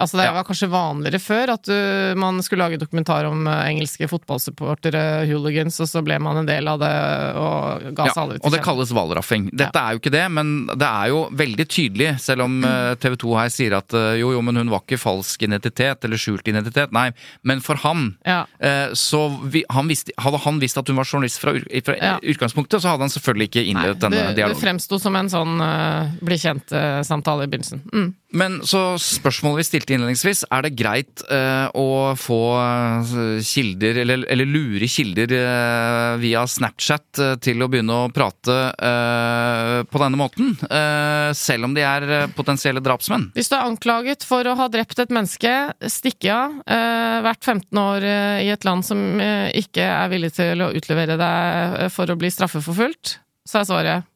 Altså 0.00 0.18
Det 0.20 0.26
Ja. 0.28 0.32
var 0.36 0.44
kanskje 0.44 0.68
vanligere 0.70 1.20
før 1.24 1.54
at 1.54 1.64
du, 1.64 1.74
man 2.20 2.42
skulle 2.44 2.66
lage 2.68 2.78
dokumentar 2.80 3.24
om 3.24 3.46
uh, 3.48 3.64
engelske 3.68 4.08
fotballsupportere, 4.08 5.24
hooligans, 5.30 5.80
og 5.80 5.88
så 5.88 6.02
ble 6.04 6.18
man 6.20 6.42
en 6.42 6.46
del 6.48 6.68
av 6.68 6.78
det 6.82 6.92
og 7.40 7.88
ga 7.96 8.06
seg 8.10 8.16
Ja, 8.16 8.22
aldri 8.26 8.38
og 8.44 8.52
det 8.54 8.62
kalles 8.64 8.92
Wallraffing. 8.92 9.48
Dette 9.56 9.80
er 9.80 9.96
jo 9.96 10.02
ikke 10.02 10.12
det, 10.14 10.26
men 10.36 10.52
det 10.74 10.86
er 10.86 11.08
jo 11.12 11.24
veldig 11.32 11.66
tydelig, 11.70 12.10
selv 12.20 12.44
om 12.46 12.60
TV 13.02 13.16
2 13.24 13.34
her 13.40 13.48
sier 13.54 13.76
at 13.80 13.96
jo, 14.20 14.32
jo, 14.36 14.42
men 14.44 14.60
hun 14.60 14.72
var 14.72 14.84
ikke 14.84 15.00
falsk 15.00 15.29
identitet 15.38 16.04
eller 16.04 16.16
skjult 16.18 16.48
identitet. 16.48 16.90
Nei, 16.92 17.12
men 17.42 17.60
for 17.60 17.74
han 17.76 18.16
Ja. 18.26 18.46
eh, 18.58 18.90
så 18.94 19.28
vi, 19.44 19.64
han 19.70 19.86
visste, 19.88 20.10
Hadde 20.18 20.38
han 20.38 20.58
visst 20.60 20.76
at 20.78 20.88
hun 20.88 20.96
var 20.96 21.04
journalist 21.04 21.38
fra, 21.40 21.52
fra 21.84 21.94
Ja. 21.96 22.18
utgangspunktet, 22.22 22.80
så 22.82 22.88
hadde 22.88 23.00
han 23.06 23.08
selvfølgelig 23.10 23.48
ikke 23.50 23.64
innledet 23.70 24.00
denne 24.00 24.16
det, 24.16 24.26
det 24.28 24.36
dialogen. 24.36 24.60
fremsto 24.60 24.98
som 25.00 25.16
en 25.16 25.28
sånn 25.28 25.60
uh, 25.60 26.10
bli 26.22 26.36
kjent-samtale 26.36 27.44
i 27.44 27.46
begynnelsen. 27.46 27.82
Mm. 27.92 28.14
Men 28.32 28.60
så 28.62 28.94
spørsmålet 28.98 29.58
vi 29.58 29.64
stilte 29.66 29.94
innledningsvis, 29.96 30.44
er 30.54 30.62
det 30.62 30.76
greit 30.78 31.22
uh, 31.30 31.66
å 31.74 32.14
få 32.14 32.38
eh, 32.62 33.40
kilder, 33.42 33.98
eller, 34.04 34.22
eller 34.30 34.46
lure 34.46 34.86
kilder 34.86 35.32
uh, 35.34 36.16
via 36.22 36.44
Snapchat 36.46 37.18
eh, 37.18 37.34
til 37.42 37.58
å 37.62 37.68
begynne 37.68 37.90
å 37.90 38.12
prate 38.14 38.54
eh, 38.78 39.82
på 39.82 39.98
denne 39.98 40.16
måten? 40.20 40.54
Eh, 40.62 41.32
selv 41.34 41.64
om 41.66 41.74
de 41.74 41.82
er 41.82 42.02
eh, 42.06 42.26
potensielle 42.36 42.80
drapsmenn? 42.84 43.32
Hvis 43.34 43.50
du 43.50 43.56
er 43.56 43.66
anklaget 43.66 44.22
for 44.26 44.46
å 44.46 44.54
ha 44.54 44.68
drept 44.68 44.98
et 44.98 45.10
menneske, 45.10 45.19
stikke 45.28 46.30
av, 46.32 46.54
uh, 46.64 47.18
vært 47.26 47.44
15 47.44 47.80
år 47.80 48.06
uh, 48.06 48.38
i 48.44 48.50
et 48.52 48.66
land 48.66 48.86
som 48.86 49.00
uh, 49.20 49.48
ikke 49.56 49.84
er 49.84 50.12
villig 50.12 50.32
til 50.36 50.62
å 50.64 50.70
utlevere 50.76 51.18
deg 51.20 51.90
for 51.94 52.10
å 52.10 52.18
bli 52.20 52.30
straffeforfulgt, 52.32 53.18
så 53.48 53.60
er 53.60 53.68
svaret 53.68 54.08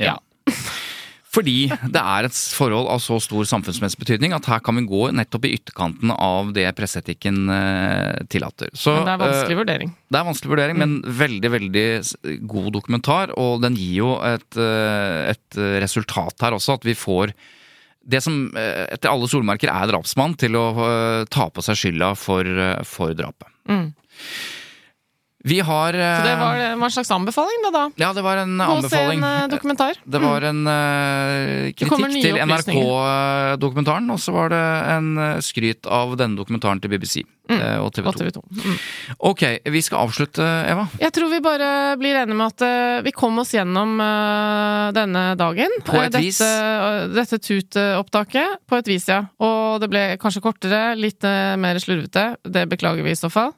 ja. 0.00 0.16
Fordi 1.32 1.70
det 1.88 2.00
er 2.00 2.26
et 2.28 2.36
forhold 2.52 2.90
av 2.92 3.00
så 3.00 3.16
stor 3.24 3.46
samfunnsmessig 3.48 3.96
betydning 4.02 4.34
at 4.36 4.44
her 4.50 4.60
kan 4.64 4.76
vi 4.76 4.82
gå 4.84 5.06
nettopp 5.16 5.46
i 5.48 5.54
ytterkanten 5.56 6.12
av 6.12 6.50
det 6.52 6.66
presseetikken 6.76 7.38
tillater. 8.28 8.68
Så, 8.76 8.98
Men 8.98 9.08
det 9.08 9.14
er 9.14 9.22
vanskelig 9.22 9.56
vurdering. 9.62 9.94
Det 10.12 10.20
er 10.20 10.26
vanskelig 10.28 10.52
vurdering, 10.52 10.82
men 10.82 10.98
veldig 11.22 11.52
veldig 11.54 11.86
god 12.52 12.68
dokumentar. 12.76 13.32
Og 13.40 13.64
den 13.64 13.80
gir 13.80 13.94
jo 14.02 14.12
et, 14.28 14.60
et 14.60 15.60
resultat 15.80 16.44
her 16.44 16.58
også, 16.58 16.76
at 16.76 16.84
vi 16.90 16.98
får 17.00 17.32
det 18.02 18.22
som 18.24 18.56
eh, 18.58 18.86
etter 18.94 19.12
alle 19.12 19.28
solmerker 19.30 19.70
er 19.72 19.90
drapsmann, 19.90 20.36
til 20.40 20.58
å 20.58 20.66
eh, 20.86 21.24
ta 21.32 21.48
på 21.52 21.64
seg 21.64 21.78
skylda 21.78 22.12
for, 22.18 22.46
eh, 22.46 22.82
for 22.88 23.14
drapet. 23.16 23.50
Mm. 23.70 23.92
Vi 25.44 25.58
har 25.60 25.94
eh, 25.94 26.16
Så 26.18 26.22
det 26.26 26.34
var, 26.38 26.54
det 26.60 26.68
var 26.78 26.86
en 26.86 26.94
slags 26.94 27.10
anbefaling, 27.10 27.62
da. 27.66 27.70
da. 27.74 27.84
Ja, 27.98 28.12
det 28.14 28.22
var 28.22 28.36
en 28.44 28.52
Gå 28.58 28.62
og 28.76 28.84
se 28.86 28.94
en 28.94 29.10
anbefaling. 29.10 29.24
eh, 29.26 29.48
dokumentar. 29.50 29.98
Det 30.06 30.20
var 30.22 30.46
en 30.46 30.60
uh, 30.66 31.72
kritikk 31.74 32.14
til. 32.22 32.38
NRK-dokumentaren, 32.46 34.10
og 34.14 34.20
så 34.22 34.34
var 34.34 34.52
det 34.52 34.60
en 34.96 35.08
eh, 35.18 35.40
skryt 35.44 35.86
av 35.90 36.14
denne 36.20 36.38
dokumentaren 36.38 36.80
til 36.82 36.92
BBC 36.92 37.22
eh, 37.22 37.78
og 37.82 37.90
TV 37.94 38.06
2. 38.06 38.12
Mm. 38.12 38.12
Og 38.12 38.18
TV 38.20 38.30
2. 38.36 38.42
Mm. 38.62 38.76
Ok, 39.32 39.42
vi 39.74 39.82
skal 39.84 40.04
avslutte, 40.06 40.46
Eva. 40.70 40.86
Jeg 41.02 41.14
tror 41.16 41.30
vi 41.32 41.40
bare 41.44 41.70
blir 42.00 42.18
enige 42.22 42.38
med 42.38 42.46
at 42.54 42.64
eh, 42.66 43.00
vi 43.06 43.14
kom 43.16 43.38
oss 43.42 43.52
gjennom 43.56 43.96
uh, 44.02 44.90
denne 44.96 45.24
dagen. 45.40 45.74
På 45.86 45.98
et 45.98 46.02
Eh, 46.02 46.10
dette, 46.12 46.22
vis. 46.24 46.40
eh, 46.42 47.08
Dette 47.14 47.38
tut-opptaket. 47.42 48.58
På 48.68 48.76
et 48.80 48.88
vis, 48.90 49.06
ja. 49.08 49.22
Og 49.42 49.80
det 49.82 49.88
ble 49.92 50.02
kanskje 50.22 50.42
kortere, 50.44 50.82
litt 50.98 51.24
eh, 51.24 51.54
mer 51.60 51.78
slurvete. 51.82 52.36
Det 52.44 52.66
beklager 52.70 53.02
vi 53.06 53.14
i 53.14 53.18
så 53.18 53.30
fall. 53.32 53.52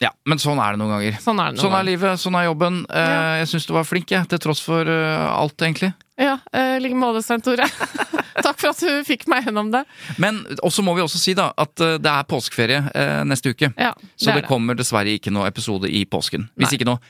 Ja, 0.00 0.10
men 0.24 0.38
sånn 0.40 0.56
er 0.64 0.72
det 0.72 0.80
noen 0.80 0.94
ganger. 0.94 1.18
Sånn 1.20 1.40
er 1.44 1.56
Sånn 1.60 1.74
er 1.76 1.84
livet, 1.84 2.20
sånn 2.22 2.36
er 2.40 2.46
jobben. 2.48 2.78
Eh, 2.88 3.40
Jeg 3.42 3.50
syns 3.50 3.66
du 3.68 3.74
var 3.76 3.84
flink, 3.84 4.08
jeg, 4.14 4.28
til 4.32 4.40
tross 4.40 4.62
for 4.64 4.88
eh, 4.88 5.26
alt, 5.28 5.56
egentlig. 5.60 5.92
Ja, 6.20 6.38
eh, 6.52 6.76
i 6.78 6.80
like 6.80 6.96
måte, 6.96 7.20
Svein 7.24 7.42
Tore. 7.44 7.66
Takk 8.40 8.56
for 8.62 8.70
at 8.72 8.80
du 8.80 9.04
fikk 9.04 9.26
meg 9.28 9.44
gjennom 9.44 9.68
det. 9.74 9.82
Men 10.16 10.40
også 10.64 10.80
må 10.86 10.94
vi 10.96 11.02
også 11.04 11.20
si 11.20 11.34
da 11.36 11.50
at 11.60 11.80
eh, 11.84 11.98
det 12.00 12.08
er 12.14 12.24
påskeferie 12.30 12.80
eh, 12.96 13.20
neste 13.28 13.52
uke. 13.52 13.72
Ja, 13.76 13.92
så 13.92 14.06
det 14.08 14.24
så 14.24 14.30
det 14.32 14.42
det. 14.42 14.48
kommer 14.48 14.78
dessverre 14.78 15.12
ikke 15.18 15.32
noe 15.34 15.48
episode 15.52 15.90
i 15.92 16.06
påsken. 16.08 16.48
Hvis 16.56 16.70
Nei. 16.72 16.78
ikke 16.78 16.88
noe 16.88 17.00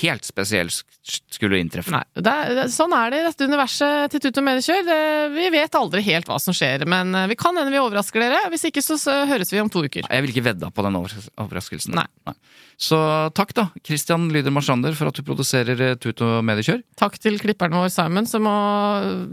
helt 0.00 0.24
spesielt 0.24 0.82
skulle 1.04 1.58
inntreffe. 1.60 1.92
Nei, 1.92 2.00
er, 2.16 2.54
det, 2.56 2.64
sånn 2.72 2.94
er 2.96 3.10
det 3.12 3.18
i 3.20 3.24
dette 3.26 3.48
universet 3.50 4.14
til 4.14 4.22
Tut 4.24 4.38
og 4.40 4.46
Mediekjør. 4.46 4.86
Vi 5.34 5.48
vet 5.52 5.76
aldri 5.76 6.00
helt 6.06 6.30
hva 6.30 6.38
som 6.40 6.56
skjer, 6.56 6.86
men 6.88 7.12
eh, 7.18 7.26
vi 7.28 7.36
kan 7.38 7.56
hende 7.58 7.72
vi 7.74 7.80
overrasker 7.82 8.24
dere. 8.24 8.40
Hvis 8.54 8.64
ikke, 8.70 8.82
så, 8.84 8.96
så 9.00 9.18
høres 9.28 9.52
vi 9.52 9.60
om 9.60 9.68
to 9.72 9.82
uker. 9.84 10.08
Jeg 10.08 10.24
vil 10.24 10.32
ikke 10.32 10.46
vedda 10.48 10.70
på 10.72 10.86
den 10.86 10.96
overraskelsen. 10.96 11.98
Nei. 12.00 12.36
Så 12.80 12.98
takk, 13.36 13.52
da, 13.54 13.68
Christian 13.86 14.30
Lyder 14.34 14.50
Marsander, 14.54 14.96
for 14.98 15.12
at 15.12 15.20
du 15.20 15.22
produserer 15.26 15.84
eh, 15.90 15.94
Tut 16.00 16.24
og 16.24 16.40
Mediekjør. 16.48 16.80
Takk 16.98 17.20
til 17.22 17.36
klipperen 17.42 17.76
vår 17.76 17.92
Simon, 17.94 18.26
som 18.30 18.48
må 18.48 18.56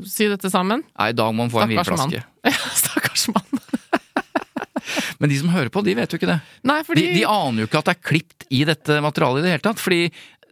si 0.05 0.27
dette 0.31 0.51
sammen. 0.53 0.83
Nei, 0.97 1.11
I 1.13 1.17
dag 1.17 1.31
må 1.33 1.47
han 1.47 1.53
få 1.55 1.63
en 1.63 1.71
mann. 1.71 1.77
vinflaske. 1.79 2.25
Ja, 2.51 2.57
stakkars 2.73 3.27
mann. 3.31 3.61
Men 5.21 5.29
de 5.29 5.37
som 5.37 5.51
hører 5.53 5.69
på, 5.73 5.83
de 5.85 5.93
vet 5.97 6.11
jo 6.13 6.17
ikke 6.17 6.29
det. 6.29 6.39
Nei, 6.67 6.79
fordi 6.87 7.03
De, 7.11 7.19
de 7.19 7.25
aner 7.29 7.63
jo 7.63 7.67
ikke 7.69 7.81
at 7.83 7.89
det 7.91 7.93
er 7.93 8.01
klipt 8.09 8.45
i 8.51 8.63
dette 8.67 8.97
materialet 9.05 9.41
i 9.41 9.45
det 9.45 9.51
hele 9.53 9.65
tatt. 9.67 9.81
Fordi 9.81 9.99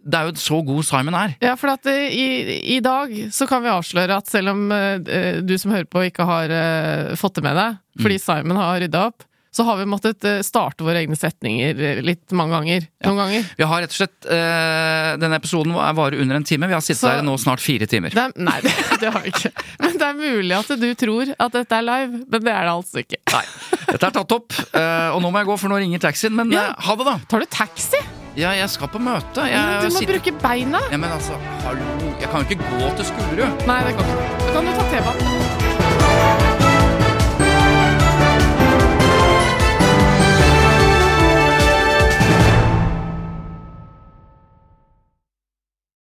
det 0.03 0.15
er 0.19 0.29
jo 0.29 0.35
så 0.39 0.59
god 0.65 0.85
Simon 0.87 1.15
er. 1.19 1.33
Ja, 1.43 1.55
for 1.59 1.73
at 1.73 1.85
eh, 1.91 2.07
i, 2.15 2.27
i 2.75 2.79
dag 2.83 3.11
så 3.35 3.47
kan 3.49 3.63
vi 3.65 3.71
avsløre 3.73 4.15
at 4.21 4.29
selv 4.31 4.53
om 4.53 4.69
uh, 4.71 4.95
du 5.43 5.55
som 5.59 5.71
hører 5.75 5.89
på 5.91 6.05
ikke 6.07 6.25
har 6.29 6.51
uh, 6.53 7.15
fått 7.19 7.39
det 7.39 7.43
med 7.49 7.57
deg, 7.59 7.79
Mm. 7.99 8.03
fordi 8.05 8.17
Simon 8.23 8.55
har 8.61 8.77
rydda 8.79 8.99
opp, 9.09 9.23
så 9.51 9.63
har 9.67 9.75
vi 9.81 9.85
måttet 9.89 10.23
uh, 10.23 10.37
starte 10.45 10.85
våre 10.87 11.01
egne 11.01 11.17
setninger 11.19 11.99
litt 12.05 12.31
mange 12.37 12.53
ganger. 12.55 12.85
Noen 13.03 13.17
ganger. 13.19 13.47
Vi 13.59 13.65
har 13.67 13.81
rett 13.83 13.91
og 13.91 13.97
slett 13.97 14.27
Denne 15.19 15.39
episoden 15.41 15.73
er 15.75 15.97
varer 15.97 16.21
under 16.23 16.37
en 16.39 16.45
time. 16.47 16.69
Vi 16.69 16.77
har 16.77 16.85
sittet 16.85 17.01
Så- 17.01 17.11
her 17.11 17.25
nå 17.27 17.33
snart 17.41 17.59
fire 17.59 17.87
timer. 17.91 18.13
Det 18.15 18.23
er, 18.23 18.35
nei, 18.39 18.55
det, 18.63 18.71
det 19.01 19.11
har 19.11 19.25
vi 19.25 19.33
ikke. 19.33 19.51
Men 19.83 19.97
det 19.99 20.07
er 20.07 20.15
mulig 20.21 20.55
at 20.61 20.71
du 20.79 20.87
tror 21.03 21.33
at 21.35 21.57
dette 21.59 21.75
er 21.81 21.87
live, 21.89 22.23
men 22.29 22.45
det 22.47 22.53
er 22.55 22.69
det 22.69 22.75
altså 22.77 23.03
ikke. 23.03 23.19
Nei. 23.35 23.43
Dette 23.89 23.99
er 24.13 24.15
tatt 24.21 24.37
opp, 24.37 24.55
og 24.79 25.19
nå 25.25 25.33
må 25.33 25.41
jeg 25.43 25.49
gå, 25.51 25.59
for 25.65 25.73
nå 25.75 25.81
ringer 25.83 26.05
taxien. 26.07 26.35
Men 26.39 26.53
Ja. 26.55 26.69
ha 26.77 26.95
det, 26.95 27.09
da! 27.09 27.17
Tar 27.27 27.43
du 27.43 27.49
taxi? 27.51 27.99
Ja, 28.39 28.49
jeg 28.55 28.69
skal 28.71 28.87
på 28.93 28.99
møte. 29.03 29.43
Jeg, 29.49 29.59
Men 29.59 29.83
du 29.83 29.93
må 29.93 29.99
sitter- 29.99 30.19
bruke 30.19 30.31
beina. 30.41 30.79
Ja, 30.91 30.97
men 30.97 31.09
altså, 31.11 31.35
hallo 31.65 32.13
Jeg 32.21 32.29
kan 32.31 32.41
jo 32.43 32.49
ikke 32.49 32.63
gå 32.71 32.95
til 32.95 33.05
Skullerud. 33.11 33.65
Nei, 33.67 33.79
det 33.87 33.95
kan 33.97 34.05
du. 34.05 34.13
Da 34.39 34.53
kan 34.53 34.65
du 34.65 34.71
ta 34.79 34.85
T-banen. 34.93 35.58